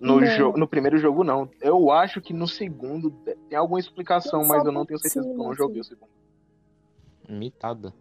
No, 0.00 0.20
Não. 0.20 0.36
jo- 0.36 0.52
no 0.56 0.68
primeiro 0.68 0.96
jogo, 0.98 1.24
não. 1.24 1.48
Eu 1.60 1.90
acho 1.90 2.20
que 2.20 2.32
no 2.32 2.46
segundo 2.46 3.10
tem 3.48 3.58
alguma 3.58 3.80
explicação, 3.80 4.44
mas 4.46 4.64
eu 4.64 4.70
não 4.70 4.86
tenho 4.86 4.98
certeza 5.00 5.26
porque 5.26 5.40
eu 5.40 5.44
não 5.44 5.54
joguei 5.54 5.80
o 5.80 5.84
segundo. 5.84 6.08
Imitada. 7.28 7.92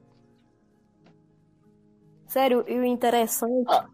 Sério, 2.27 2.63
e 2.67 2.77
o 2.77 2.83
interessante 2.85 3.65
Ah. 3.69 3.87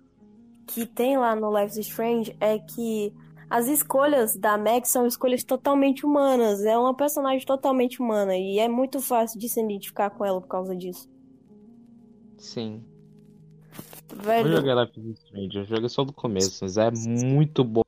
que 0.67 0.85
tem 0.85 1.17
lá 1.17 1.35
no 1.35 1.55
Life 1.57 1.79
is 1.79 1.87
Strange 1.87 2.35
é 2.39 2.59
que 2.59 3.13
as 3.53 3.67
escolhas 3.67 4.35
da 4.35 4.57
Max 4.57 4.89
são 4.89 5.05
escolhas 5.05 5.43
totalmente 5.43 6.03
humanas. 6.03 6.65
É 6.65 6.75
uma 6.75 6.95
personagem 6.95 7.45
totalmente 7.45 8.01
humana 8.01 8.35
e 8.35 8.57
é 8.57 8.67
muito 8.67 8.99
fácil 8.99 9.39
de 9.39 9.47
se 9.47 9.61
identificar 9.61 10.09
com 10.09 10.25
ela 10.25 10.41
por 10.41 10.47
causa 10.47 10.75
disso. 10.75 11.07
Sim. 12.39 12.83
Velho, 14.11 14.55
joguei 14.55 14.73
Life 14.73 14.99
is 14.99 15.19
Strange, 15.19 15.57
eu 15.57 15.65
joguei 15.65 15.87
só 15.87 16.03
do 16.03 16.11
começo, 16.11 16.63
mas 16.63 16.77
é 16.77 16.89
muito 16.89 17.63
bom. 17.63 17.83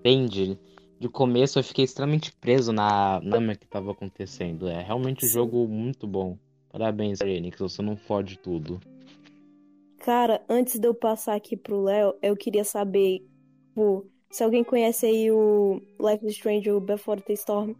Entende? 0.00 0.58
De 1.00 1.08
começo 1.08 1.58
eu 1.58 1.64
fiquei 1.64 1.86
extremamente 1.86 2.30
preso 2.30 2.70
na 2.70 3.18
lama 3.24 3.54
que 3.54 3.66
tava 3.66 3.92
acontecendo. 3.92 4.68
É 4.68 4.82
realmente 4.82 5.24
um 5.24 5.28
jogo 5.30 5.66
muito 5.66 6.06
bom. 6.06 6.36
Parabéns, 6.70 7.18
Enix, 7.22 7.58
você 7.58 7.80
não 7.80 7.96
fode 7.96 8.38
tudo. 8.38 8.78
cara, 10.00 10.44
antes 10.50 10.78
de 10.78 10.86
eu 10.86 10.94
passar 10.94 11.34
aqui 11.34 11.56
pro 11.56 11.82
Léo, 11.82 12.12
eu 12.20 12.36
queria 12.36 12.62
saber, 12.62 13.26
pô, 13.74 14.11
se 14.32 14.42
alguém 14.42 14.64
conhece 14.64 15.04
aí 15.04 15.30
o 15.30 15.80
Life 16.00 16.26
is 16.26 16.32
Strange 16.32 16.70
ou 16.70 16.80
Before 16.80 17.20
the 17.20 17.34
Storm. 17.34 17.74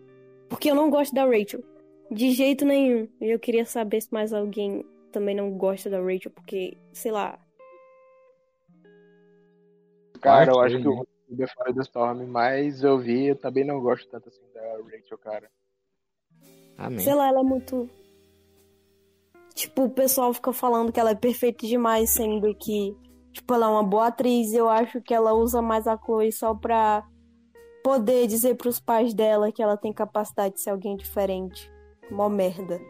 Porque 0.50 0.70
eu 0.70 0.74
não 0.74 0.90
gosto 0.90 1.14
da 1.14 1.24
Rachel. 1.24 1.64
De 2.10 2.30
jeito 2.30 2.66
nenhum. 2.66 3.08
E 3.18 3.30
eu 3.30 3.38
queria 3.40 3.64
saber 3.64 4.02
se 4.02 4.12
mais 4.12 4.34
alguém 4.34 4.84
também 5.10 5.34
não 5.34 5.50
gosta 5.50 5.88
da 5.88 5.98
Rachel, 5.98 6.30
porque, 6.30 6.76
sei 6.92 7.10
lá. 7.10 7.38
Cara, 10.20 10.52
eu 10.52 10.60
acho 10.60 10.78
que 10.78 10.88
o 10.88 11.06
The 11.36 11.46
Fire 11.46 11.74
the 11.74 11.80
Storm, 11.80 12.26
mas 12.26 12.82
eu 12.82 12.98
vi, 12.98 13.28
eu 13.28 13.36
também 13.36 13.64
não 13.64 13.80
gosto 13.80 14.08
tanto 14.10 14.28
assim 14.28 14.42
da 14.54 14.60
Rachel, 14.94 15.18
cara. 15.18 15.50
Amém. 16.76 16.98
Sei 16.98 17.14
lá, 17.14 17.28
ela 17.28 17.40
é 17.40 17.44
muito. 17.44 17.88
Tipo, 19.54 19.84
o 19.84 19.90
pessoal 19.90 20.32
fica 20.34 20.52
falando 20.52 20.92
que 20.92 21.00
ela 21.00 21.10
é 21.10 21.14
perfeita 21.14 21.66
demais, 21.66 22.10
sendo 22.10 22.54
que, 22.54 22.94
tipo, 23.32 23.54
ela 23.54 23.66
é 23.66 23.68
uma 23.70 23.82
boa 23.82 24.08
atriz. 24.08 24.52
Eu 24.52 24.68
acho 24.68 25.00
que 25.00 25.14
ela 25.14 25.32
usa 25.32 25.60
mais 25.60 25.86
a 25.86 25.96
Chloe 25.96 26.32
só 26.32 26.54
pra 26.54 27.04
poder 27.82 28.26
dizer 28.26 28.56
pros 28.56 28.78
pais 28.78 29.12
dela 29.12 29.50
que 29.50 29.62
ela 29.62 29.76
tem 29.76 29.92
capacidade 29.92 30.54
de 30.54 30.60
ser 30.60 30.70
alguém 30.70 30.96
diferente. 30.96 31.70
Mó 32.10 32.28
merda. 32.28 32.80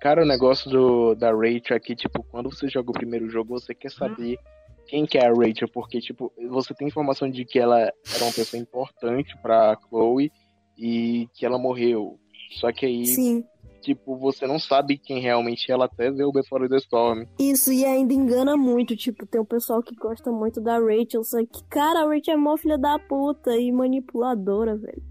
Cara, 0.00 0.22
o 0.22 0.26
negócio 0.26 0.70
do, 0.70 1.14
da 1.14 1.32
Rachel 1.32 1.76
aqui, 1.76 1.96
tipo, 1.96 2.22
quando 2.24 2.50
você 2.54 2.68
joga 2.68 2.90
o 2.90 2.94
primeiro 2.94 3.28
jogo, 3.30 3.58
você 3.58 3.74
quer 3.74 3.90
saber 3.90 4.38
quem 4.86 5.06
que 5.06 5.16
é 5.16 5.26
a 5.26 5.32
Rachel, 5.32 5.68
porque, 5.72 5.98
tipo, 5.98 6.30
você 6.50 6.74
tem 6.74 6.88
informação 6.88 7.30
de 7.30 7.44
que 7.44 7.58
ela 7.58 7.80
era 7.80 8.24
uma 8.24 8.32
pessoa 8.32 8.60
importante 8.60 9.34
pra 9.38 9.78
Chloe 9.88 10.30
e 10.76 11.26
que 11.32 11.46
ela 11.46 11.58
morreu. 11.58 12.18
Só 12.60 12.70
que 12.70 12.84
aí, 12.84 13.06
Sim. 13.06 13.44
Tipo, 13.84 14.16
você 14.16 14.46
não 14.46 14.58
sabe 14.58 14.96
quem 14.98 15.20
realmente 15.20 15.70
é 15.70 15.74
ela 15.74 15.84
até 15.84 16.10
ver 16.10 16.24
o 16.24 16.32
Before 16.32 16.68
the 16.68 16.76
Storm. 16.76 17.26
Isso, 17.38 17.72
e 17.72 17.84
ainda 17.84 18.14
engana 18.14 18.56
muito. 18.56 18.96
Tipo, 18.96 19.26
tem 19.26 19.40
o 19.40 19.44
pessoal 19.44 19.82
que 19.82 19.94
gosta 19.94 20.32
muito 20.32 20.60
da 20.60 20.78
Rachel, 20.78 21.22
só 21.22 21.38
que, 21.44 21.62
cara, 21.64 22.00
a 22.00 22.08
Rachel 22.08 22.34
é 22.34 22.36
mó 22.36 22.56
filha 22.56 22.78
da 22.78 22.98
puta 22.98 23.56
e 23.56 23.70
manipuladora, 23.70 24.76
velho. 24.76 25.02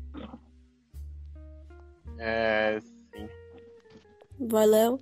É, 2.17 2.79
sim. 2.81 3.27
Vai, 4.39 4.65
Léo. 4.65 4.99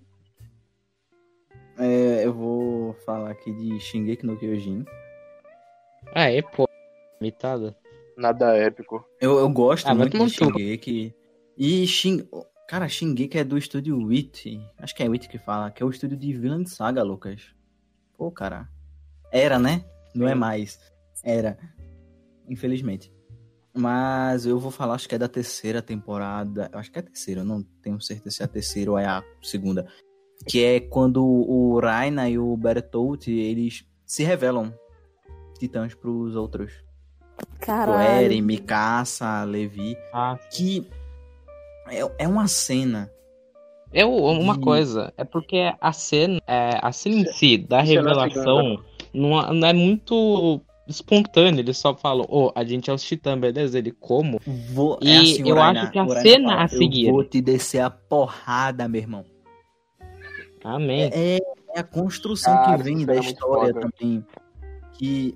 É, 1.77 2.25
eu 2.25 2.33
vou 2.33 2.93
falar 3.05 3.31
aqui 3.31 3.51
de 3.53 3.79
Shingeki 3.79 4.25
no 4.25 4.37
Kyojin. 4.37 4.85
Ah, 6.13 6.29
é, 6.29 6.41
pô. 6.41 6.67
Imitada. 7.19 7.75
Nada 8.17 8.55
épico. 8.57 9.03
Eu, 9.19 9.39
eu 9.39 9.49
gosto 9.49 9.87
Ah, 9.87 9.95
muito 9.95 10.17
de. 10.17 10.29
Shingeki. 10.29 11.15
E 11.57 11.87
Shin... 11.87 12.27
Cara, 12.71 12.87
Shingeki 12.87 13.37
é 13.37 13.43
do 13.43 13.57
estúdio 13.57 13.97
Wit. 14.01 14.57
Acho 14.77 14.95
que 14.95 15.03
é 15.03 15.09
Wit 15.09 15.27
que 15.27 15.37
fala, 15.37 15.69
que 15.69 15.83
é 15.83 15.85
o 15.85 15.89
estúdio 15.89 16.15
de 16.15 16.31
Villain 16.31 16.65
Saga, 16.65 17.03
Lucas. 17.03 17.53
Pô, 18.17 18.31
cara. 18.31 18.69
Era, 19.29 19.59
né? 19.59 19.83
Não 20.15 20.25
é 20.25 20.33
mais. 20.33 20.79
Era. 21.21 21.57
Infelizmente. 22.47 23.13
Mas 23.73 24.45
eu 24.45 24.57
vou 24.57 24.71
falar, 24.71 24.93
acho 24.93 25.09
que 25.09 25.15
é 25.15 25.17
da 25.17 25.27
terceira 25.27 25.81
temporada. 25.81 26.69
Eu 26.71 26.79
acho 26.79 26.89
que 26.89 26.97
é 26.97 27.01
a 27.01 27.03
terceira, 27.03 27.41
eu 27.41 27.45
não 27.45 27.61
tenho 27.61 27.99
certeza 27.99 28.37
se 28.37 28.41
é 28.41 28.45
a 28.45 28.47
terceira 28.47 28.91
ou 28.91 28.97
é 28.97 29.05
a 29.05 29.21
segunda. 29.41 29.85
Que 30.47 30.63
é 30.63 30.79
quando 30.79 31.21
o 31.25 31.77
Raina 31.77 32.29
e 32.29 32.39
o 32.39 32.55
Bertolt, 32.55 33.27
eles 33.27 33.85
se 34.05 34.23
revelam 34.23 34.73
titãs 35.59 35.93
pros 35.93 36.37
outros. 36.37 36.71
O 37.37 37.59
Caralho. 37.59 38.23
Eren, 38.23 38.41
Mikasa, 38.41 39.43
Levi. 39.43 39.97
Ah, 40.13 40.39
Que 40.53 40.89
é, 41.91 42.11
é 42.19 42.27
uma 42.27 42.47
cena. 42.47 43.11
Eu, 43.93 44.09
uma 44.15 44.55
E- 44.55 44.59
coisa, 44.61 45.13
é 45.17 45.23
porque 45.25 45.71
a 45.81 45.91
cena, 45.91 46.39
é, 46.47 46.79
a 46.81 46.91
cena 46.93 47.15
em 47.17 47.25
si 47.25 47.57
da 47.57 47.81
revelação 47.81 48.81
não, 49.13 49.39
é- 49.41 49.53
não 49.53 49.67
é 49.67 49.73
muito 49.73 50.61
espontânea. 50.87 51.59
Eles 51.59 51.77
só 51.77 51.93
falam, 51.93 52.25
ô, 52.29 52.51
a 52.55 52.63
gente 52.63 52.89
é 52.89 52.93
os 52.93 53.03
titãs, 53.03 53.37
beleza? 53.37 53.77
Ele 53.77 53.91
como? 53.91 54.39
Vou, 54.73 54.97
E 55.01 55.11
é 55.11 55.17
assim, 55.17 55.49
eu 55.49 55.61
acho 55.61 55.91
que 55.91 55.99
a 55.99 56.07
cena 56.21 56.49
fala, 56.51 56.63
a 56.63 56.67
seguir- 56.69 57.07
Eu 57.07 57.13
vou 57.13 57.23
te 57.25 57.41
descer 57.41 57.79
a 57.81 57.89
porrada, 57.89 58.87
meu 58.87 59.01
irmão. 59.01 59.25
Amém. 60.63 61.09
É, 61.13 61.37
é 61.75 61.79
a 61.79 61.83
construção 61.83 62.53
Cara, 62.53 62.77
que 62.77 62.83
vem 62.83 63.05
da 63.05 63.13
é 63.13 63.15
muito 63.17 63.27
história 63.29 63.73
foda. 63.73 63.89
também. 63.99 64.25
Que 64.93 65.33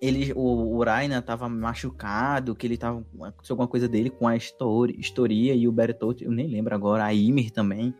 ele, 0.00 0.32
o, 0.34 0.76
o 0.76 0.82
Raina 0.84 1.20
tava 1.20 1.48
machucado, 1.48 2.54
que 2.54 2.66
ele 2.66 2.76
tava. 2.76 3.04
Aconteceu 3.20 3.54
alguma 3.54 3.68
coisa 3.68 3.88
dele 3.88 4.10
com 4.10 4.26
a 4.28 4.36
história, 4.36 4.94
historia 4.98 5.54
e 5.54 5.66
o 5.66 5.72
Bertolt, 5.72 6.22
eu 6.22 6.30
nem 6.30 6.46
lembro 6.48 6.74
agora, 6.74 7.04
a 7.04 7.10
Ymir 7.10 7.50
também. 7.50 7.94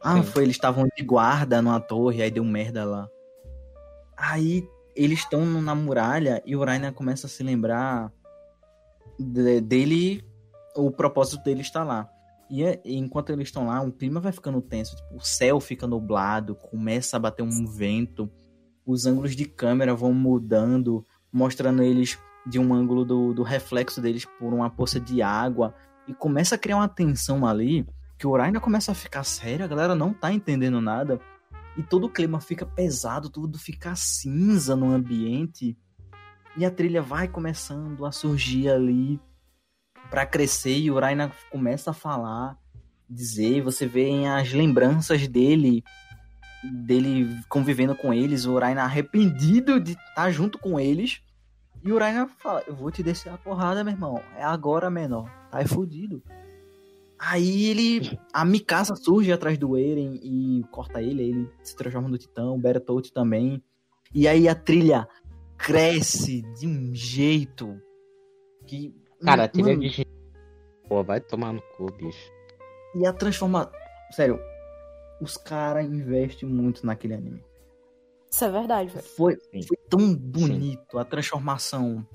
Ah, 0.00 0.16
Sim. 0.16 0.22
foi, 0.22 0.42
eles 0.44 0.56
estavam 0.56 0.86
de 0.96 1.02
guarda 1.02 1.60
numa 1.60 1.80
torre, 1.80 2.22
aí 2.22 2.30
deu 2.30 2.44
merda 2.44 2.84
lá. 2.84 3.08
Aí 4.16 4.66
eles 4.94 5.18
estão 5.20 5.44
na 5.60 5.74
muralha 5.74 6.42
e 6.46 6.56
o 6.56 6.64
Raina 6.64 6.92
começa 6.92 7.26
a 7.26 7.30
se 7.30 7.42
lembrar 7.42 8.12
de- 9.18 9.60
dele, 9.60 10.24
o 10.74 10.90
propósito 10.90 11.42
dele 11.42 11.60
está 11.60 11.82
lá. 11.84 12.08
E, 12.48 12.62
é- 12.62 12.80
e 12.84 12.96
enquanto 12.96 13.30
eles 13.30 13.48
estão 13.48 13.66
lá, 13.66 13.82
o 13.82 13.92
clima 13.92 14.20
vai 14.20 14.32
ficando 14.32 14.62
tenso. 14.62 14.94
Tipo, 14.96 15.16
o 15.16 15.20
céu 15.20 15.58
fica 15.60 15.86
nublado, 15.86 16.54
começa 16.54 17.16
a 17.16 17.20
bater 17.20 17.42
um 17.42 17.66
vento, 17.66 18.30
os 18.86 19.04
ângulos 19.04 19.34
de 19.34 19.44
câmera 19.44 19.94
vão 19.94 20.14
mudando, 20.14 21.04
mostrando 21.32 21.82
eles 21.82 22.16
de 22.46 22.58
um 22.60 22.72
ângulo 22.72 23.04
do, 23.04 23.34
do 23.34 23.42
reflexo 23.42 24.00
deles 24.00 24.24
por 24.38 24.54
uma 24.54 24.70
poça 24.70 25.00
de 25.00 25.20
água. 25.20 25.74
E 26.06 26.14
começa 26.14 26.54
a 26.54 26.58
criar 26.58 26.76
uma 26.76 26.88
tensão 26.88 27.44
ali, 27.44 27.84
que 28.16 28.26
o 28.26 28.36
Raina 28.36 28.60
começa 28.60 28.92
a 28.92 28.94
ficar 28.94 29.24
sério, 29.24 29.64
a 29.64 29.68
galera 29.68 29.96
não 29.96 30.14
tá 30.14 30.32
entendendo 30.32 30.80
nada. 30.80 31.20
E 31.76 31.82
todo 31.82 32.04
o 32.04 32.10
clima 32.10 32.40
fica 32.40 32.64
pesado, 32.64 33.28
tudo 33.28 33.58
fica 33.58 33.94
cinza 33.96 34.76
no 34.76 34.92
ambiente. 34.92 35.76
E 36.56 36.64
a 36.64 36.70
trilha 36.70 37.02
vai 37.02 37.26
começando 37.26 38.06
a 38.06 38.12
surgir 38.12 38.70
ali 38.70 39.20
para 40.08 40.24
crescer 40.24 40.78
e 40.78 40.90
o 40.90 40.98
Raina 40.98 41.32
começa 41.50 41.90
a 41.90 41.94
falar, 41.94 42.56
dizer, 43.10 43.60
você 43.62 43.86
vê 43.86 44.24
as 44.26 44.52
lembranças 44.52 45.26
dele 45.26 45.82
dele 46.70 47.28
convivendo 47.48 47.94
com 47.94 48.12
eles, 48.12 48.44
o 48.44 48.58
Raina 48.58 48.82
arrependido 48.82 49.80
de 49.80 49.92
estar 49.92 50.14
tá 50.14 50.30
junto 50.30 50.58
com 50.58 50.78
eles. 50.78 51.22
E 51.84 51.92
o 51.92 51.98
Raina 51.98 52.26
fala: 52.26 52.62
Eu 52.66 52.74
vou 52.74 52.90
te 52.90 53.02
descer 53.02 53.32
a 53.32 53.38
porrada, 53.38 53.84
meu 53.84 53.92
irmão. 53.92 54.20
É 54.36 54.42
agora, 54.42 54.90
menor. 54.90 55.30
Tá 55.50 55.60
é 55.60 55.66
fudido. 55.66 56.22
Aí 57.18 57.66
ele. 57.66 58.18
A 58.32 58.44
Mikasa 58.44 58.94
surge 58.94 59.32
atrás 59.32 59.56
do 59.56 59.76
Eren 59.76 60.20
e 60.22 60.64
corta 60.70 61.00
ele, 61.00 61.22
aí 61.22 61.30
ele 61.30 61.50
se 61.62 61.74
transforma 61.76 62.08
no 62.08 62.18
Titã, 62.18 62.46
o 62.46 62.58
Bertolt 62.58 63.10
também. 63.10 63.62
E 64.14 64.28
aí 64.28 64.48
a 64.48 64.54
trilha 64.54 65.08
cresce 65.56 66.42
de 66.58 66.66
um 66.66 66.94
jeito 66.94 67.80
que. 68.66 68.94
Cara, 69.22 69.44
a 69.44 69.48
trilha 69.48 69.68
mano, 69.68 69.80
de. 69.80 70.06
Pô, 70.88 71.02
vai 71.02 71.20
tomar 71.20 71.52
no 71.52 71.62
cu, 71.76 71.90
bicho. 71.92 72.30
E 72.94 73.06
a 73.06 73.12
transforma. 73.12 73.70
Sério, 74.10 74.38
os 75.20 75.36
caras 75.36 75.86
investem 75.86 76.48
muito 76.48 76.84
naquele 76.84 77.14
anime. 77.14 77.42
Isso 78.30 78.44
é 78.44 78.50
verdade, 78.50 78.90
velho. 78.90 79.04
Foi, 79.04 79.36
foi 79.66 79.76
tão 79.88 80.14
bonito 80.14 80.92
Sim. 80.92 80.98
a 80.98 81.04
transformação 81.04 82.06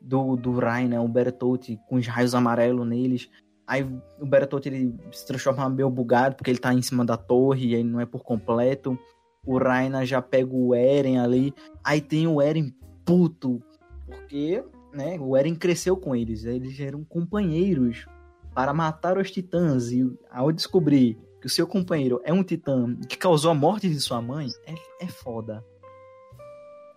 do, 0.00 0.36
do 0.36 0.52
Rainer, 0.52 0.98
né, 0.98 1.00
o 1.00 1.08
Bertolt 1.08 1.68
com 1.88 1.96
os 1.96 2.06
raios 2.06 2.34
amarelos 2.34 2.86
neles. 2.86 3.28
Aí 3.66 3.82
o 4.20 4.26
Bertolt 4.26 4.64
ele 4.66 4.94
se 5.12 5.26
transforma 5.26 5.68
meio 5.68 5.90
bugado 5.90 6.36
porque 6.36 6.50
ele 6.50 6.58
tá 6.58 6.72
em 6.72 6.80
cima 6.80 7.04
da 7.04 7.16
torre 7.16 7.68
e 7.68 7.74
aí 7.74 7.84
não 7.84 8.00
é 8.00 8.06
por 8.06 8.22
completo. 8.22 8.98
O 9.44 9.58
Rainer 9.58 10.06
já 10.06 10.22
pega 10.22 10.54
o 10.54 10.74
Eren 10.74 11.18
ali. 11.18 11.52
Aí 11.84 12.00
tem 12.00 12.26
o 12.26 12.40
Eren 12.40 12.72
puto. 13.04 13.62
Porque, 14.06 14.64
né, 14.92 15.18
o 15.20 15.36
Eren 15.36 15.54
cresceu 15.54 15.96
com 15.96 16.14
eles. 16.14 16.44
Eles 16.44 16.78
eram 16.80 17.04
companheiros 17.04 18.06
para 18.54 18.72
matar 18.72 19.18
os 19.18 19.30
titãs. 19.30 19.90
E 19.90 20.10
ao 20.30 20.50
descobrir 20.50 21.18
que 21.40 21.46
o 21.46 21.50
seu 21.50 21.66
companheiro 21.66 22.20
é 22.24 22.32
um 22.32 22.42
titã 22.42 22.96
que 23.08 23.16
causou 23.16 23.50
a 23.50 23.54
morte 23.54 23.88
de 23.88 24.00
sua 24.00 24.20
mãe, 24.20 24.48
é, 24.66 24.74
é 25.04 25.06
foda. 25.06 25.64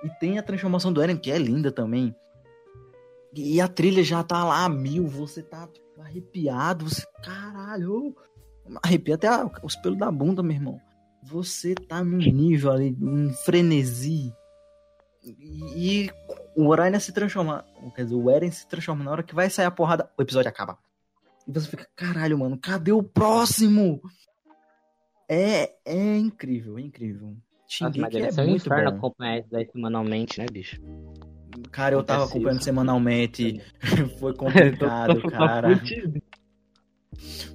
E 0.04 0.10
tem 0.20 0.39
a 0.39 0.44
transformação 0.44 0.92
do 0.92 1.02
Eren, 1.02 1.18
que 1.18 1.32
é 1.32 1.38
linda 1.38 1.72
também. 1.72 2.16
E 3.34 3.62
a 3.62 3.68
trilha 3.68 4.04
já 4.04 4.24
tá 4.24 4.44
lá 4.44 4.66
a 4.66 4.70
mil, 4.70 5.08
você 5.08 5.42
tá 5.42 5.70
arrepiado, 6.00 6.89
você. 6.89 7.06
Caralho! 7.24 8.16
Arrepia 8.84 9.16
até 9.16 9.30
os 9.64 9.76
pelos 9.76 9.98
da 9.98 10.12
bunda, 10.12 10.42
meu 10.42 10.56
irmão. 10.56 10.82
Você 11.24 11.76
tá 11.76 12.04
num 12.04 12.18
nível 12.18 12.72
ali, 12.72 12.98
um 13.00 13.32
frenesi. 13.46 14.34
E, 15.24 16.06
e 16.08 16.12
o 16.56 16.74
Eren 16.74 17.00
se 17.00 17.14
transforma. 17.14 17.64
Quer 17.96 18.06
dizer, 18.06 18.16
o 18.16 18.30
Eren 18.30 18.52
se 18.52 18.68
transforma 18.68 19.04
na 19.04 19.12
hora 19.12 19.24
que 19.24 19.36
vai 19.36 19.50
sair 19.50 19.66
a 19.66 19.72
porrada, 19.72 20.12
o 20.18 20.22
episódio 20.22 20.50
acaba. 20.50 20.78
E 21.48 21.52
você 21.52 21.68
fica, 21.68 21.88
caralho, 21.96 22.38
mano, 22.38 22.58
cadê 22.58 22.92
o 22.92 23.04
próximo? 23.04 24.02
É, 25.34 25.71
é 25.86 26.17
incrível, 26.17 26.77
é 26.77 26.82
incrível. 26.82 27.38
Shingeki 27.65 28.01
Nossa, 28.01 28.19
mas 28.19 28.38
é 28.38 28.45
muito 28.45 28.67
bom. 28.67 28.75
acompanhar 28.75 29.39
isso 29.39 29.47
daí 29.49 29.65
semanalmente, 29.71 30.38
né, 30.38 30.45
bicho? 30.51 30.75
Cara, 31.71 31.95
eu 31.95 32.03
tava 32.03 32.25
acompanhando 32.25 32.57
isso. 32.57 32.65
semanalmente. 32.65 33.61
Foi 34.19 34.34
complicado, 34.36 35.21
cara. 35.32 35.69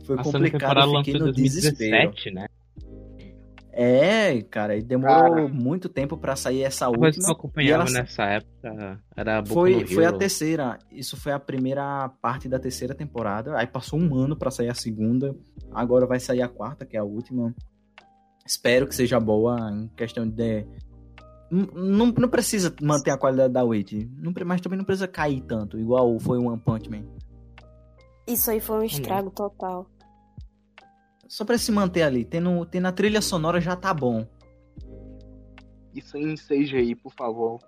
Foi 0.06 0.16
complicado, 0.16 0.94
eu 0.94 0.98
fiquei 1.00 1.14
no 1.18 1.24
2017, 1.26 1.34
desespero. 1.34 2.34
né? 2.34 2.46
É, 3.78 4.40
cara, 4.40 4.74
e 4.74 4.82
demorou 4.82 5.34
cara, 5.34 5.48
muito 5.48 5.86
tempo 5.86 6.16
para 6.16 6.34
sair 6.34 6.62
essa 6.62 6.88
última. 6.88 7.08
Mas 7.08 7.18
eu 7.18 7.30
acompanhava 7.30 7.82
ela... 7.82 7.92
nessa 7.92 8.22
época 8.24 8.98
era 9.14 9.42
Boku 9.42 9.52
foi, 9.52 9.86
foi 9.86 10.06
a 10.06 10.12
terceira. 10.12 10.78
Isso 10.90 11.14
foi 11.14 11.32
a 11.32 11.38
primeira 11.38 12.08
parte 12.22 12.48
da 12.48 12.58
terceira 12.58 12.94
temporada. 12.94 13.54
Aí 13.54 13.66
passou 13.66 14.00
um 14.00 14.14
ano 14.14 14.34
para 14.34 14.50
sair 14.50 14.70
a 14.70 14.74
segunda. 14.74 15.36
Agora 15.74 16.06
vai 16.06 16.18
sair 16.18 16.40
a 16.40 16.48
quarta, 16.48 16.86
que 16.86 16.96
é 16.96 17.00
a 17.00 17.04
última. 17.04 17.54
Espero 18.46 18.86
que 18.86 18.94
seja 18.94 19.20
boa 19.20 19.70
em 19.70 19.88
questão 19.88 20.26
de. 20.26 20.66
Não, 21.50 22.06
não 22.06 22.28
precisa 22.30 22.74
manter 22.80 23.10
a 23.10 23.18
qualidade 23.18 23.52
da 23.52 23.62
Wait, 23.62 23.92
mas 24.46 24.62
também 24.62 24.78
não 24.78 24.86
precisa 24.86 25.06
cair 25.06 25.42
tanto, 25.42 25.78
igual 25.78 26.18
foi 26.18 26.38
o 26.38 26.46
One 26.46 26.58
Punch 26.58 26.90
Man. 26.90 27.04
Isso 28.26 28.50
aí 28.50 28.58
foi 28.58 28.78
um 28.78 28.84
estrago 28.84 29.30
total. 29.30 29.86
Só 31.28 31.44
pra 31.44 31.58
se 31.58 31.70
manter 31.72 32.02
ali. 32.02 32.24
Tendo, 32.24 32.64
tendo 32.66 32.86
a 32.86 32.92
trilha 32.92 33.20
sonora 33.20 33.60
já 33.60 33.76
tá 33.76 33.92
bom. 33.92 34.26
Isso 35.94 36.16
em 36.16 36.34
CGI, 36.34 36.94
por 36.94 37.12
favor. 37.12 37.58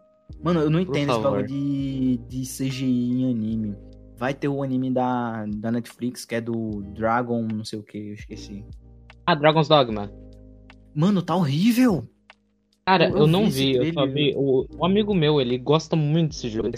Mano, 0.42 0.60
eu 0.60 0.70
não 0.70 0.78
entendo 0.78 1.12
esse 1.12 1.20
bagulho 1.20 1.46
de, 1.46 2.18
de 2.28 2.42
CGI 2.42 3.10
em 3.12 3.30
anime. 3.30 3.76
Vai 4.16 4.34
ter 4.34 4.48
o 4.48 4.62
anime 4.62 4.90
da, 4.90 5.46
da 5.46 5.70
Netflix, 5.70 6.24
que 6.24 6.34
é 6.34 6.40
do 6.40 6.82
Dragon, 6.94 7.42
não 7.42 7.64
sei 7.64 7.78
o 7.78 7.82
que, 7.82 7.98
eu 7.98 8.14
esqueci. 8.14 8.64
Ah, 9.24 9.34
Dragon's 9.34 9.68
Dogma. 9.68 10.12
Mano, 10.94 11.22
tá 11.22 11.34
horrível. 11.34 12.08
Cara, 12.84 13.08
eu, 13.08 13.18
eu 13.18 13.26
não 13.26 13.48
vi, 13.48 13.78
vi 13.78 13.88
eu 13.88 13.92
só 13.92 14.06
vi. 14.06 14.34
O, 14.36 14.66
um 14.78 14.84
amigo 14.84 15.14
meu, 15.14 15.40
ele 15.40 15.56
gosta 15.56 15.94
muito 15.94 16.30
desse 16.30 16.48
jogo. 16.48 16.70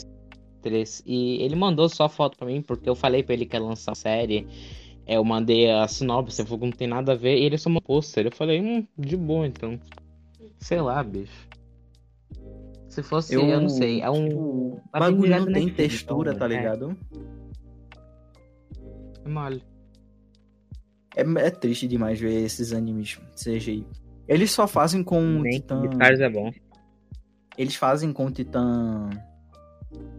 3, 0.60 1.02
e 1.06 1.42
ele 1.42 1.56
mandou 1.56 1.88
só 1.88 2.08
foto 2.08 2.36
pra 2.36 2.46
mim, 2.46 2.60
porque 2.60 2.88
eu 2.88 2.94
falei 2.94 3.22
pra 3.22 3.34
ele 3.34 3.46
que 3.46 3.56
ia 3.56 3.62
lançar 3.62 3.92
a 3.92 3.94
série. 3.94 4.46
É, 5.06 5.16
eu 5.16 5.24
mandei 5.24 5.70
a 5.70 5.86
sinopse, 5.88 6.44
falou 6.44 6.60
que 6.60 6.64
não 6.66 6.72
tem 6.72 6.88
nada 6.88 7.12
a 7.12 7.16
ver, 7.16 7.36
e 7.36 7.44
ele 7.44 7.58
só 7.58 7.68
uma 7.68 7.80
pôster. 7.80 8.26
Eu 8.26 8.32
falei, 8.32 8.60
hum, 8.60 8.86
de 8.96 9.16
boa 9.16 9.46
então. 9.46 9.78
Sei 10.58 10.80
lá, 10.80 11.02
bicho. 11.02 11.48
Se 12.88 13.02
fosse, 13.02 13.34
eu, 13.34 13.42
eu 13.42 13.60
não 13.60 13.68
sei, 13.68 14.00
é 14.00 14.10
um. 14.10 14.28
Tipo, 14.28 14.80
bagulho 14.92 15.40
não 15.40 15.52
tem 15.52 15.68
textura, 15.68 16.32
então, 16.32 16.48
tá 16.48 16.52
é. 16.52 16.58
ligado? 16.58 16.96
É 19.24 19.28
mole. 19.28 19.62
É, 21.16 21.22
é, 21.22 21.50
triste 21.50 21.86
demais 21.86 22.18
ver 22.20 22.44
esses 22.44 22.72
animes 22.72 23.20
CGI. 23.36 23.86
Eles 24.26 24.50
só 24.50 24.66
fazem 24.66 25.02
com 25.02 25.20
Nem 25.20 25.60
Titã. 25.60 25.80
Guitars 25.82 26.20
é 26.20 26.28
bom. 26.28 26.50
Eles 27.56 27.74
fazem 27.74 28.12
com 28.12 28.26
o 28.26 28.30
Titã 28.30 29.10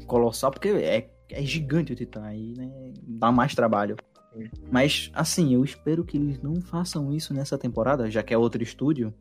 Colossal, 0.05 0.51
porque 0.51 0.69
é, 0.69 1.09
é 1.29 1.41
gigante 1.43 1.93
o 1.93 1.95
Titã 1.95 2.23
aí, 2.23 2.53
né? 2.57 2.69
Dá 3.03 3.31
mais 3.31 3.55
trabalho. 3.55 3.95
Mas, 4.71 5.11
assim, 5.13 5.53
eu 5.53 5.63
espero 5.63 6.03
que 6.03 6.17
eles 6.17 6.41
não 6.41 6.61
façam 6.61 7.13
isso 7.13 7.33
nessa 7.33 7.57
temporada, 7.57 8.09
já 8.09 8.23
que 8.23 8.33
é 8.33 8.37
outro 8.37 8.63
estúdio. 8.63 9.13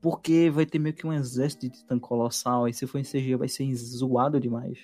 Porque 0.00 0.50
vai 0.50 0.66
ter 0.66 0.78
meio 0.78 0.94
que 0.94 1.06
um 1.06 1.12
exército 1.12 1.62
de 1.62 1.78
titã 1.78 1.98
colossal. 1.98 2.68
E 2.68 2.74
se 2.74 2.86
for 2.86 2.98
em 2.98 3.04
CG 3.04 3.36
vai 3.36 3.48
ser 3.48 3.72
zoado 3.74 4.38
demais. 4.38 4.78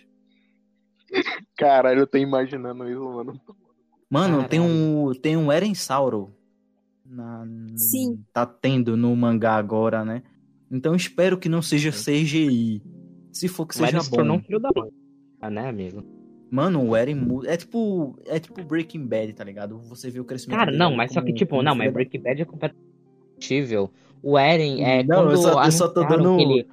Caralho, 1.57 2.01
eu 2.01 2.07
tô 2.07 2.17
imaginando 2.17 2.89
isso, 2.89 3.05
mano. 3.05 3.39
Mano, 4.09 4.35
Caralho. 4.35 4.49
tem 4.49 4.61
um, 4.61 5.13
tem 5.21 5.37
um 5.37 5.53
Eren 5.53 5.75
Sauro. 5.75 6.35
Na, 7.05 7.45
Sim. 7.77 8.25
Tá 8.33 8.47
tendo 8.47 8.97
no 8.97 9.15
mangá 9.15 9.57
agora, 9.57 10.05
né? 10.05 10.23
Então 10.71 10.95
espero 10.95 11.37
que 11.37 11.49
não 11.49 11.61
seja 11.61 11.91
CGI. 11.91 12.83
Se 13.33 13.49
for 13.49 13.67
que 13.67 13.75
seja 13.75 13.99
Mas 13.99 14.09
bom. 14.09 14.25
Não 14.25 14.41
filho 14.41 14.61
da 14.61 14.71
mãe. 14.75 14.91
Ah, 15.41 15.51
né, 15.51 15.69
amigo? 15.69 16.20
Mano, 16.51 16.85
o 16.85 16.97
Eren 16.97 17.15
muda. 17.15 17.49
É 17.49 17.57
tipo. 17.57 18.19
É 18.27 18.41
tipo 18.41 18.63
Breaking 18.65 19.07
Bad, 19.07 19.33
tá 19.35 19.45
ligado? 19.45 19.79
Você 19.83 20.11
vê 20.11 20.19
o 20.19 20.25
crescimento. 20.25 20.59
Cara, 20.59 20.73
não, 20.73 20.95
mas 20.95 21.13
só 21.13 21.21
que, 21.21 21.33
tipo, 21.33 21.63
não, 21.63 21.77
mas 21.77 21.93
Breaking 21.93 22.21
Bad 22.21 22.43
é 22.43 22.45
completamente 22.45 23.77
O 24.21 24.37
Eren 24.37 24.83
é. 24.83 25.05
Não, 25.05 25.23
quando 25.23 25.31
eu 25.31 25.37
só, 25.37 25.65
eu 25.65 25.73
só 25.73 25.89
tô 25.89 26.03
dando. 26.05 26.37
Que 26.37 26.43
ele... 26.43 26.67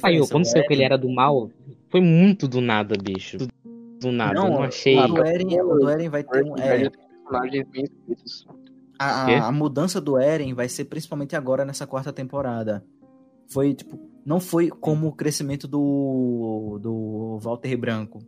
Saiu, 0.00 0.28
quando 0.28 0.44
saiu 0.44 0.64
que 0.64 0.72
ele 0.72 0.84
era 0.84 0.96
do 0.96 1.10
mal, 1.10 1.50
foi 1.88 2.00
muito 2.00 2.46
do 2.46 2.60
nada, 2.60 2.94
bicho. 2.96 3.38
Do, 3.38 3.48
do 4.00 4.12
nada, 4.12 4.34
não, 4.34 4.46
eu 4.46 4.52
não 4.52 4.62
achei. 4.62 4.96
O 4.96 5.24
Eren, 5.24 5.60
o 5.60 5.88
Eren 5.88 6.08
vai 6.08 6.22
ter 6.22 6.44
um. 6.44 6.56
É, 6.56 6.88
a, 8.96 9.24
a, 9.24 9.48
a 9.48 9.52
mudança 9.52 10.00
do 10.00 10.16
Eren 10.16 10.54
vai 10.54 10.68
ser 10.68 10.84
principalmente 10.84 11.34
agora 11.34 11.64
nessa 11.64 11.88
quarta 11.88 12.12
temporada. 12.12 12.84
Foi, 13.48 13.74
tipo, 13.74 13.98
não 14.24 14.38
foi 14.38 14.68
como 14.68 15.08
o 15.08 15.12
crescimento 15.12 15.66
do, 15.66 16.78
do 16.80 17.38
Walter 17.40 17.76
Branco 17.76 18.20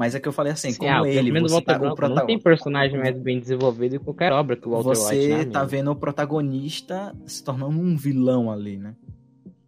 mas 0.00 0.14
é 0.14 0.18
que 0.18 0.26
eu 0.26 0.32
falei 0.32 0.54
assim, 0.54 0.70
Sim, 0.70 0.78
como 0.78 0.90
ah, 0.90 1.06
ele, 1.06 1.30
você 1.42 1.60
tá 1.60 1.76
o 1.76 1.78
protagonista... 1.78 2.20
Não 2.20 2.26
tem 2.26 2.38
personagem 2.38 2.98
mais 2.98 3.18
bem 3.18 3.38
desenvolvido 3.38 3.96
em 3.96 3.98
qualquer 3.98 4.32
obra 4.32 4.56
que 4.56 4.66
o 4.66 4.70
Walter 4.70 4.88
você 4.88 5.14
White, 5.14 5.28
né, 5.28 5.44
tá 5.44 5.62
vendo 5.62 5.90
o 5.90 5.94
protagonista 5.94 7.14
se 7.26 7.44
tornando 7.44 7.78
um 7.78 7.94
vilão 7.98 8.50
ali, 8.50 8.78
né? 8.78 8.96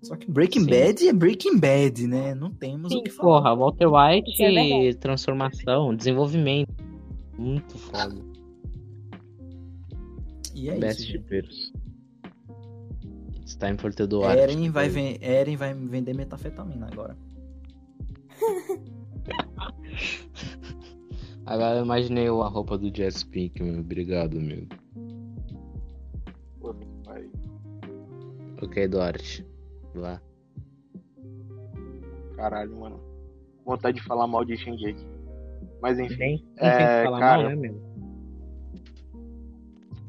Só 0.00 0.16
que 0.16 0.30
Breaking 0.30 0.60
Sim. 0.64 0.70
Bad 0.70 1.06
é 1.06 1.12
Breaking 1.12 1.58
Bad, 1.58 2.06
né? 2.06 2.34
Não 2.34 2.50
temos 2.50 2.90
Sim, 2.90 3.00
o 3.00 3.02
que 3.02 3.10
falar. 3.10 3.42
Porra, 3.42 3.54
Walter 3.56 3.88
White, 3.88 4.42
é 4.42 4.94
transformação, 4.94 5.94
desenvolvimento. 5.94 6.82
Muito 7.36 7.76
foda. 7.76 8.16
E 10.54 10.70
é 10.70 10.78
Best 10.78 11.14
isso. 11.14 11.22
Best 11.28 11.72
It's 13.42 13.54
time 13.54 13.76
for 13.76 13.92
the 13.92 14.06
do 14.06 14.24
Eren 14.24 14.70
vai, 14.70 14.90
Eren 15.20 15.56
vai 15.56 15.74
vender 15.74 16.14
metafetamina 16.14 16.88
agora. 16.90 17.18
Agora 21.46 21.78
eu 21.78 21.84
imaginei 21.84 22.28
a 22.28 22.30
roupa 22.48 22.78
do 22.78 22.94
Jess 22.94 23.24
Pink, 23.24 23.62
meu. 23.62 23.80
Obrigado, 23.80 24.38
amigo. 24.38 24.68
Pô, 26.60 26.74
pai. 27.04 27.28
Ok, 28.62 28.88
Duarte. 28.88 29.46
Lá. 29.94 30.20
Caralho, 32.36 32.76
mano. 32.78 33.00
Vontade 33.64 33.98
de 34.00 34.04
falar 34.06 34.26
mal 34.26 34.44
de 34.44 34.56
Shingeki. 34.56 35.04
Mas 35.80 35.98
enfim. 35.98 36.16
Nem, 36.18 36.44
É, 36.56 36.76
tem 36.78 36.86
que 36.86 37.04
falar 37.04 37.18
cara, 37.20 37.42
mal, 37.42 37.50
né, 37.50 37.56
meu? 37.56 37.92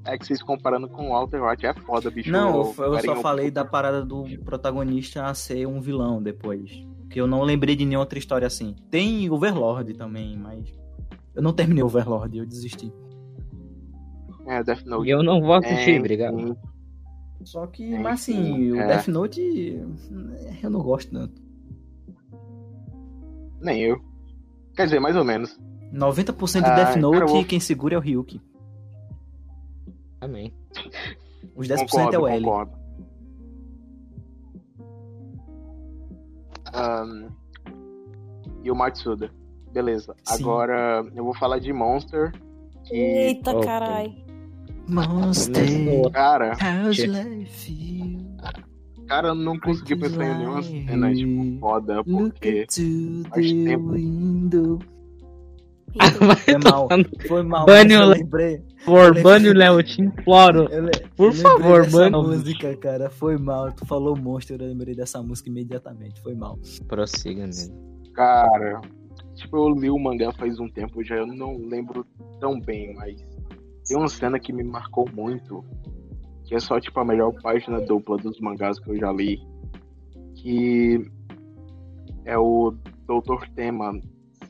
É 0.05 0.17
que 0.17 0.25
vocês 0.25 0.43
comparando 0.43 0.87
com 0.89 1.07
o 1.07 1.09
Walter 1.11 1.41
White 1.41 1.65
é 1.65 1.73
foda, 1.73 2.11
bicho. 2.11 2.29
Não, 2.31 2.73
eu, 2.77 2.83
eu 2.93 2.99
só 2.99 3.13
um- 3.13 3.21
falei 3.21 3.49
da 3.49 3.63
parada 3.63 4.03
do 4.05 4.23
protagonista 4.43 5.25
a 5.25 5.33
ser 5.33 5.65
um 5.65 5.79
vilão 5.79 6.21
depois. 6.21 6.69
Que 7.13 7.21
eu 7.21 7.27
não 7.27 7.43
lembrei 7.43 7.75
de 7.75 7.85
nenhuma 7.85 8.01
outra 8.01 8.17
história 8.17 8.47
assim. 8.47 8.75
Tem 8.89 9.29
Overlord 9.29 9.93
também, 9.93 10.35
mas. 10.35 10.67
Eu 11.35 11.43
não 11.43 11.53
terminei 11.53 11.83
Overlord, 11.83 12.37
eu 12.37 12.45
desisti. 12.45 12.91
É, 14.47 14.63
Death 14.63 14.83
Note. 14.85 15.07
E 15.07 15.11
eu 15.11 15.21
não 15.23 15.39
vou 15.41 15.53
assistir, 15.53 15.95
É, 15.95 15.99
obrigado. 15.99 16.39
sim. 16.39 16.55
Só 17.43 17.67
que, 17.67 17.83
Enfim, 17.85 18.01
mas 18.01 18.13
assim, 18.21 18.71
o 18.71 18.79
é. 18.81 18.87
Death 18.87 19.07
Note. 19.09 19.41
Eu 20.63 20.69
não 20.69 20.81
gosto 20.81 21.11
tanto. 21.11 21.41
Nem 23.61 23.81
eu. 23.81 24.01
Quer 24.75 24.85
dizer, 24.85 24.99
mais 24.99 25.15
ou 25.15 25.23
menos. 25.23 25.57
90% 25.93 26.63
de 26.63 26.69
Ah, 26.69 26.75
Death 26.75 26.87
cara, 26.89 26.99
Note, 27.01 27.21
eu 27.21 27.27
vou- 27.27 27.45
quem 27.45 27.59
segura 27.59 27.95
é 27.95 27.97
o 27.97 28.01
Ryuki. 28.01 28.41
Amém. 30.19 30.53
Os 31.55 31.67
10% 31.67 31.89
concordo, 31.89 32.15
é 32.15 32.19
o 32.19 32.27
L. 32.27 32.43
concordo. 32.43 32.71
Ahn, 36.73 37.29
e 38.63 38.71
o 38.71 38.75
Matsuda. 38.75 39.31
Beleza. 39.71 40.15
Sim. 40.23 40.43
Agora 40.43 41.05
eu 41.15 41.23
vou 41.23 41.33
falar 41.33 41.59
de 41.59 41.73
Monster. 41.73 42.31
Que, 42.85 42.95
Eita, 42.95 43.59
carai. 43.61 44.23
Monster, 44.87 46.11
cara, 46.11 46.57
how's 46.59 46.97
life 46.97 47.93
cara, 49.13 49.29
eu 49.29 49.35
não 49.35 49.59
consegui 49.59 49.95
pensar 49.95 50.25
em 50.25 50.37
nenhuma 50.39 50.63
cena, 50.63 51.13
tipo, 51.13 51.59
foda, 51.59 52.03
porque 52.03 52.65
faz 53.29 53.51
tempo. 53.51 53.91
window. 53.91 54.79
Então, 55.95 56.35
Foi 56.35 56.57
mal, 56.57 56.87
foi 57.27 57.43
mal. 57.43 57.65
Bane 57.65 57.93
eu 57.93 58.01
o 58.01 58.05
lembrei. 58.05 58.57
Por 58.83 59.13
favor, 59.13 59.21
bane 59.21 59.49
o 59.49 59.53
Léo, 59.53 59.79
eu 59.79 59.83
te 59.83 60.01
imploro. 60.01 60.67
Eu 60.71 60.89
Por 61.15 61.33
favor, 61.33 61.89
bane 61.89 62.17
música, 62.17 62.75
cara. 62.77 63.09
Foi 63.09 63.37
mal. 63.37 63.71
Tu 63.71 63.85
falou 63.85 64.15
Monster, 64.15 64.59
eu 64.59 64.67
lembrei 64.67 64.95
dessa 64.95 65.21
música 65.21 65.49
imediatamente. 65.49 66.19
Foi 66.21 66.33
mal. 66.33 66.57
Prossiga, 66.87 67.43
amigo. 67.43 68.11
Cara, 68.13 68.81
tipo, 69.35 69.57
eu 69.57 69.69
li 69.69 69.89
o 69.89 69.97
mangá 69.97 70.31
faz 70.33 70.59
um 70.59 70.69
tempo 70.69 71.03
já, 71.03 71.15
eu 71.15 71.27
não 71.27 71.57
lembro 71.57 72.05
tão 72.39 72.59
bem, 72.59 72.93
mas 72.95 73.15
tem 73.87 73.97
uma 73.97 74.07
cena 74.07 74.39
que 74.39 74.53
me 74.53 74.63
marcou 74.63 75.09
muito, 75.13 75.63
que 76.45 76.55
é 76.55 76.59
só, 76.59 76.79
tipo, 76.79 76.99
a 76.99 77.05
melhor 77.05 77.33
página 77.41 77.81
dupla 77.81 78.17
dos 78.17 78.39
mangás 78.39 78.79
que 78.79 78.91
eu 78.91 78.97
já 78.97 79.11
li, 79.11 79.39
que 80.35 81.05
é 82.25 82.37
o 82.37 82.71
Dr. 83.07 83.47
Tema 83.55 83.99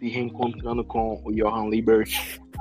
se 0.04 0.10
reencontrando 0.10 0.84
com 0.84 1.22
o 1.24 1.32
Johan 1.32 1.70
Liebert, 1.70 2.10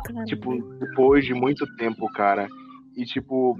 caramba. 0.04 0.24
tipo, 0.26 0.62
depois 0.78 1.24
de 1.24 1.34
muito 1.34 1.66
tempo, 1.74 2.06
cara. 2.12 2.48
E, 2.96 3.04
tipo, 3.04 3.56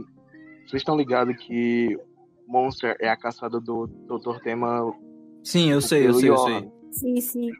vocês 0.64 0.82
estão 0.82 0.96
ligados 0.96 1.36
que 1.36 1.98
Monster 2.46 2.96
é 3.00 3.08
a 3.08 3.16
caçada 3.16 3.58
do 3.58 3.88
Dr. 3.88 4.38
Tema 4.40 4.94
Sim, 5.42 5.70
eu 5.70 5.80
sei, 5.80 6.06
eu 6.06 6.14
sei, 6.14 6.28
eu 6.30 6.34
Johan. 6.36 6.60
sei. 6.60 6.70
Sim, 6.92 7.20
sim. 7.20 7.50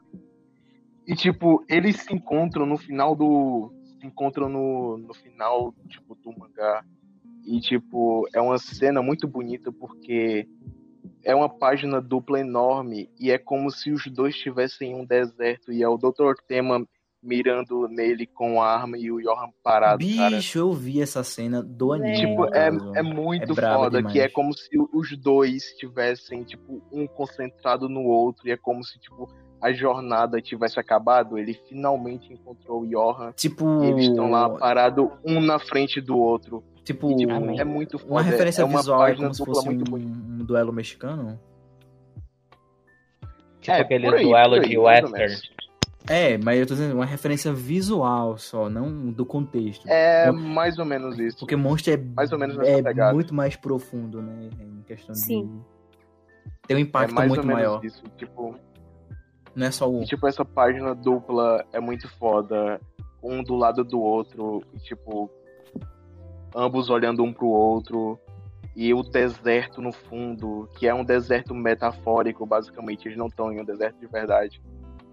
E 1.08 1.16
tipo, 1.16 1.64
eles 1.68 1.96
se 1.96 2.14
encontram 2.14 2.64
no 2.64 2.76
final 2.78 3.16
do. 3.16 3.72
Se 3.98 4.06
encontram 4.06 4.48
no, 4.48 4.98
no 4.98 5.14
final, 5.14 5.74
tipo, 5.88 6.14
do 6.14 6.30
mangá. 6.38 6.84
E 7.44 7.58
tipo, 7.60 8.28
é 8.32 8.40
uma 8.40 8.58
cena 8.58 9.02
muito 9.02 9.26
bonita 9.26 9.72
porque 9.72 10.46
é 11.24 11.34
uma 11.34 11.48
página 11.48 12.00
dupla 12.00 12.40
enorme 12.40 13.08
e 13.18 13.30
é 13.30 13.38
como 13.38 13.70
se 13.70 13.90
os 13.90 14.04
dois 14.06 14.34
estivessem 14.34 14.92
em 14.92 14.94
um 14.94 15.04
deserto 15.04 15.72
e 15.72 15.82
é 15.82 15.88
o 15.88 15.96
Dr. 15.96 16.34
Tema 16.46 16.84
mirando 17.24 17.86
nele 17.86 18.26
com 18.26 18.60
a 18.60 18.66
arma 18.66 18.98
e 18.98 19.08
o 19.10 19.20
Johan 19.20 19.48
parado, 19.62 20.04
cara. 20.16 20.36
Bicho, 20.36 20.58
eu 20.58 20.72
vi 20.72 21.00
essa 21.00 21.22
cena 21.22 21.62
do 21.62 21.92
anime. 21.92 22.16
Tipo, 22.16 22.46
é, 22.52 22.66
é 22.96 23.02
muito 23.02 23.52
É 23.52 23.74
foda, 23.76 23.98
demais. 23.98 24.12
que 24.12 24.20
é 24.20 24.28
como 24.28 24.52
se 24.52 24.68
os 24.92 25.16
dois 25.18 25.54
estivessem, 25.68 26.42
tipo, 26.42 26.82
um 26.90 27.06
concentrado 27.06 27.88
no 27.88 28.02
outro, 28.02 28.48
e 28.48 28.50
é 28.50 28.56
como 28.56 28.82
se, 28.82 28.98
tipo, 28.98 29.28
a 29.60 29.72
jornada 29.72 30.42
tivesse 30.42 30.80
acabado, 30.80 31.38
ele 31.38 31.54
finalmente 31.68 32.32
encontrou 32.32 32.82
o 32.82 32.86
Johan, 32.88 33.30
Tipo. 33.36 33.84
e 33.84 33.90
eles 33.90 34.08
estão 34.08 34.28
lá 34.28 34.50
parados, 34.50 35.08
um 35.24 35.40
na 35.40 35.60
frente 35.60 36.00
do 36.00 36.18
outro. 36.18 36.64
Tipo, 36.84 37.10
é 37.58 37.64
muito 37.64 37.98
foda. 37.98 38.10
uma 38.12 38.22
referência 38.22 38.62
é 38.62 38.64
uma 38.64 38.78
visual 38.80 39.06
é 39.06 39.14
como 39.14 39.32
se 39.32 39.44
fosse 39.44 39.64
muito 39.66 39.94
um, 39.94 39.98
um 39.98 40.38
duelo 40.44 40.72
mexicano. 40.72 41.38
Tipo 43.60 43.76
É, 43.76 43.80
aquele 43.80 44.06
aí, 44.08 44.24
duelo 44.24 44.54
aí, 44.54 44.68
de 44.68 44.78
western. 44.78 45.36
É, 46.08 46.36
mas 46.36 46.58
eu 46.58 46.66
tô 46.66 46.74
dizendo 46.74 46.96
uma 46.96 47.04
referência 47.06 47.52
visual 47.52 48.36
só, 48.36 48.68
não 48.68 49.12
do 49.12 49.24
contexto. 49.24 49.86
É 49.88 50.32
mais 50.32 50.76
ou 50.80 50.84
menos 50.84 51.16
isso. 51.20 51.38
Porque 51.38 51.54
Monster 51.54 51.94
é, 51.94 52.02
Mais 52.16 52.32
ou 52.32 52.38
menos 52.40 52.58
é 52.58 52.82
pegada. 52.82 53.14
muito 53.14 53.32
mais 53.32 53.54
profundo, 53.54 54.20
né? 54.20 54.50
Em 54.60 54.82
questão 54.82 55.14
Sim. 55.14 55.46
de. 55.46 55.72
Tem 56.66 56.76
um 56.76 56.80
É 56.80 56.82
impacto 56.82 57.14
mais 57.14 57.28
muito 57.28 57.40
ou 57.42 57.46
menos 57.46 57.62
maior. 57.62 57.84
isso. 57.84 58.02
Tipo, 58.16 58.56
Não 59.54 59.66
é 59.66 59.70
só 59.70 59.88
o. 59.88 60.02
E, 60.02 60.06
tipo, 60.06 60.26
essa 60.26 60.44
página 60.44 60.92
dupla 60.92 61.64
é 61.72 61.78
muito 61.78 62.08
foda. 62.18 62.80
Um 63.22 63.40
do 63.44 63.54
lado 63.54 63.84
do 63.84 64.00
outro. 64.00 64.60
Tipo, 64.82 65.30
ambos 66.54 66.90
olhando 66.90 67.22
um 67.22 67.32
pro 67.32 67.46
outro. 67.46 68.18
E 68.74 68.94
o 68.94 69.02
deserto 69.02 69.82
no 69.82 69.92
fundo, 69.92 70.68
que 70.78 70.86
é 70.86 70.94
um 70.94 71.04
deserto 71.04 71.54
metafórico, 71.54 72.46
basicamente. 72.46 73.06
Eles 73.06 73.18
não 73.18 73.26
estão 73.26 73.52
em 73.52 73.60
um 73.60 73.64
deserto 73.64 73.98
de 73.98 74.06
verdade. 74.06 74.62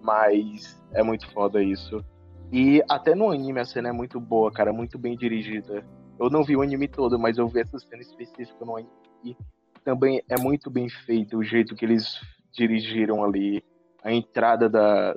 Mas 0.02 0.82
é 0.92 1.02
muito 1.02 1.30
foda 1.30 1.62
isso. 1.62 2.02
E 2.50 2.82
até 2.88 3.14
no 3.14 3.30
anime 3.30 3.60
a 3.60 3.64
cena 3.64 3.90
é 3.90 3.92
muito 3.92 4.18
boa, 4.18 4.50
cara. 4.50 4.72
Muito 4.72 4.98
bem 4.98 5.16
dirigida. 5.16 5.84
Eu 6.18 6.30
não 6.30 6.42
vi 6.42 6.56
o 6.56 6.62
anime 6.62 6.88
todo, 6.88 7.18
mas 7.18 7.38
eu 7.38 7.48
vi 7.48 7.60
essa 7.60 7.78
cena 7.78 8.02
específica 8.02 8.64
no 8.64 8.76
anime. 8.76 8.90
E 9.24 9.36
também 9.84 10.22
é 10.28 10.38
muito 10.38 10.70
bem 10.70 10.88
feito 10.88 11.38
o 11.38 11.44
jeito 11.44 11.74
que 11.74 11.84
eles 11.84 12.18
dirigiram 12.52 13.22
ali 13.22 13.62
a 14.02 14.12
entrada 14.12 14.68
da, 14.68 15.16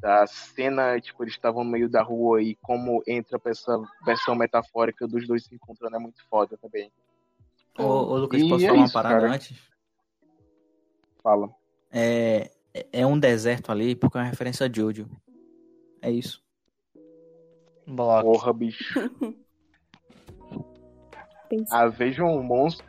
da 0.00 0.26
cena, 0.26 1.00
tipo, 1.00 1.24
eles 1.24 1.34
estavam 1.34 1.64
no 1.64 1.70
meio 1.70 1.88
da 1.88 2.02
rua 2.02 2.40
e 2.42 2.54
como 2.56 3.02
entra 3.06 3.38
pra 3.38 3.50
essa 3.50 3.80
versão 4.04 4.34
metafórica 4.34 5.06
dos 5.06 5.26
dois 5.26 5.44
se 5.44 5.54
encontrando 5.54 5.96
é 5.96 5.98
muito 5.98 6.22
foda 6.28 6.56
também. 6.56 6.90
Ô, 7.78 7.82
ô, 7.82 8.18
Lucas, 8.18 8.40
E 8.40 8.48
posso 8.48 8.64
é 8.64 8.68
falar 8.68 8.78
uma 8.78 8.84
isso, 8.84 8.94
parada 8.94 9.20
cara. 9.20 9.34
antes? 9.34 9.58
Fala. 11.22 11.50
É, 11.90 12.50
é 12.92 13.06
um 13.06 13.18
deserto 13.18 13.70
ali 13.72 13.94
porque 13.94 14.18
é 14.18 14.20
uma 14.20 14.28
referência 14.28 14.66
a 14.66 14.72
Jojo. 14.72 15.08
É 16.00 16.10
isso. 16.10 16.42
Bloco. 17.86 18.32
Porra, 18.32 18.52
bicho. 18.52 18.94
Ah, 21.70 21.86
vejam 21.86 22.26
o 22.36 22.42
Monster, 22.42 22.86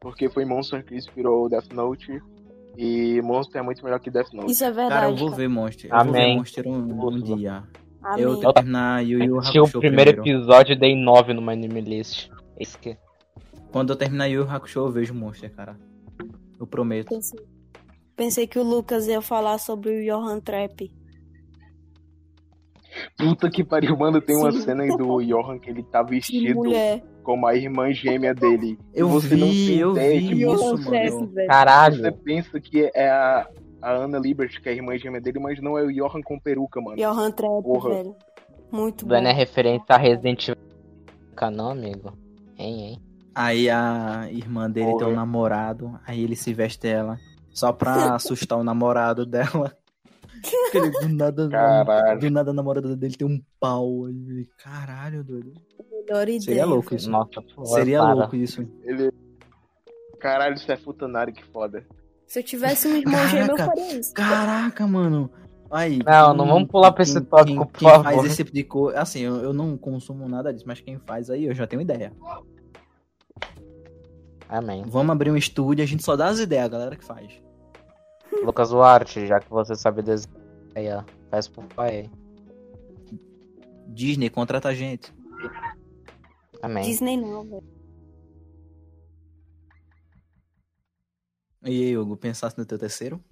porque 0.00 0.28
foi 0.28 0.44
Monster 0.44 0.84
que 0.84 0.96
inspirou 0.96 1.46
o 1.46 1.48
Death 1.48 1.72
Note. 1.72 2.20
E 2.76 3.20
Monster 3.22 3.60
é 3.60 3.64
muito 3.64 3.84
melhor 3.84 4.00
que 4.00 4.10
Death 4.10 4.32
Note. 4.32 4.52
Isso 4.52 4.64
é 4.64 4.70
verdade. 4.70 4.90
Cara, 4.90 5.10
eu 5.10 5.16
vou 5.16 5.28
cara. 5.28 5.36
ver 5.38 5.48
Monster. 5.48 5.90
Eu 5.90 5.96
vou 5.96 6.12
ver 6.12 6.18
Amém. 6.20 6.36
Monster 6.38 6.66
um, 6.66 7.08
um 7.08 7.20
dia. 7.20 7.64
Amém. 8.02 8.24
Eu 8.24 8.52
terminar 8.52 9.04
Yu 9.04 9.22
Yu 9.22 9.38
Assisti 9.38 9.58
o 9.58 9.62
Hakusho 9.62 9.80
primeiro 9.80 10.12
primeiro. 10.14 10.40
episódio 10.40 10.72
e 10.72 10.78
dei 10.78 10.96
9 10.96 11.34
no 11.34 11.50
anime 11.50 11.80
list. 11.80 12.30
Esse 12.58 12.78
que 12.78 12.96
Quando 13.70 13.90
eu 13.90 13.96
terminar 13.96 14.26
Yu 14.26 14.42
Yu 14.42 14.50
Hakusho, 14.50 14.80
eu 14.80 14.90
vejo 14.90 15.14
Monster, 15.14 15.54
cara. 15.54 15.78
Eu 16.58 16.66
prometo. 16.66 17.08
Pensei, 17.08 17.40
pensei 18.16 18.46
que 18.46 18.58
o 18.58 18.62
Lucas 18.62 19.06
ia 19.06 19.20
falar 19.20 19.58
sobre 19.58 19.90
o 19.90 20.04
Johan 20.04 20.40
Trap. 20.40 20.90
Puta 23.16 23.50
que 23.50 23.62
pariu, 23.64 23.96
mano. 23.96 24.20
Tem 24.20 24.36
uma 24.36 24.52
Sim. 24.52 24.60
cena 24.60 24.82
aí 24.82 24.90
do 24.90 25.20
Johan 25.24 25.58
que 25.58 25.70
ele 25.70 25.82
tá 25.82 26.02
vestido 26.02 26.54
mulher. 26.54 27.02
Como 27.22 27.46
a 27.46 27.54
irmã 27.54 27.92
gêmea 27.92 28.34
dele. 28.34 28.78
Eu 28.94 29.08
E 29.08 29.10
você 29.10 29.36
não 29.36 29.46
vi, 29.48 29.78
eu 29.78 29.94
vi 29.94 30.42
isso, 30.42 30.64
mano. 30.78 31.26
velho. 31.28 31.48
Caralho. 31.48 31.96
Você 31.96 32.12
pensa 32.12 32.60
que 32.60 32.90
é 32.94 33.08
a, 33.10 33.48
a 33.82 33.90
Ana 33.92 34.18
Libert, 34.18 34.60
que 34.60 34.68
é 34.68 34.72
a 34.72 34.74
irmã 34.74 34.96
gêmea 34.98 35.20
dele, 35.20 35.38
mas 35.38 35.60
não 35.60 35.78
é 35.78 35.82
o 35.82 35.92
Johan 35.92 36.22
com 36.22 36.38
peruca, 36.38 36.80
mano. 36.80 36.96
Johan 36.96 37.30
Trap, 37.30 37.62
Porra. 37.62 37.90
velho. 37.90 38.16
Muito 38.72 39.04
bom. 39.04 39.10
Dando 39.14 39.28
é 39.28 39.32
referência 39.32 39.84
a 39.88 39.96
Resident 39.98 40.48
Evil. 40.48 40.62
Não, 41.52 41.70
amigo. 41.70 42.12
Hein, 42.58 42.80
hein? 42.82 43.02
Aí 43.34 43.70
a 43.70 44.28
irmã 44.30 44.70
dele 44.70 44.86
tem 44.88 44.94
um 44.96 44.98
Porra. 44.98 45.12
namorado, 45.14 45.98
aí 46.06 46.22
ele 46.22 46.36
se 46.36 46.52
veste 46.52 46.86
ela 46.86 47.18
só 47.52 47.72
pra 47.72 48.14
assustar 48.16 48.58
o 48.58 48.64
namorado 48.64 49.24
dela. 49.24 49.74
Porque 50.64 50.78
ele, 50.78 50.90
do 50.90 51.08
nada, 51.08 51.48
Caralho. 51.48 52.20
do 52.20 52.30
nada 52.30 52.50
a 52.50 52.54
namorada 52.54 52.96
dele 52.96 53.14
tem 53.14 53.26
um 53.26 53.40
pau. 53.58 54.06
Aí 54.06 54.12
ele, 54.28 54.48
Caralho, 54.62 55.22
doido. 55.24 55.52
Melhor 56.10 56.28
ideia. 56.28 56.40
Seria 56.40 56.66
louco 56.66 56.94
isso. 56.94 57.08
Nossa, 57.08 57.40
Seria 57.64 58.00
para. 58.00 58.12
louco 58.12 58.34
isso. 58.34 58.68
Ele. 58.82 59.12
Caralho, 60.18 60.54
isso 60.54 60.70
é 60.70 60.76
futanari, 60.76 61.32
que 61.32 61.44
foda. 61.44 61.86
Se 62.26 62.40
eu 62.40 62.42
tivesse 62.42 62.88
um 62.88 62.96
irmão 62.96 63.28
gêmeo, 63.28 63.52
eu 63.52 63.56
faria 63.56 63.96
isso. 63.98 64.12
Caraca, 64.12 64.86
mano. 64.86 65.30
Aí, 65.70 65.98
não, 65.98 66.30
quem, 66.30 66.36
não 66.36 66.46
vamos 66.46 66.68
pular 66.68 66.90
pra 66.90 67.04
esse 67.04 67.20
tópico, 67.20 67.46
quem, 67.46 67.56
por 67.56 67.78
quem 67.78 67.88
favor. 67.88 68.04
faz 68.04 68.24
esse 68.24 68.36
tipo 68.38 68.52
de 68.52 68.64
coisa. 68.64 69.00
Assim, 69.00 69.20
eu, 69.20 69.36
eu 69.36 69.52
não 69.52 69.78
consumo 69.78 70.28
nada 70.28 70.52
disso, 70.52 70.64
mas 70.66 70.80
quem 70.80 70.98
faz 70.98 71.30
aí, 71.30 71.44
eu 71.44 71.54
já 71.54 71.64
tenho 71.64 71.80
ideia. 71.80 72.12
Amém. 74.48 74.82
Vamos 74.88 75.12
abrir 75.12 75.30
um 75.30 75.36
estúdio, 75.36 75.84
a 75.84 75.86
gente 75.86 76.02
só 76.02 76.16
dá 76.16 76.26
as 76.26 76.40
ideias, 76.40 76.64
a 76.64 76.68
galera 76.68 76.96
que 76.96 77.04
faz. 77.04 77.40
Lucas 78.44 78.70
Duarte, 78.70 79.28
já 79.28 79.38
que 79.38 79.48
você 79.48 79.76
sabe 79.76 80.02
desenhar, 80.02 81.04
faz 81.30 81.46
por 81.46 81.64
pai 81.66 81.90
aí. 81.90 82.10
Disney, 83.86 84.28
contrata 84.28 84.68
a 84.68 84.74
gente. 84.74 85.12
Amém. 86.62 86.84
Disney 86.84 87.16
não, 87.16 87.44
velho. 87.44 87.80
E 91.62 91.84
aí, 91.84 91.96
Hugo, 91.96 92.16
pensasse 92.16 92.56
no 92.56 92.64
teu 92.64 92.78
terceiro? 92.78 93.22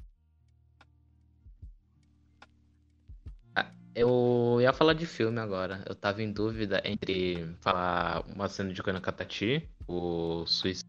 Ah, 3.54 3.72
eu 3.94 4.58
ia 4.60 4.72
falar 4.72 4.92
de 4.92 5.06
filme 5.06 5.40
agora. 5.40 5.82
Eu 5.88 5.94
tava 5.94 6.22
em 6.22 6.30
dúvida 6.30 6.82
entre 6.84 7.56
falar 7.60 8.22
uma 8.26 8.48
cena 8.48 8.72
de 8.72 8.82
Katati, 8.82 9.68
o 9.86 10.44
suicídio. 10.46 10.88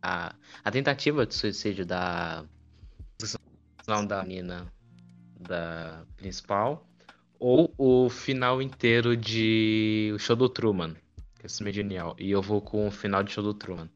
A, 0.00 0.34
a 0.64 0.70
tentativa 0.70 1.26
de 1.26 1.34
suicídio 1.34 1.84
da. 1.84 2.44
Não, 3.86 4.04
da 4.04 4.24
Nina 4.24 4.72
da 5.38 6.04
principal. 6.16 6.86
Ou 7.38 7.72
o 7.76 8.08
final 8.08 8.62
inteiro 8.62 9.16
de 9.16 10.12
O 10.14 10.18
Show 10.18 10.36
do 10.36 10.48
Truman. 10.48 10.96
É 11.46 11.72
genial. 11.72 12.14
E 12.18 12.30
eu 12.30 12.42
vou 12.42 12.60
com 12.60 12.86
o 12.86 12.90
final 12.90 13.22
de 13.22 13.32
Show 13.32 13.42
do 13.42 13.54
Truman. 13.54 13.88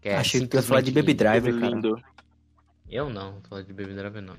Que 0.00 0.10
é 0.10 0.16
Achei 0.16 0.40
que 0.40 0.46
tu 0.46 0.56
ia 0.56 0.62
falar 0.62 0.82
de 0.82 0.92
Baby 0.92 1.14
Driver, 1.14 1.58
cara. 1.58 1.74
Lindo. 1.74 2.02
Eu 2.88 3.10
não, 3.10 3.32
vou 3.32 3.40
falar 3.42 3.62
de 3.62 3.72
Baby 3.72 3.94
Driver 3.94 4.22
não. 4.22 4.36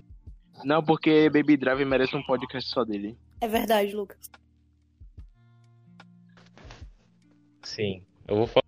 Não, 0.64 0.84
porque 0.84 1.30
Baby 1.30 1.58
Driver 1.58 1.86
merece 1.86 2.16
um 2.16 2.24
podcast 2.24 2.70
só 2.70 2.84
dele. 2.84 3.18
É 3.42 3.48
verdade, 3.48 3.94
Lucas. 3.94 4.32
Sim, 7.64 8.02
eu 8.28 8.38
vou 8.38 8.48
falar 8.48 8.66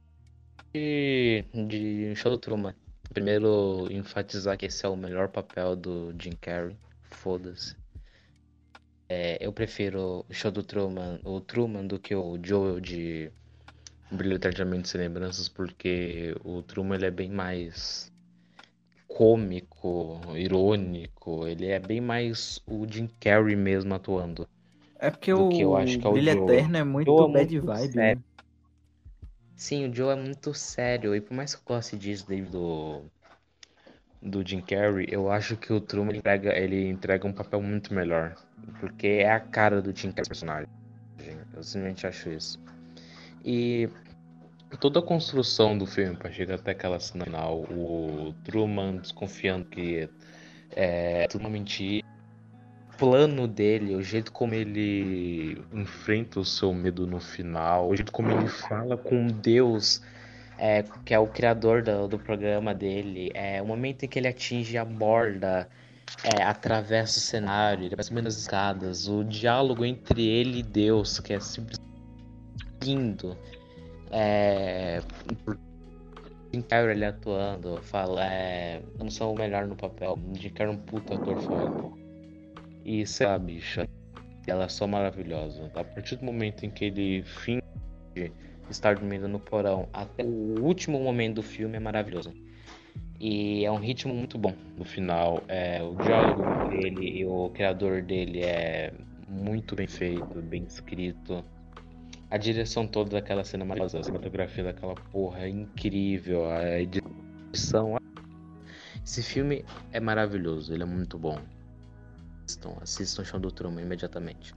de, 0.74 1.46
de 1.68 2.16
Show 2.16 2.32
do 2.32 2.38
Truman. 2.38 2.76
Primeiro, 3.14 3.88
enfatizar 3.90 4.58
que 4.58 4.68
esse 4.68 4.86
é 4.86 4.90
o 4.90 4.96
melhor 4.96 5.30
papel 5.30 5.76
do 5.76 6.14
Jim 6.20 6.34
Carrey. 6.40 6.76
Foda-se. 7.10 7.76
É, 9.10 9.44
eu 9.44 9.52
prefiro 9.52 10.24
o 10.30 10.34
show 10.34 10.52
do 10.52 10.62
Truman, 10.62 11.20
o 11.24 11.42
Truman, 11.42 11.88
do 11.88 11.98
que 11.98 12.14
o 12.14 12.38
Joel 12.44 12.80
de 12.80 13.32
Brilho 14.12 14.36
Eternamente 14.36 14.90
Sem 14.90 15.02
Lembranças, 15.02 15.48
porque 15.48 16.36
o 16.44 16.62
Truman 16.64 16.96
ele 16.96 17.06
é 17.06 17.12
bem 17.12 17.30
mais 17.30 18.12
cômico, 19.08 20.22
irônico, 20.36 21.48
ele 21.48 21.68
é 21.68 21.80
bem 21.80 22.00
mais 22.00 22.62
o 22.68 22.88
Jim 22.88 23.10
Carrey 23.20 23.56
mesmo 23.56 23.94
atuando. 23.94 24.48
É 24.98 25.10
porque 25.10 25.34
o 25.34 25.50
que 25.50 25.62
eu 25.62 25.76
acho 25.76 25.98
que 26.00 26.06
é 26.06 26.10
o 26.10 26.14
Brilho 26.14 26.32
Joel. 26.32 26.50
Eterno 26.50 26.78
é 26.78 26.84
muito 26.84 27.08
Joel 27.08 27.30
bad 27.30 27.56
é 27.56 27.60
muito 27.60 27.66
vibe. 27.66 27.96
Né? 27.96 28.18
Sim, 29.56 29.90
o 29.90 29.94
Joe 29.94 30.14
é 30.14 30.16
muito 30.16 30.54
sério, 30.54 31.16
e 31.16 31.22
por 31.22 31.34
mais 31.34 31.54
que 31.54 31.62
eu 31.62 31.66
goste 31.66 31.98
disso 31.98 32.26
do, 32.50 33.04
do 34.22 34.48
Jim 34.48 34.62
Carrey, 34.62 35.08
eu 35.10 35.32
acho 35.32 35.58
que 35.58 35.74
o 35.74 35.82
Truman 35.82 36.16
entrega, 36.16 36.58
ele 36.58 36.88
entrega 36.88 37.28
um 37.28 37.34
papel 37.34 37.62
muito 37.62 37.94
melhor. 37.94 38.36
Porque 38.80 39.08
é 39.08 39.32
a 39.32 39.40
cara 39.40 39.82
do 39.82 39.96
Jim 39.96 40.12
Carrey 40.12 40.28
personagem. 40.28 40.70
Eu 41.54 41.64
simplesmente 41.64 42.08
acho 42.08 42.30
isso. 42.30 42.60
E 43.44 43.90
toda 44.80 45.00
a 45.00 45.02
construção 45.02 45.78
do 45.78 45.86
filme 45.86 46.16
para 46.16 46.32
chegar 46.32 46.56
até 46.56 46.72
aquela 46.72 47.00
cena 47.00 47.26
final, 47.26 47.62
o 47.62 48.34
Truman 48.44 48.98
desconfiando 48.98 49.66
que 49.66 50.10
é 50.76 51.28
tudo 51.28 51.42
uma 51.42 51.50
mentira, 51.50 52.06
o 52.94 52.98
plano 52.98 53.48
dele, 53.48 53.96
o 53.96 54.04
jeito 54.04 54.32
como 54.32 54.54
ele 54.54 55.62
enfrenta 55.74 56.40
o 56.40 56.46
seu 56.46 56.74
medo 56.74 57.08
no 57.08 57.20
final, 57.20 57.90
o 57.90 57.96
jeito 57.96 58.12
como 58.12 58.32
ele 58.32 58.48
fala 58.48 58.98
com 58.98 59.28
Deus 59.28 60.02
é, 60.60 60.84
que 61.06 61.14
é 61.14 61.20
o 61.20 61.26
criador 61.26 61.82
do, 61.82 62.08
do 62.08 62.20
programa 62.20 62.74
dele, 62.74 63.32
é 63.34 63.62
o 63.62 63.66
momento 63.66 64.04
em 64.04 64.08
que 64.08 64.20
ele 64.20 64.28
atinge 64.28 64.78
a 64.78 64.84
borda, 64.84 65.70
é, 66.24 66.44
atravessa 66.44 67.18
o 67.18 67.22
cenário, 67.22 67.86
ele 67.86 67.96
vai 67.96 68.04
subindo 68.04 68.28
as 68.28 68.38
escadas, 68.38 69.08
o 69.08 69.24
diálogo 69.24 69.86
entre 69.86 70.28
ele 70.28 70.60
e 70.60 70.64
Deus, 70.64 71.20
que 71.20 71.34
é 71.34 71.40
simplesmente 71.40 71.89
lindo. 72.84 73.38
É, 74.12 75.02
Jim 76.52 76.62
Carrey 76.64 76.96
ele 76.96 77.06
atuando, 77.06 77.82
fala, 77.84 78.26
é, 78.26 78.82
eu 78.98 79.04
não 79.04 79.12
sou 79.12 79.34
o 79.34 79.38
melhor 79.38 79.68
no 79.68 79.76
papel, 79.76 80.18
Jim 80.34 80.50
Carrey 80.50 80.74
é 80.74 80.76
um 80.76 80.80
puta 80.80 81.16
ator 81.16 81.40
foda. 81.42 81.96
E 82.84 83.06
sei 83.06 83.28
lá, 83.28 83.38
bicha, 83.38 83.88
ela 84.48 84.66
é 84.66 84.68
só 84.68 84.88
maravilhosa. 84.88 85.70
A 85.76 85.84
partir 85.84 86.16
do 86.16 86.26
momento 86.26 86.66
em 86.66 86.72
que 86.72 86.86
ele 86.86 87.24
finge 87.24 87.62
estar 88.70 88.96
dormindo 88.96 89.28
no 89.28 89.40
porão 89.40 89.88
até 89.94 90.24
o 90.24 90.64
último 90.64 91.00
momento 91.00 91.36
do 91.36 91.44
filme 91.44 91.78
é 91.78 91.80
maravilhoso. 91.80 92.34
E 93.20 93.66
é 93.66 93.72
um 93.72 93.78
ritmo 93.78 94.14
muito 94.14 94.38
bom 94.38 94.54
no 94.78 94.86
final. 94.86 95.44
É, 95.48 95.84
o 95.84 95.94
diálogo 95.96 96.70
dele 96.70 97.20
e 97.20 97.26
o 97.26 97.50
criador 97.50 98.02
dele 98.02 98.42
é 98.42 98.94
muito 99.28 99.76
bem 99.76 99.88
feito, 99.88 100.42
bem 100.42 100.64
escrito. 100.64 101.44
A 102.30 102.38
direção 102.38 102.88
toda 102.88 103.12
daquela 103.12 103.44
cena 103.44 103.66
maravilhosa, 103.66 104.00
a 104.00 104.04
cinematografia 104.04 104.64
daquela 104.64 104.96
porra 104.96 105.40
é 105.40 105.50
incrível, 105.50 106.50
a 106.50 106.80
edição. 106.80 107.98
Esse 109.04 109.24
filme 109.24 109.66
é 109.92 110.00
maravilhoso, 110.00 110.74
ele 110.74 110.84
é 110.84 110.86
muito 110.86 111.18
bom. 111.18 111.40
Assistam, 112.46 112.78
assistam 112.82 113.22
o 113.22 113.26
Chão 113.26 113.40
do 113.40 113.52
Truman 113.52 113.82
imediatamente. 113.82 114.54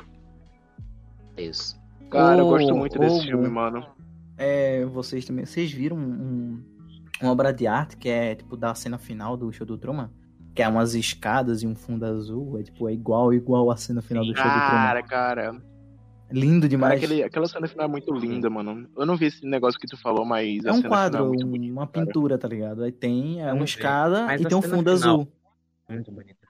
É 1.36 1.44
isso. 1.44 1.80
Cara, 2.10 2.40
eu 2.40 2.46
gosto 2.46 2.74
muito 2.74 2.98
desse 2.98 3.24
filme, 3.24 3.48
mano 3.48 3.86
é, 4.42 4.84
vocês 4.86 5.24
também. 5.24 5.44
Vocês 5.44 5.70
viram 5.70 5.96
um, 5.96 6.62
uma 7.20 7.30
obra 7.30 7.52
de 7.52 7.66
arte 7.66 7.96
que 7.96 8.08
é 8.08 8.34
tipo 8.34 8.56
da 8.56 8.74
cena 8.74 8.98
final 8.98 9.36
do 9.36 9.52
show 9.52 9.66
do 9.66 9.78
Truman? 9.78 10.10
Que 10.54 10.62
é 10.62 10.68
umas 10.68 10.94
escadas 10.94 11.62
e 11.62 11.66
um 11.66 11.74
fundo 11.74 12.04
azul. 12.04 12.58
É 12.58 12.62
tipo, 12.62 12.88
é 12.88 12.92
igual, 12.92 13.32
igual 13.32 13.70
a 13.70 13.76
cena 13.76 14.02
final 14.02 14.24
do 14.24 14.34
show 14.34 14.44
cara, 14.44 14.54
do 14.54 14.66
Truman. 14.66 14.84
Cara, 14.84 15.02
cara. 15.02 15.71
Lindo 16.32 16.68
demais. 16.68 16.94
Cara, 16.94 17.04
aquele, 17.04 17.22
aquela 17.22 17.46
cena 17.46 17.68
final 17.68 17.86
é 17.86 17.90
muito 17.90 18.12
linda, 18.12 18.48
mano. 18.48 18.88
Eu 18.96 19.06
não 19.06 19.16
vi 19.16 19.26
esse 19.26 19.44
negócio 19.46 19.78
que 19.78 19.86
tu 19.86 20.00
falou, 20.00 20.24
mas. 20.24 20.64
É 20.64 20.72
um 20.72 20.82
quadro, 20.82 21.34
é 21.34 21.44
bonito, 21.44 21.72
uma 21.72 21.86
cara. 21.86 22.06
pintura, 22.06 22.38
tá 22.38 22.48
ligado? 22.48 22.82
Aí 22.82 22.92
tem 22.92 23.42
é 23.42 23.52
uma 23.52 23.64
escada 23.64 24.34
e 24.34 24.44
tem 24.44 24.56
um 24.56 24.62
fundo 24.62 24.78
final. 24.78 24.92
azul. 24.92 25.28
Muito 25.88 26.10
bonito. 26.10 26.42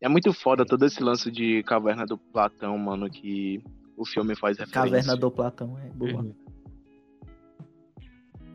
É 0.00 0.08
muito 0.08 0.34
foda 0.34 0.66
todo 0.66 0.84
esse 0.84 1.02
lance 1.02 1.30
de 1.30 1.62
caverna 1.62 2.04
do 2.04 2.18
Platão, 2.18 2.76
mano, 2.76 3.08
que 3.08 3.64
o 3.96 4.04
filme 4.04 4.36
faz 4.36 4.58
referência. 4.58 4.90
Caverna 4.90 5.16
do 5.16 5.30
Platão 5.30 5.78
é 5.78 5.88
boa. 5.88 6.22
Uhum. 6.22 6.34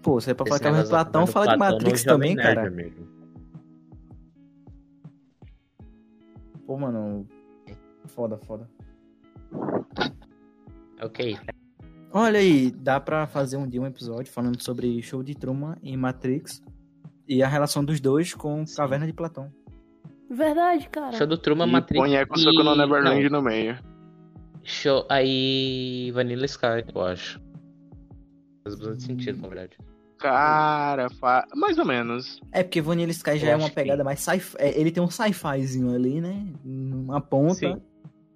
Pô, 0.03 0.21
você 0.21 0.29
é 0.31 0.33
pra 0.35 0.45
falar 0.45 0.59
Caverna 0.59 0.83
do 0.83 0.89
Platão, 0.89 1.25
fala 1.25 1.47
de 1.47 1.57
Matrix 1.57 2.03
também, 2.03 2.35
cara. 2.35 2.69
Mesmo. 2.69 3.07
Pô, 6.67 6.77
mano. 6.77 7.27
Foda, 8.05 8.37
foda. 8.37 8.69
Ok. 11.01 11.37
Olha 12.11 12.39
aí, 12.39 12.71
dá 12.71 12.99
pra 12.99 13.27
fazer 13.27 13.57
um 13.57 13.67
dia 13.67 13.81
um 13.81 13.85
episódio 13.85 14.31
falando 14.31 14.61
sobre 14.61 15.01
Show 15.01 15.21
de 15.21 15.35
Truman 15.35 15.75
e 15.81 15.95
Matrix 15.95 16.61
e 17.27 17.43
a 17.43 17.47
relação 17.47 17.85
dos 17.85 17.99
dois 17.99 18.33
com 18.33 18.65
Sim. 18.65 18.75
Caverna 18.75 19.05
de 19.05 19.13
Platão. 19.13 19.51
Verdade, 20.29 20.89
cara. 20.89 21.11
Show 21.13 21.27
do 21.27 21.37
Truman, 21.37 21.67
e 21.67 21.71
Matrix. 21.71 21.99
Põe 21.99 22.15
Echo 22.15 22.33
e... 22.37 22.63
no 22.63 22.75
Neverland 22.75 23.29
no 23.29 23.41
meio. 23.41 23.77
Show. 24.63 25.05
Aí. 25.09 26.11
Vanilla 26.13 26.45
Sky, 26.45 26.83
eu 26.93 27.01
acho. 27.01 27.39
Faz 28.63 28.75
bastante 28.75 29.03
sentido, 29.03 29.41
na 29.41 29.47
verdade. 29.47 29.77
Cara, 30.17 31.09
fa... 31.11 31.47
mais 31.55 31.77
ou 31.77 31.85
menos. 31.85 32.41
É 32.51 32.61
porque 32.61 32.81
Vanilla 32.81 33.11
Sky 33.11 33.37
já 33.37 33.47
eu 33.47 33.53
é 33.53 33.55
uma 33.55 33.69
pegada 33.69 33.99
que... 33.99 34.05
mais 34.05 34.19
sci-fi. 34.19 34.55
É, 34.59 34.79
ele 34.79 34.91
tem 34.91 35.01
um 35.01 35.09
sci-fizinho 35.09 35.95
ali, 35.95 36.19
né? 36.19 36.45
Uma 36.65 37.21
ponta. 37.21 37.53
Sim. 37.55 37.81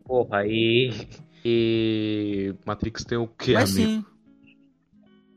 Porra, 0.05 0.39
aí. 0.39 1.07
E. 1.45 2.53
Matrix 2.65 3.03
tem 3.03 3.17
o 3.17 3.27
quê, 3.27 3.53
Mas 3.53 3.75
amigo? 3.75 3.91
sim. 3.91 4.05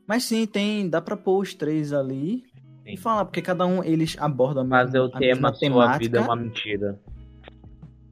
Mas 0.07 0.23
sim, 0.23 0.45
tem. 0.45 0.89
Dá 0.89 1.01
pra 1.01 1.17
pôr 1.17 1.41
os 1.41 1.53
três 1.53 1.91
ali. 1.91 2.43
Sim. 2.83 2.93
E 2.93 2.97
falar, 2.97 3.25
porque 3.25 3.41
cada 3.41 3.65
um 3.65 3.83
eles 3.83 4.15
abordam 4.19 4.61
a 4.61 4.65
mesma, 4.65 4.85
Fazer 4.85 4.99
o 4.99 5.09
tema, 5.09 5.49
a 5.49 5.53
sua 5.53 5.97
vida 5.97 6.19
é 6.19 6.21
uma 6.21 6.35
mentira. 6.35 6.99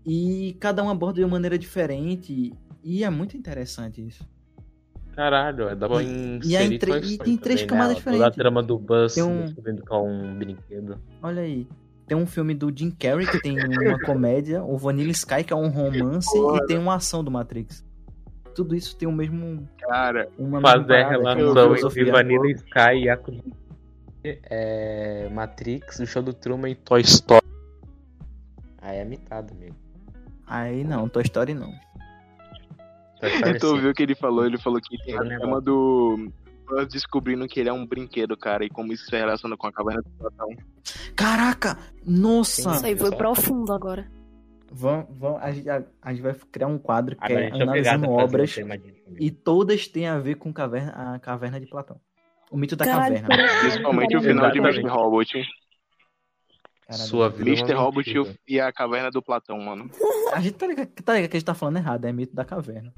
E 0.06 0.56
cada 0.60 0.84
um 0.84 0.90
aborda 0.90 1.16
de 1.16 1.24
uma 1.24 1.32
maneira 1.32 1.58
diferente. 1.58 2.54
E 2.84 3.04
é 3.04 3.10
muito 3.10 3.36
interessante 3.36 4.06
isso. 4.06 4.24
Caralho, 5.16 5.70
é, 5.70 5.76
dá 5.76 5.88
pra 5.88 6.04
e, 6.04 6.40
e, 6.44 6.56
entre, 6.58 6.92
e 7.00 7.18
tem 7.18 7.38
três 7.38 7.62
também, 7.62 7.68
camadas 7.68 7.94
né? 7.94 7.96
diferentes. 7.96 8.26
Toda 8.26 8.28
a 8.28 8.32
trama 8.32 8.62
do 8.62 8.78
Buzz 8.78 9.18
um... 9.18 9.46
com 9.88 10.12
um 10.12 10.38
brinquedo. 10.38 11.00
Olha 11.24 11.42
aí. 11.42 11.66
Tem 12.08 12.16
um 12.16 12.26
filme 12.26 12.54
do 12.54 12.72
Jim 12.76 12.92
Carrey 12.92 13.26
que 13.26 13.40
tem 13.42 13.58
uma 13.60 14.00
comédia, 14.00 14.64
o 14.64 14.78
Vanilla 14.78 15.12
Sky 15.12 15.44
que 15.44 15.52
é 15.52 15.56
um 15.56 15.70
romance 15.70 16.32
Porra. 16.32 16.60
e 16.64 16.68
tem 16.68 16.78
uma 16.78 16.96
ação 16.96 17.24
do 17.24 17.32
Matrix. 17.32 17.84
Tudo 18.54 18.76
isso 18.76 18.96
tem 18.96 19.08
o 19.08 19.12
mesmo. 19.12 19.68
Cara, 19.80 20.30
uma 20.38 20.62
fazer 20.62 20.98
a 20.98 21.10
relação 21.10 21.76
entre 21.76 22.12
Vanilla 22.12 22.52
Sky 22.52 23.04
e 23.04 23.10
a 23.10 23.18
é, 24.50 25.30
Matrix, 25.30 26.00
o 26.00 26.06
show 26.06 26.22
do 26.22 26.34
Truman 26.34 26.70
e 26.70 26.76
Toy 26.76 27.02
Story. 27.02 27.46
Aí 28.82 29.00
é 29.00 29.06
mitado, 29.06 29.54
amigo. 29.54 29.76
Aí 30.48 30.84
não, 30.84 31.10
Toy 31.10 31.24
Story 31.24 31.54
não. 31.54 31.72
Toy 33.20 33.30
Story 33.30 33.58
tu 33.60 33.68
ouviu 33.68 33.90
o 33.90 33.94
que 33.94 34.04
ele 34.04 34.16
falou? 34.16 34.46
Ele 34.46 34.58
falou 34.60 34.80
que 34.80 34.98
tem 35.04 35.18
a 35.18 35.24
tema 35.24 35.60
do 35.60 36.32
descobrindo 36.90 37.48
que 37.48 37.60
ele 37.60 37.70
é 37.70 37.74
um 37.74 37.86
brinquedo, 37.86 38.36
cara, 38.36 38.66
e 38.66 38.70
como 38.70 38.92
isso 38.92 39.06
se 39.06 39.16
relaciona 39.16 39.56
com 39.58 39.68
a 39.68 39.72
caverna 39.72 40.02
do 40.02 40.10
Platão. 40.12 40.50
Caraca! 41.16 41.78
Nossa! 42.06 42.76
Isso 42.76 42.86
aí 42.86 42.98
foi 42.98 43.16
profundo 43.16 43.74
agora. 43.74 44.10
Vamos, 44.72 45.06
vamos, 45.12 45.42
a, 45.42 45.52
gente, 45.52 45.70
a, 45.70 45.84
a 46.02 46.12
gente 46.12 46.22
vai 46.22 46.36
criar 46.52 46.68
um 46.68 46.78
quadro 46.78 47.16
que 47.16 47.32
é 47.32 47.52
analisando 47.52 48.10
obras 48.10 48.58
e 49.20 49.32
todas 49.32 49.88
têm 49.88 50.08
a 50.08 50.20
ver 50.20 50.36
com 50.36 50.52
caverna, 50.52 51.14
a 51.16 51.20
caverna 51.20 51.60
de 51.60 51.68
Platão. 51.68 52.00
O 52.52 52.58
mito 52.58 52.76
da 52.76 52.86
Caralho, 52.86 53.22
caverna. 53.22 53.60
Principalmente 53.62 54.18
o 54.18 54.22
final 54.22 54.52
de 54.52 54.60
Mr. 54.60 54.88
Robot. 54.88 55.46
Caralho, 56.88 57.08
Sua 57.08 57.30
vida 57.30 57.50
Mr. 57.50 57.72
É 57.72 57.76
Robot 57.76 58.38
e 58.48 58.60
a 58.60 58.72
caverna 58.72 59.10
do 59.10 59.22
Platão, 59.22 59.60
mano. 59.60 59.90
A 60.34 60.42
gente 60.42 60.56
tá 60.56 60.68
ligado, 60.68 60.88
tá 60.88 61.14
ligado 61.14 61.30
que 61.32 61.38
a 61.38 61.40
gente 61.40 61.46
tá 61.46 61.54
falando 61.54 61.78
errado, 61.78 62.06
é 62.06 62.12
mito 62.12 62.36
da 62.36 62.46
caverna. 62.46 62.94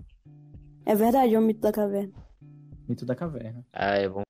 É 0.85 0.95
verdade, 0.95 1.35
é 1.35 1.39
o 1.39 1.41
mito 1.41 1.61
da 1.61 1.71
caverna. 1.71 2.13
Mito 2.87 3.05
da 3.05 3.15
caverna. 3.15 3.65
Ah, 3.73 3.95
é 3.95 4.07
bom. 4.07 4.23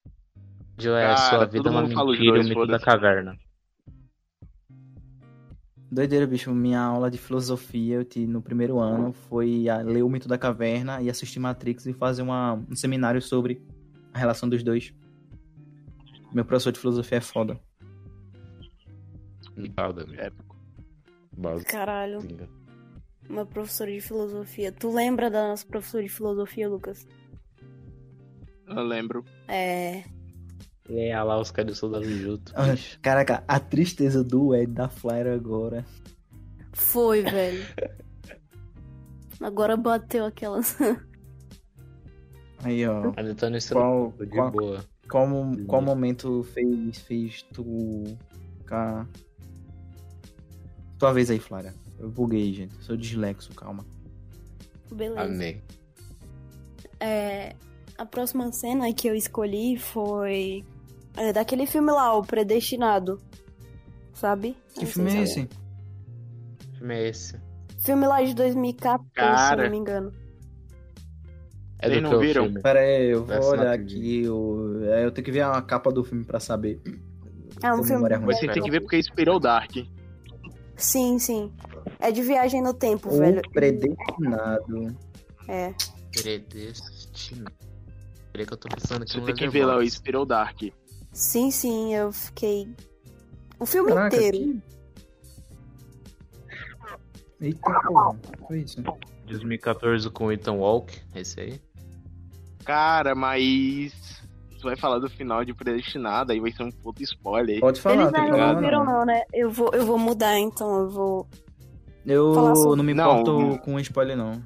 É, 0.79 1.17
sua 1.17 1.45
vida 1.45 1.69
é 1.69 1.71
uma 1.71 1.81
mentira, 1.83 2.39
o 2.39 2.43
mito 2.43 2.67
da 2.67 2.79
caverna. 2.79 3.37
Doideira, 5.91 6.27
bicho. 6.27 6.53
Minha 6.53 6.81
aula 6.81 7.09
de 7.09 7.17
filosofia 7.17 7.95
eu 7.95 8.05
te, 8.05 8.27
no 8.27 8.41
primeiro 8.41 8.79
ano 8.79 9.13
foi 9.13 9.65
ler 9.85 10.03
o 10.03 10.09
mito 10.09 10.27
da 10.27 10.37
caverna 10.37 11.01
e 11.01 11.09
assistir 11.09 11.39
Matrix 11.39 11.85
e 11.85 11.93
fazer 11.93 12.21
uma, 12.21 12.53
um 12.53 12.75
seminário 12.75 13.21
sobre 13.21 13.61
a 14.13 14.19
relação 14.19 14.49
dos 14.49 14.63
dois. 14.63 14.93
Meu 16.33 16.43
professor 16.43 16.71
de 16.71 16.79
filosofia 16.79 17.17
é 17.19 17.21
foda. 17.21 17.59
Nada, 19.75 20.05
épico. 20.17 20.55
Caralho. 21.67 22.19
Uma 23.29 23.45
professora 23.45 23.91
de 23.91 24.01
filosofia. 24.01 24.71
Tu 24.71 24.91
lembra 24.91 25.29
da 25.29 25.47
nossa 25.47 25.65
professora 25.65 26.03
de 26.03 26.09
filosofia, 26.09 26.69
Lucas? 26.69 27.07
Eu 28.67 28.83
lembro. 28.83 29.23
É. 29.47 30.03
É, 30.89 31.21
lá 31.21 31.39
os 31.39 31.51
caras 31.51 31.79
do 31.79 32.03
junto. 32.03 32.53
Caraca, 33.01 33.43
a 33.47 33.59
tristeza 33.59 34.23
do 34.23 34.55
Ed 34.55 34.71
da 34.71 34.87
Flyer 34.87 35.27
agora. 35.27 35.85
Foi, 36.73 37.23
velho. 37.23 37.65
agora 39.41 39.75
bateu 39.75 40.25
aquelas. 40.25 40.77
Aí, 42.63 42.85
ó. 42.87 43.09
A 43.09 43.35
tá 43.35 43.49
qual, 43.71 44.13
de 44.13 44.27
qual, 44.27 44.51
boa. 44.51 44.85
Qual, 45.09 45.27
qual 45.67 45.81
momento 45.81 46.43
fez, 46.43 46.99
fez 46.99 47.43
tu 47.53 48.03
ficar. 48.59 49.07
Tua 50.97 51.13
vez 51.13 51.29
aí, 51.29 51.39
Flávia. 51.39 51.73
Eu 51.99 52.09
buguei, 52.09 52.53
gente. 52.53 52.73
Sou 52.83 52.95
dislexo, 52.95 53.53
calma. 53.53 53.85
Beleza. 54.91 55.21
Amém. 55.21 55.61
É, 56.99 57.55
a 57.97 58.05
próxima 58.05 58.51
cena 58.51 58.91
que 58.93 59.07
eu 59.07 59.15
escolhi 59.15 59.77
foi 59.77 60.63
é, 61.15 61.33
daquele 61.33 61.65
filme 61.65 61.91
lá, 61.91 62.15
O 62.15 62.23
Predestinado. 62.23 63.19
Sabe? 64.13 64.55
Que 64.73 64.81
não 64.81 64.87
filme 64.87 65.15
é 65.15 65.21
esse? 65.23 65.45
Que 65.45 66.77
filme 66.77 66.95
é 66.95 67.09
esse? 67.09 67.39
Filme 67.79 68.07
lá 68.07 68.23
de 68.23 68.33
2014, 68.33 69.09
Cara. 69.13 69.49
se 69.49 69.63
não 69.63 69.71
me 69.71 69.77
engano. 69.77 70.11
É 71.79 71.89
do 71.89 72.01
não 72.01 72.19
viram? 72.19 72.45
Filme? 72.45 72.61
Pera 72.61 72.79
aí, 72.79 73.11
eu 73.11 73.23
vou 73.23 73.51
olhar 73.51 73.73
aqui. 73.73 74.23
Eu... 74.23 74.81
É, 74.91 75.05
eu 75.05 75.11
tenho 75.11 75.25
que 75.25 75.31
ver 75.31 75.41
a 75.41 75.61
capa 75.61 75.91
do 75.91 76.03
filme 76.03 76.23
pra 76.23 76.39
saber. 76.39 76.81
É 77.63 77.73
um 77.73 77.83
filme. 77.83 78.07
Você 78.25 78.47
tem 78.47 78.63
que 78.63 78.71
ver 78.71 78.81
porque 78.81 78.97
inspirou 78.97 79.39
Dark. 79.39 79.71
Sim, 80.75 81.17
sim. 81.19 81.51
É 81.99 82.11
de 82.11 82.21
viagem 82.21 82.61
no 82.61 82.73
tempo, 82.73 83.09
o 83.09 83.17
velho. 83.17 83.41
Predestinado. 83.51 84.95
É. 85.47 85.73
Predestinado. 86.11 87.66
Peraí 88.37 88.45
que 88.45 88.53
eu 88.53 88.57
tô 88.57 88.69
pensando 88.69 89.03
que 89.03 89.13
Você 89.13 89.21
tem 89.21 89.33
que 89.33 89.47
ver 89.47 89.65
lá, 89.65 89.77
o 89.77 89.81
inspirou 89.81 90.23
Dark. 90.23 90.61
Sim, 91.11 91.49
sim, 91.49 91.95
eu 91.95 92.11
fiquei. 92.11 92.71
O 93.59 93.65
filme 93.65 93.91
Caraca, 93.91 94.15
inteiro. 94.15 94.61
Que... 97.39 97.47
Eita 97.47 97.81
porra, 97.81 98.15
foi 98.47 98.59
isso. 98.59 98.83
2014 99.25 100.07
com 100.11 100.31
Ethan 100.31 100.53
Walk, 100.53 101.01
esse 101.15 101.39
aí. 101.39 101.59
Cara, 102.63 103.15
mas. 103.15 104.21
Você 104.51 104.63
vai 104.63 104.75
falar 104.75 104.99
do 104.99 105.09
final 105.09 105.43
de 105.43 105.55
Predestinado, 105.55 106.31
aí 106.31 106.39
vai 106.39 106.51
ser 106.51 106.61
um 106.61 106.71
puto 106.71 107.01
spoiler. 107.01 107.59
Pode 107.59 107.81
falar, 107.81 108.03
Eles 108.03 108.13
ainda 108.13 108.53
não 108.53 108.61
viram, 108.61 108.85
não, 108.85 109.03
né? 109.03 109.23
Eu 109.33 109.49
vou, 109.49 109.71
eu 109.73 109.83
vou 109.83 109.97
mudar, 109.97 110.37
então, 110.37 110.81
eu 110.81 110.89
vou. 110.91 111.27
Eu 112.05 112.75
não 112.75 112.83
me 112.83 112.93
importo 112.93 113.39
não. 113.39 113.57
com 113.57 113.79
spoiler, 113.79 114.15
não. 114.15 114.43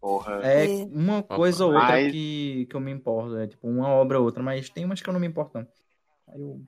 Porra. 0.00 0.40
É 0.42 0.66
uma 0.92 1.22
coisa 1.22 1.64
ou 1.64 1.72
outra 1.72 1.88
mas... 1.88 2.12
que, 2.12 2.66
que 2.70 2.76
eu 2.76 2.80
me 2.80 2.92
importo. 2.92 3.36
É 3.36 3.46
tipo 3.46 3.68
uma 3.68 3.88
obra 3.88 4.18
ou 4.18 4.24
outra, 4.24 4.42
mas 4.42 4.70
tem 4.70 4.84
umas 4.84 5.02
que 5.02 5.08
eu 5.08 5.12
não 5.12 5.20
me 5.20 5.26
importo. 5.26 5.66
Eu... 6.34 6.60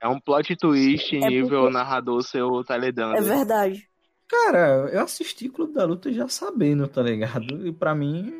É 0.00 0.08
um 0.08 0.18
plot 0.18 0.56
twist 0.56 1.14
é 1.16 1.28
nível 1.28 1.62
porque... 1.62 1.74
narrador 1.74 2.22
seu 2.22 2.64
Taledando. 2.64 3.16
É 3.16 3.20
verdade. 3.20 3.88
Cara, 4.26 4.88
eu 4.92 5.00
assisti 5.00 5.48
Clube 5.48 5.74
da 5.74 5.84
Luta 5.84 6.12
já 6.12 6.28
sabendo, 6.28 6.86
tá 6.86 7.02
ligado? 7.02 7.66
E 7.66 7.72
pra 7.72 7.96
mim, 7.96 8.32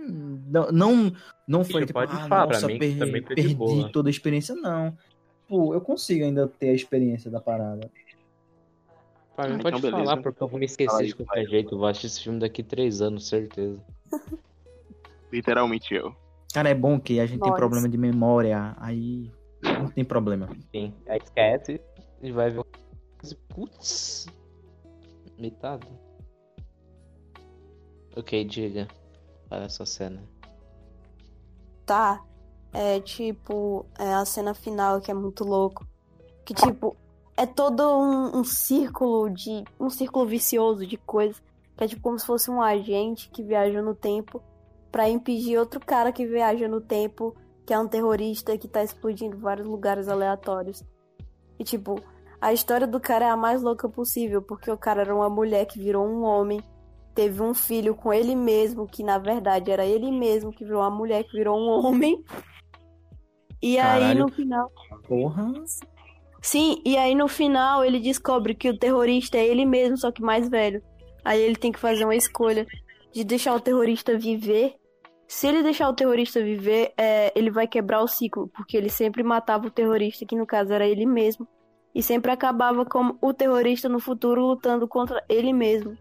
não, 0.46 0.70
não, 0.70 1.12
não 1.48 1.64
foi 1.64 1.80
tipo, 1.80 1.94
pode 1.94 2.12
ah, 2.12 2.28
falar, 2.28 2.46
nossa, 2.46 2.68
mim, 2.68 2.78
per 2.78 3.24
perdi 3.24 3.90
toda 3.92 4.08
a 4.08 4.11
experiência, 4.11 4.54
não. 4.54 4.96
Pô, 5.48 5.74
eu 5.74 5.80
consigo 5.80 6.24
ainda 6.24 6.46
ter 6.46 6.68
a 6.68 6.74
experiência 6.74 7.28
da 7.28 7.40
parada. 7.40 7.90
Pra 9.34 9.48
mim, 9.48 9.56
ah, 9.56 9.62
pode 9.62 9.78
então 9.78 9.90
falar, 9.90 10.16
porque 10.18 10.40
eu 10.40 10.46
vou 10.46 10.61
me 10.61 10.66
esquecer 10.66 11.06
de 11.06 11.14
qualquer 11.16 11.44
jeito. 11.46 11.74
Eu 11.74 11.78
vou 11.78 11.88
assistir 11.88 12.06
esse 12.06 12.22
filme 12.22 12.38
daqui 12.38 12.62
três 12.62 13.02
anos, 13.02 13.26
certeza. 13.26 13.80
Literalmente 15.32 15.94
eu. 15.94 16.14
Cara, 16.52 16.68
é 16.68 16.74
bom 16.74 16.98
que 16.98 17.20
a 17.20 17.26
gente 17.26 17.38
Nossa. 17.38 17.52
tem 17.52 17.58
problema 17.58 17.88
de 17.88 17.96
memória, 17.96 18.74
aí 18.78 19.30
não 19.62 19.88
tem 19.88 20.04
problema. 20.04 20.48
Sim, 20.72 20.92
aí 21.08 21.18
esquece 21.22 21.80
e 22.20 22.32
vai 22.32 22.50
ver. 22.50 22.64
Putz, 23.48 24.26
metade. 25.38 25.86
Ok, 28.16 28.44
diga. 28.44 28.88
Para 29.48 29.64
essa 29.64 29.84
cena. 29.84 30.22
Tá. 31.86 32.24
É 32.72 33.00
tipo, 33.00 33.84
é 33.98 34.14
a 34.14 34.24
cena 34.24 34.54
final 34.54 35.00
que 35.00 35.11
é 35.11 35.14
muito 35.14 35.44
louco. 35.44 35.86
Que 36.44 36.54
tipo, 36.54 36.96
é 37.36 37.46
todo 37.46 37.82
um, 37.82 38.38
um 38.38 38.44
círculo 38.44 39.28
de. 39.30 39.64
um 39.78 39.90
círculo 39.90 40.26
vicioso 40.26 40.86
de 40.86 40.96
coisas 40.96 41.42
que 41.81 41.85
é 41.85 41.89
tipo 41.89 42.03
como 42.03 42.18
se 42.18 42.26
fosse 42.26 42.51
um 42.51 42.61
agente 42.61 43.31
que 43.31 43.43
viaja 43.43 43.81
no 43.81 43.95
tempo 43.95 44.43
para 44.93 45.09
impedir 45.09 45.57
outro 45.57 45.81
cara 45.81 46.12
que 46.12 46.26
viaja 46.26 46.68
no 46.68 46.78
tempo, 46.78 47.35
que 47.66 47.72
é 47.72 47.78
um 47.78 47.89
terrorista 47.89 48.59
que 48.59 48.68
tá 48.68 48.83
explodindo 48.83 49.39
vários 49.39 49.66
lugares 49.66 50.07
aleatórios. 50.07 50.85
E 51.59 51.64
tipo, 51.64 51.99
a 52.39 52.53
história 52.53 52.87
do 52.87 53.01
cara 53.01 53.24
é 53.24 53.31
a 53.31 53.37
mais 53.37 53.62
louca 53.62 53.89
possível, 53.89 54.43
porque 54.43 54.70
o 54.70 54.76
cara 54.76 55.01
era 55.01 55.14
uma 55.14 55.31
mulher 55.31 55.64
que 55.64 55.78
virou 55.78 56.07
um 56.07 56.22
homem, 56.22 56.62
teve 57.14 57.41
um 57.43 57.55
filho 57.55 57.95
com 57.95 58.12
ele 58.12 58.37
mesmo, 58.37 58.87
que 58.87 59.03
na 59.03 59.16
verdade 59.16 59.70
era 59.70 59.87
ele 59.87 60.11
mesmo 60.11 60.53
que 60.53 60.66
virou 60.66 60.83
uma 60.83 60.91
mulher 60.91 61.24
que 61.24 61.33
virou 61.33 61.59
um 61.59 61.87
homem. 61.87 62.22
E 63.62 63.76
Caralho. 63.76 64.05
aí 64.05 64.14
no 64.16 64.28
final. 64.28 64.70
Porra. 65.09 65.51
Sim, 66.43 66.83
e 66.85 66.99
aí 66.99 67.14
no 67.14 67.26
final 67.26 67.83
ele 67.83 68.01
descobre 68.01 68.55
que 68.55 68.68
o 68.68 68.78
terrorista 68.78 69.39
é 69.39 69.47
ele 69.47 69.64
mesmo, 69.64 69.97
só 69.97 70.12
que 70.12 70.20
mais 70.20 70.47
velho. 70.47 70.83
Aí 71.24 71.40
ele 71.40 71.56
tem 71.56 71.72
que 71.72 71.78
fazer 71.78 72.04
uma 72.04 72.16
escolha 72.16 72.66
de 73.12 73.24
deixar 73.24 73.54
o 73.54 73.60
terrorista 73.60 74.16
viver. 74.16 74.74
Se 75.26 75.46
ele 75.46 75.62
deixar 75.62 75.88
o 75.88 75.94
terrorista 75.94 76.42
viver, 76.42 76.92
é, 76.96 77.32
ele 77.38 77.50
vai 77.50 77.66
quebrar 77.66 78.02
o 78.02 78.08
ciclo, 78.08 78.48
porque 78.48 78.76
ele 78.76 78.88
sempre 78.88 79.22
matava 79.22 79.66
o 79.66 79.70
terrorista, 79.70 80.26
que 80.26 80.36
no 80.36 80.46
caso 80.46 80.72
era 80.72 80.86
ele 80.86 81.06
mesmo. 81.06 81.46
E 81.94 82.02
sempre 82.02 82.30
acabava 82.30 82.84
como 82.84 83.16
o 83.20 83.32
terrorista 83.32 83.88
no 83.88 84.00
futuro 84.00 84.44
lutando 84.44 84.88
contra 84.88 85.22
ele 85.28 85.52
mesmo. 85.52 85.96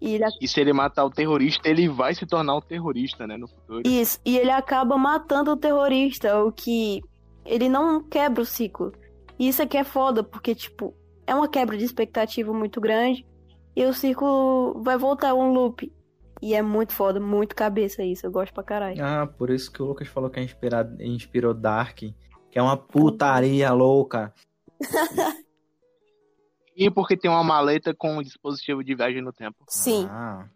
E, 0.00 0.14
ele... 0.14 0.24
e, 0.40 0.48
se 0.48 0.60
ele 0.60 0.72
matar 0.72 1.04
o 1.04 1.10
terrorista, 1.10 1.68
ele 1.68 1.88
vai 1.88 2.14
se 2.14 2.24
tornar 2.26 2.56
o 2.56 2.62
terrorista, 2.62 3.26
né, 3.26 3.36
no 3.36 3.46
futuro. 3.46 3.82
Isso, 3.84 4.18
e 4.24 4.38
ele 4.38 4.50
acaba 4.50 4.96
matando 4.96 5.52
o 5.52 5.56
terrorista, 5.56 6.42
o 6.42 6.50
que 6.50 7.02
ele 7.44 7.68
não 7.68 8.02
quebra 8.02 8.42
o 8.42 8.46
ciclo. 8.46 8.92
E 9.38 9.48
isso 9.48 9.62
aqui 9.62 9.76
é 9.76 9.84
foda, 9.84 10.22
porque, 10.22 10.54
tipo, 10.54 10.94
é 11.26 11.34
uma 11.34 11.48
quebra 11.48 11.76
de 11.76 11.84
expectativa 11.84 12.52
muito 12.52 12.80
grande 12.80 13.26
e 13.74 13.84
o 13.84 13.94
círculo 13.94 14.82
vai 14.82 14.98
voltar 14.98 15.34
um 15.34 15.52
loop. 15.52 15.92
E 16.42 16.54
é 16.54 16.62
muito 16.62 16.94
foda, 16.94 17.20
muito 17.20 17.54
cabeça 17.54 18.02
isso. 18.02 18.26
Eu 18.26 18.30
gosto 18.30 18.54
pra 18.54 18.62
caralho. 18.62 19.04
Ah, 19.04 19.26
por 19.26 19.50
isso 19.50 19.70
que 19.70 19.82
o 19.82 19.86
Lucas 19.86 20.08
falou 20.08 20.30
que 20.30 20.40
é 20.40 20.42
inspirado, 20.42 21.00
inspirou 21.02 21.52
Dark. 21.52 21.98
Que 21.98 22.58
é 22.58 22.62
uma 22.62 22.76
putaria 22.76 23.70
louca. 23.72 24.34
e 26.74 26.90
porque 26.90 27.16
tem 27.16 27.30
uma 27.30 27.44
maleta 27.44 27.94
com 27.94 28.16
um 28.16 28.22
dispositivo 28.22 28.82
de 28.82 28.94
viagem 28.94 29.20
no 29.20 29.32
tempo. 29.32 29.64
Sim. 29.68 30.06
Ah. 30.10 30.48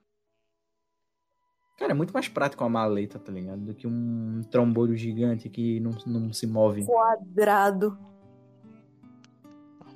Cara, 1.79 1.93
é 1.93 1.95
muito 1.95 2.13
mais 2.13 2.29
prático 2.29 2.65
uma 2.65 2.71
maleta, 2.71 3.19
tá 3.19 3.31
ligado? 3.31 3.61
Do 3.61 3.75
que 3.75 3.87
um 3.87 4.41
trombolho 4.51 4.97
gigante 4.97 5.49
que 5.49 5.81
não, 5.81 5.91
não 6.07 6.33
se 6.33 6.47
move. 6.47 6.87
Quadrado. 6.87 7.99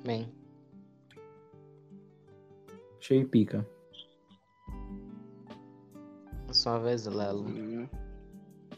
Amém. 0.03 0.31
Achei 2.99 3.23
pica. 3.25 3.65
Só 6.51 6.71
uma 6.71 6.79
vez, 6.79 7.05
Lelo. 7.05 7.45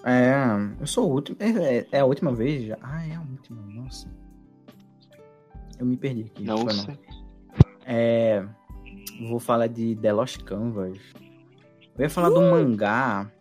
É, 0.03 0.33
eu 0.79 0.87
sou 0.87 1.09
o 1.09 1.13
último. 1.13 1.37
É, 1.39 1.49
é, 1.49 1.87
é, 1.91 1.99
a 1.99 2.05
última 2.05 2.33
vez 2.33 2.65
já? 2.65 2.77
Ah, 2.81 3.05
é 3.05 3.15
a 3.15 3.21
última, 3.21 3.61
nossa. 3.61 4.07
Eu 5.79 5.85
me 5.85 5.97
perdi 5.97 6.23
aqui. 6.23 6.43
Não 6.43 6.69
sei. 6.69 6.93
Não. 6.93 7.21
É. 7.85 8.45
Vou 9.29 9.39
falar 9.39 9.67
de 9.67 9.95
The 9.95 10.11
Lost 10.11 10.43
Canvas. 10.43 10.97
Eu 11.97 12.03
ia 12.03 12.09
falar 12.09 12.29
uh! 12.29 12.33
do 12.33 12.41
mangá, 12.41 13.31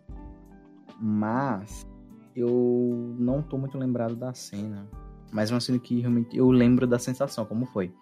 mas 0.99 1.87
eu 2.35 3.15
não 3.17 3.41
tô 3.41 3.57
muito 3.57 3.77
lembrado 3.77 4.15
da 4.15 4.33
cena. 4.33 4.87
Mas 5.31 5.49
é 5.49 5.53
uma 5.53 5.61
cena 5.61 5.79
que 5.79 5.99
realmente 5.99 6.37
eu 6.37 6.49
lembro 6.51 6.85
da 6.85 6.99
sensação, 6.99 7.45
como 7.45 7.65
foi. 7.65 7.93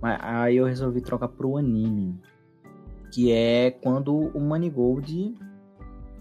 Mas 0.00 0.18
aí 0.22 0.56
eu 0.56 0.66
resolvi 0.66 1.00
trocar 1.00 1.28
pro 1.28 1.56
anime. 1.56 2.20
Que 3.12 3.32
é 3.32 3.70
quando 3.70 4.14
o 4.14 4.40
Manigold 4.40 5.34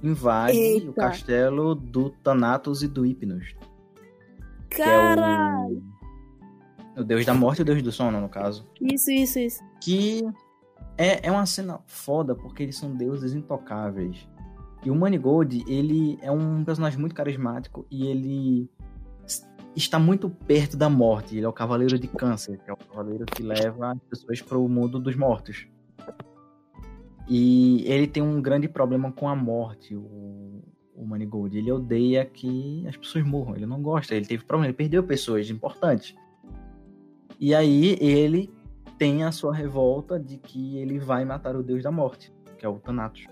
invade 0.01 0.57
Eita. 0.57 0.89
o 0.89 0.93
castelo 0.93 1.75
do 1.75 2.09
Thanatos 2.09 2.83
e 2.83 2.87
do 2.87 3.05
Hypnos. 3.05 3.55
Caralho! 4.69 5.83
É 6.95 6.99
o... 6.99 7.01
o... 7.01 7.05
deus 7.05 7.25
da 7.25 7.33
morte 7.33 7.59
e 7.59 7.61
o 7.61 7.65
deus 7.65 7.81
do 7.81 7.91
sono, 7.91 8.21
no 8.21 8.29
caso. 8.29 8.65
Isso, 8.81 9.11
isso, 9.11 9.39
isso. 9.39 9.63
Que 9.81 10.23
é, 10.97 11.27
é 11.27 11.31
uma 11.31 11.45
cena 11.45 11.79
foda, 11.85 12.35
porque 12.35 12.63
eles 12.63 12.77
são 12.77 12.95
deuses 12.95 13.33
intocáveis. 13.33 14.27
E 14.83 14.89
o 14.89 14.95
Manigold, 14.95 15.63
ele 15.67 16.17
é 16.21 16.31
um 16.31 16.63
personagem 16.63 16.99
muito 16.99 17.15
carismático 17.15 17.85
e 17.89 18.07
ele 18.07 18.69
está 19.77 19.99
muito 19.99 20.29
perto 20.29 20.75
da 20.75 20.89
morte. 20.89 21.37
Ele 21.37 21.45
é 21.45 21.49
o 21.49 21.53
cavaleiro 21.53 21.99
de 21.99 22.07
câncer, 22.07 22.57
que 22.57 22.69
é 22.69 22.73
o 22.73 22.77
cavaleiro 22.77 23.25
que 23.25 23.43
leva 23.43 23.91
as 23.91 23.99
pessoas 24.09 24.41
para 24.41 24.57
o 24.57 24.67
mundo 24.67 24.99
dos 24.99 25.15
mortos. 25.15 25.67
E 27.29 27.83
ele 27.85 28.07
tem 28.07 28.23
um 28.23 28.41
grande 28.41 28.67
problema 28.67 29.11
com 29.11 29.27
a 29.27 29.35
morte, 29.35 29.95
o, 29.95 30.63
o 30.95 31.05
Manigold. 31.05 31.57
Ele 31.57 31.71
odeia 31.71 32.25
que 32.25 32.85
as 32.87 32.97
pessoas 32.97 33.25
morram, 33.25 33.55
ele 33.55 33.65
não 33.65 33.81
gosta, 33.81 34.15
ele 34.15 34.25
teve 34.25 34.43
problema, 34.43 34.67
ele 34.67 34.77
perdeu 34.77 35.03
pessoas 35.03 35.49
importantes. 35.49 36.15
E 37.39 37.53
aí 37.53 37.97
ele 38.01 38.49
tem 38.97 39.23
a 39.23 39.31
sua 39.31 39.53
revolta 39.53 40.19
de 40.19 40.37
que 40.37 40.77
ele 40.77 40.97
vai 40.97 41.23
matar 41.23 41.55
o 41.55 41.61
deus 41.61 41.83
da 41.83 41.91
morte, 41.91 42.33
que 42.57 42.65
é 42.65 42.69
o 42.69 42.79
Thanatos. 42.79 43.27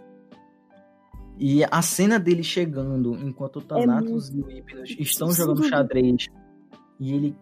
E 1.38 1.64
a 1.64 1.82
cena 1.82 2.18
dele 2.18 2.44
chegando 2.44 3.16
enquanto 3.16 3.58
o 3.58 3.60
é 3.60 3.64
Thanatos 3.64 4.32
é 4.32 4.36
e 4.36 4.42
o 4.42 4.48
Hypnos 4.48 4.96
estão 5.00 5.32
jogando 5.32 5.64
xadrez 5.68 6.28
e 7.00 7.14
ele 7.14 7.38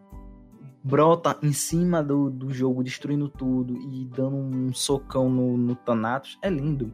brota 0.84 1.38
em 1.42 1.54
cima 1.54 2.04
do, 2.04 2.30
do 2.30 2.52
jogo, 2.52 2.84
destruindo 2.84 3.30
tudo 3.30 3.78
e 3.78 4.06
dando 4.06 4.36
um 4.36 4.74
socão 4.74 5.30
no, 5.30 5.58
no 5.58 5.76
Thanatos, 5.76 6.38
é 6.42 6.50
lindo. 6.50 6.94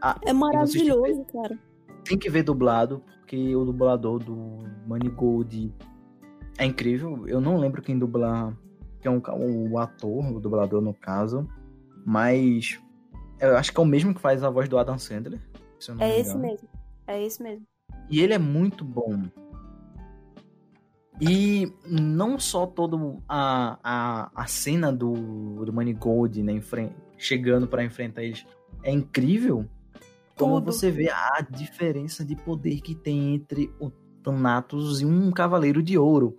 Ah, 0.00 0.18
é 0.22 0.32
maravilhoso, 0.32 1.24
cara. 1.32 1.58
Tem 2.04 2.18
que 2.18 2.28
ver 2.28 2.42
dublado, 2.42 3.02
porque 3.20 3.54
o 3.56 3.64
dublador 3.64 4.18
do 4.18 4.58
Gold 5.16 5.74
é 6.58 6.64
incrível. 6.64 7.26
Eu 7.26 7.40
não 7.40 7.56
lembro 7.56 7.82
quem 7.82 7.98
dubla, 7.98 8.56
que 9.00 9.08
é 9.08 9.10
um, 9.10 9.72
o 9.72 9.78
ator, 9.78 10.32
o 10.32 10.40
dublador 10.40 10.80
no 10.80 10.92
caso, 10.92 11.48
mas 12.04 12.80
eu 13.40 13.56
acho 13.56 13.72
que 13.72 13.80
é 13.80 13.82
o 13.82 13.86
mesmo 13.86 14.14
que 14.14 14.20
faz 14.20 14.44
a 14.44 14.50
voz 14.50 14.68
do 14.68 14.78
Adam 14.78 14.98
Sandler. 14.98 15.40
É 15.98 16.18
esse 16.18 16.36
mesmo. 16.36 16.68
É 17.06 17.22
esse 17.22 17.42
mesmo. 17.42 17.66
E 18.10 18.20
ele 18.20 18.34
é 18.34 18.38
muito 18.38 18.84
bom. 18.84 19.24
E 21.20 21.72
não 21.86 22.38
só 22.38 22.66
toda 22.66 22.96
a, 23.28 23.78
a, 23.82 24.30
a 24.34 24.46
cena 24.46 24.92
do, 24.92 25.64
do 25.64 25.72
Manigold 25.72 26.42
né, 26.42 26.60
chegando 27.16 27.68
para 27.68 27.84
enfrentar 27.84 28.24
eles 28.24 28.44
é 28.82 28.90
incrível, 28.90 29.68
como 30.36 30.54
Tudo. 30.60 30.72
você 30.72 30.90
vê 30.90 31.08
a 31.10 31.40
diferença 31.48 32.24
de 32.24 32.34
poder 32.34 32.80
que 32.80 32.94
tem 32.94 33.34
entre 33.34 33.72
o 33.78 33.90
Thanatos 34.22 35.00
e 35.00 35.06
um 35.06 35.30
Cavaleiro 35.30 35.82
de 35.82 35.96
Ouro. 35.96 36.36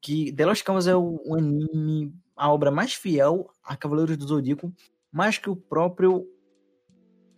Que 0.00 0.30
The 0.32 0.44
Lost 0.44 0.62
Canvas 0.62 0.86
é 0.86 0.94
o, 0.94 1.20
o 1.24 1.34
anime, 1.34 2.14
a 2.36 2.52
obra 2.52 2.70
mais 2.70 2.92
fiel 2.92 3.48
a 3.62 3.76
Cavaleiros 3.76 4.18
do 4.18 4.26
Zodíaco, 4.26 4.70
mais 5.10 5.38
que 5.38 5.48
o 5.48 5.56
próprio 5.56 6.26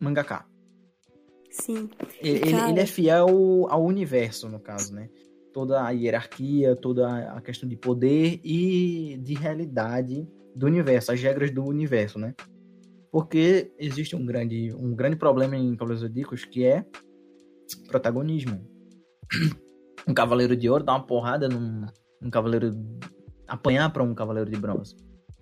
mangaka. 0.01 0.45
Sim. 1.61 1.89
Ele, 2.21 2.55
ele, 2.71 2.81
é 2.81 2.87
fiel 2.87 3.67
ao 3.69 3.85
universo, 3.85 4.49
no 4.49 4.61
caso, 4.61 4.95
né? 4.95 5.09
toda 5.57 5.83
a 5.83 5.89
hierarquia, 5.89 6.77
toda 6.77 7.31
a 7.33 7.41
questão 7.41 7.67
de 7.67 7.77
poder 7.77 8.39
e 8.45 9.17
de 9.23 9.33
realidade 9.33 10.29
do 10.55 10.67
universo, 10.67 11.13
as 11.13 11.23
regras 11.23 11.51
do 11.51 11.65
universo, 11.65 12.19
né? 12.19 12.35
Porque 13.11 13.73
existe 13.79 14.15
um 14.15 14.27
grande, 14.27 14.71
um 14.75 14.95
grande 14.95 15.17
problema 15.17 15.57
em 15.57 15.75
Cavaleiros 15.75 16.07
Zodíacos 16.07 16.45
que 16.45 16.63
é 16.63 16.85
protagonismo. 17.89 18.61
Um 20.07 20.13
cavaleiro 20.13 20.55
de 20.55 20.69
ouro 20.69 20.85
dá 20.85 20.93
uma 20.93 21.07
porrada 21.07 21.49
num, 21.49 21.87
num 22.21 22.31
cavaleiro. 22.31 22.71
apanhar 23.49 23.91
para 23.91 24.03
um 24.03 24.15
cavaleiro 24.15 24.51
de 24.51 24.59
bronze. 24.59 24.95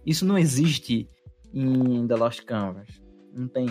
Isso 0.07 0.25
não 0.25 0.39
existe 0.39 1.09
em 1.53 2.07
The 2.07 2.15
Lost 2.15 2.45
Canvas. 2.45 2.89
Não 3.33 3.49
tem. 3.49 3.67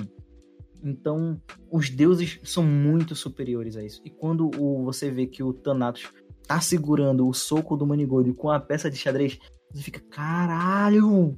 Então, 0.84 1.42
os 1.72 1.90
deuses 1.90 2.40
são 2.44 2.64
muito 2.64 3.16
superiores 3.16 3.78
a 3.78 3.84
isso. 3.84 4.02
E 4.04 4.10
quando 4.10 4.52
o, 4.60 4.84
você 4.84 5.10
vê 5.10 5.26
que 5.26 5.42
o 5.42 5.54
Thanatos 5.54 6.12
tá 6.46 6.60
segurando 6.60 7.28
o 7.28 7.34
soco 7.34 7.78
do 7.78 7.88
Manigold 7.88 8.34
com 8.34 8.50
a 8.50 8.60
peça 8.60 8.92
de 8.92 8.98
xadrez, 8.98 9.40
você 9.72 9.82
fica, 9.82 10.02
caralho! 10.02 11.38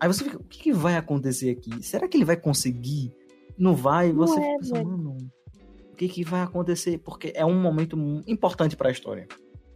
Aí 0.00 0.08
você 0.08 0.24
fica, 0.24 0.38
o 0.38 0.44
que, 0.44 0.58
que 0.58 0.72
vai 0.72 0.96
acontecer 0.96 1.50
aqui? 1.50 1.82
Será 1.84 2.08
que 2.08 2.16
ele 2.16 2.24
vai 2.24 2.36
conseguir? 2.36 3.14
Não 3.56 3.76
vai? 3.76 4.12
Você 4.12 4.40
Não 4.40 4.60
fica 4.60 4.78
é, 4.78 4.82
mano, 4.82 5.16
o 5.92 5.96
que, 5.96 6.08
que 6.08 6.24
vai 6.24 6.40
acontecer? 6.40 6.98
Porque 6.98 7.32
é 7.36 7.44
um 7.44 7.60
momento 7.60 7.96
importante 8.26 8.76
para 8.76 8.88
a 8.88 8.92
história. 8.92 9.28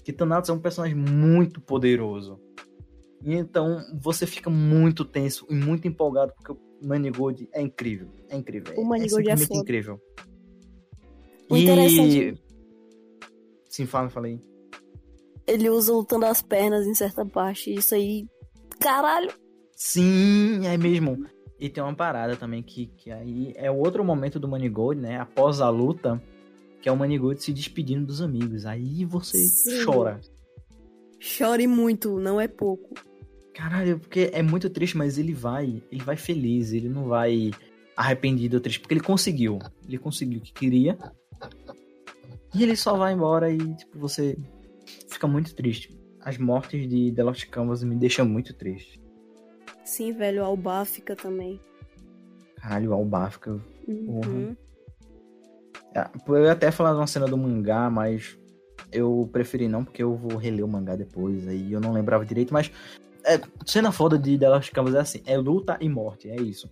Que 0.02 0.12
Thanatos 0.12 0.50
é 0.50 0.52
um 0.52 0.58
personagem 0.58 0.96
muito 0.96 1.60
poderoso. 1.60 2.40
E 3.22 3.34
então 3.34 3.80
você 4.00 4.26
fica 4.26 4.50
muito 4.50 5.04
tenso 5.04 5.46
e 5.48 5.54
muito 5.54 5.86
empolgado 5.88 6.32
porque 6.36 6.60
Manigold 6.84 7.48
é 7.52 7.60
incrível. 7.60 8.08
É 8.28 8.36
incrível. 8.36 8.74
O 8.76 8.84
Manigold 8.84 9.28
é, 9.28 9.32
é 9.32 9.56
incrível. 9.56 10.00
O 11.50 11.56
e... 11.56 11.62
interessante. 11.62 12.42
Sim, 13.68 13.86
fala, 13.86 14.08
falei 14.08 14.40
ele 15.46 15.68
usa 15.68 15.92
lutando 15.92 16.26
as 16.26 16.42
pernas 16.42 16.86
em 16.86 16.94
certa 16.94 17.24
parte. 17.24 17.72
Isso 17.72 17.94
aí. 17.94 18.26
Caralho! 18.80 19.30
Sim, 19.76 20.66
é 20.66 20.76
mesmo. 20.76 21.26
E 21.58 21.68
tem 21.68 21.82
uma 21.82 21.94
parada 21.94 22.36
também 22.36 22.62
que, 22.62 22.86
que 22.86 23.10
aí 23.10 23.52
é 23.56 23.70
outro 23.70 24.04
momento 24.04 24.40
do 24.40 24.48
Manigold, 24.48 25.00
né? 25.00 25.18
Após 25.18 25.60
a 25.60 25.68
luta, 25.68 26.22
que 26.82 26.88
é 26.88 26.92
o 26.92 26.96
Manigold 26.96 27.42
se 27.42 27.52
despedindo 27.52 28.06
dos 28.06 28.20
amigos. 28.20 28.66
Aí 28.66 29.04
você 29.04 29.38
Sim. 29.38 29.84
chora. 29.84 30.20
Chore 31.18 31.66
muito, 31.66 32.18
não 32.18 32.40
é 32.40 32.48
pouco. 32.48 32.94
Caralho, 33.54 34.00
porque 34.00 34.30
é 34.32 34.42
muito 34.42 34.68
triste, 34.68 34.96
mas 34.96 35.16
ele 35.16 35.32
vai, 35.32 35.80
ele 35.90 36.02
vai 36.02 36.16
feliz, 36.16 36.72
ele 36.72 36.88
não 36.88 37.06
vai 37.06 37.52
arrependido 37.96 38.56
ou 38.56 38.60
triste, 38.60 38.80
porque 38.80 38.94
ele 38.94 39.00
conseguiu. 39.00 39.60
Ele 39.86 39.96
conseguiu 39.96 40.40
o 40.40 40.42
que 40.42 40.52
queria. 40.52 40.98
E 42.52 42.62
ele 42.62 42.76
só 42.76 42.96
vai 42.96 43.12
embora 43.12 43.50
e, 43.50 43.58
tipo, 43.74 43.98
você 43.98 44.36
fica 45.08 45.26
muito 45.26 45.54
triste. 45.54 45.96
As 46.20 46.36
mortes 46.36 46.88
de 46.88 47.12
The 47.12 47.22
Lost 47.22 47.46
Canvas 47.48 47.84
me 47.84 47.94
deixam 47.94 48.26
muito 48.26 48.52
triste. 48.54 49.00
Sim, 49.84 50.12
velho, 50.12 50.42
o 50.42 50.46
Alba 50.46 50.84
fica 50.84 51.14
também. 51.14 51.60
Caralho, 52.56 52.90
o 52.90 52.94
Alba 52.94 53.30
fica. 53.30 53.60
Uhum. 53.86 54.56
É, 55.94 56.08
eu 56.26 56.44
ia 56.44 56.52
até 56.52 56.70
falar 56.72 56.92
de 56.92 56.98
uma 56.98 57.06
cena 57.06 57.26
do 57.26 57.36
mangá, 57.36 57.88
mas 57.88 58.36
eu 58.90 59.28
preferi 59.32 59.68
não, 59.68 59.84
porque 59.84 60.02
eu 60.02 60.16
vou 60.16 60.36
reler 60.36 60.64
o 60.64 60.68
mangá 60.68 60.96
depois, 60.96 61.46
aí 61.46 61.72
eu 61.72 61.80
não 61.80 61.92
lembrava 61.92 62.24
direito, 62.24 62.52
mas 62.52 62.70
é, 63.24 63.40
cena 63.66 63.90
foda 63.92 64.18
de 64.18 64.38
The 64.38 64.48
Lost 64.48 64.70
Canvas 64.72 64.94
é 64.94 65.00
assim, 65.00 65.22
é 65.26 65.36
luta 65.36 65.78
e 65.80 65.88
morte, 65.88 66.28
é 66.28 66.36
isso. 66.36 66.70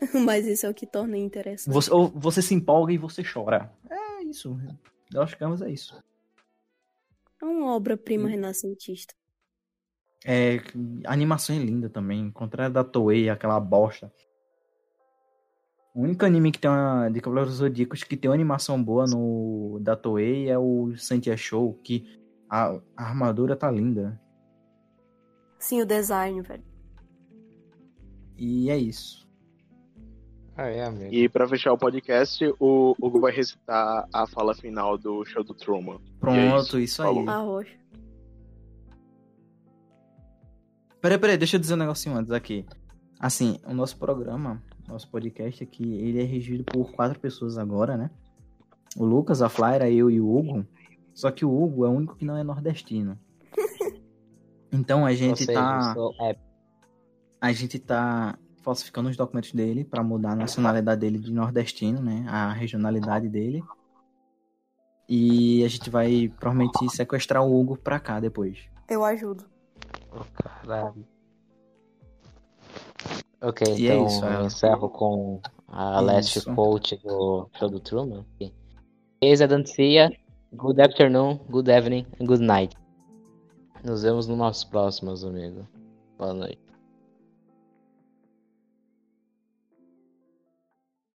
mas 0.24 0.46
isso 0.46 0.66
é 0.66 0.68
o 0.68 0.74
que 0.74 0.86
torna 0.86 1.16
interessante. 1.16 1.72
Você, 1.72 1.92
ou 1.92 2.08
você 2.08 2.42
se 2.42 2.54
empolga 2.54 2.92
e 2.92 2.98
você 2.98 3.22
chora. 3.22 3.72
É 3.90 4.22
isso. 4.24 4.58
The 5.10 5.18
Lost 5.18 5.34
Canvas 5.36 5.62
é 5.62 5.70
isso. 5.70 6.02
É 7.40 7.44
uma 7.44 7.74
obra-prima 7.74 8.28
renascentista. 8.28 9.14
É, 10.24 10.56
a 11.04 11.12
animação 11.12 11.54
é 11.54 11.58
linda 11.58 11.90
também. 11.90 12.30
Contrário 12.30 12.72
da 12.72 12.82
Toei, 12.82 13.28
aquela 13.28 13.60
bosta. 13.60 14.10
O 15.94 16.00
único 16.00 16.24
anime 16.24 16.50
que 16.50 16.58
tem 16.58 16.70
uma, 16.70 17.08
de 17.08 17.20
Cavaleiros 17.20 17.54
Zodíacos 17.54 18.02
que 18.02 18.16
tem 18.16 18.28
uma 18.28 18.34
animação 18.34 18.82
boa 18.82 19.06
no 19.06 19.78
da 19.80 19.94
Toei 19.94 20.48
é 20.48 20.58
o 20.58 20.92
Sentia 20.96 21.36
Show, 21.36 21.78
que 21.84 22.04
a, 22.48 22.80
a 22.96 23.04
armadura 23.04 23.54
tá 23.54 23.70
linda. 23.70 24.20
Sim, 25.64 25.80
o 25.80 25.86
design, 25.86 26.42
velho. 26.42 26.62
E 28.36 28.68
é 28.68 28.76
isso. 28.76 29.26
Ah, 30.54 30.68
é, 30.68 30.84
amigo. 30.84 31.14
E 31.14 31.26
pra 31.26 31.48
fechar 31.48 31.72
o 31.72 31.78
podcast, 31.78 32.44
o 32.60 32.94
Hugo 33.00 33.18
vai 33.18 33.32
recitar 33.32 34.06
a 34.12 34.26
fala 34.26 34.54
final 34.54 34.98
do 34.98 35.24
show 35.24 35.42
do 35.42 35.54
Truman. 35.54 35.98
Pronto, 36.20 36.38
é 36.38 36.58
isso, 36.58 36.78
isso 36.78 37.02
aí. 37.02 37.26
Arroz. 37.26 37.66
Peraí, 41.00 41.18
peraí, 41.18 41.38
deixa 41.38 41.56
eu 41.56 41.60
dizer 41.60 41.72
um 41.72 41.78
negocinho 41.78 42.14
antes 42.14 42.30
aqui. 42.30 42.66
Assim, 43.18 43.58
o 43.66 43.72
nosso 43.72 43.96
programa, 43.96 44.62
nosso 44.86 45.08
podcast 45.08 45.64
aqui, 45.64 45.94
ele 45.94 46.20
é 46.20 46.24
regido 46.24 46.62
por 46.62 46.92
quatro 46.92 47.18
pessoas 47.18 47.56
agora, 47.56 47.96
né? 47.96 48.10
O 48.98 49.04
Lucas, 49.06 49.40
a 49.40 49.48
Flaira, 49.48 49.90
eu 49.90 50.10
e 50.10 50.20
o 50.20 50.28
Hugo. 50.28 50.66
Só 51.14 51.30
que 51.30 51.42
o 51.42 51.50
Hugo 51.50 51.86
é 51.86 51.88
o 51.88 51.92
único 51.92 52.16
que 52.16 52.26
não 52.26 52.36
é 52.36 52.44
nordestino. 52.44 53.18
Então 54.74 55.06
a 55.06 55.14
gente 55.14 55.46
tá. 55.46 55.94
É. 56.20 56.36
A 57.40 57.52
gente 57.52 57.78
tá 57.78 58.36
falsificando 58.62 59.08
os 59.08 59.16
documentos 59.16 59.52
dele 59.52 59.84
para 59.84 60.02
mudar 60.02 60.32
a 60.32 60.36
nacionalidade 60.36 61.00
dele 61.00 61.18
de 61.18 61.32
nordestino, 61.32 62.02
né? 62.02 62.24
A 62.26 62.52
regionalidade 62.52 63.28
dele. 63.28 63.62
E 65.08 65.62
a 65.62 65.68
gente 65.68 65.90
vai 65.90 66.32
provavelmente 66.40 66.88
sequestrar 66.90 67.44
o 67.44 67.60
Hugo 67.60 67.76
pra 67.76 68.00
cá 68.00 68.18
depois. 68.18 68.58
Eu 68.88 69.04
ajudo. 69.04 69.44
Oh, 70.10 70.24
caralho. 70.32 71.06
Ok, 73.40 73.76
e 73.76 73.88
é 73.88 73.94
então 73.94 74.04
é 74.04 74.06
isso, 74.06 74.24
eu 74.24 74.46
encerro 74.46 74.88
com 74.88 75.40
a 75.68 76.00
last 76.00 76.42
quote 76.54 76.96
do 76.96 77.48
show 77.58 77.68
do 77.68 77.78
Truman. 77.78 78.24
Eis 79.20 79.42
a 79.42 79.46
Dancia. 79.46 80.10
Good 80.54 80.80
afternoon, 80.80 81.38
good 81.50 81.70
evening 81.70 82.06
and 82.18 82.26
good 82.26 82.42
night. 82.42 82.74
Nos 83.84 84.02
vemos 84.02 84.26
no 84.26 84.34
nosso 84.34 84.66
próximo, 84.70 85.10
amigos. 85.10 85.66
Boa 86.16 86.32
noite. 86.32 86.63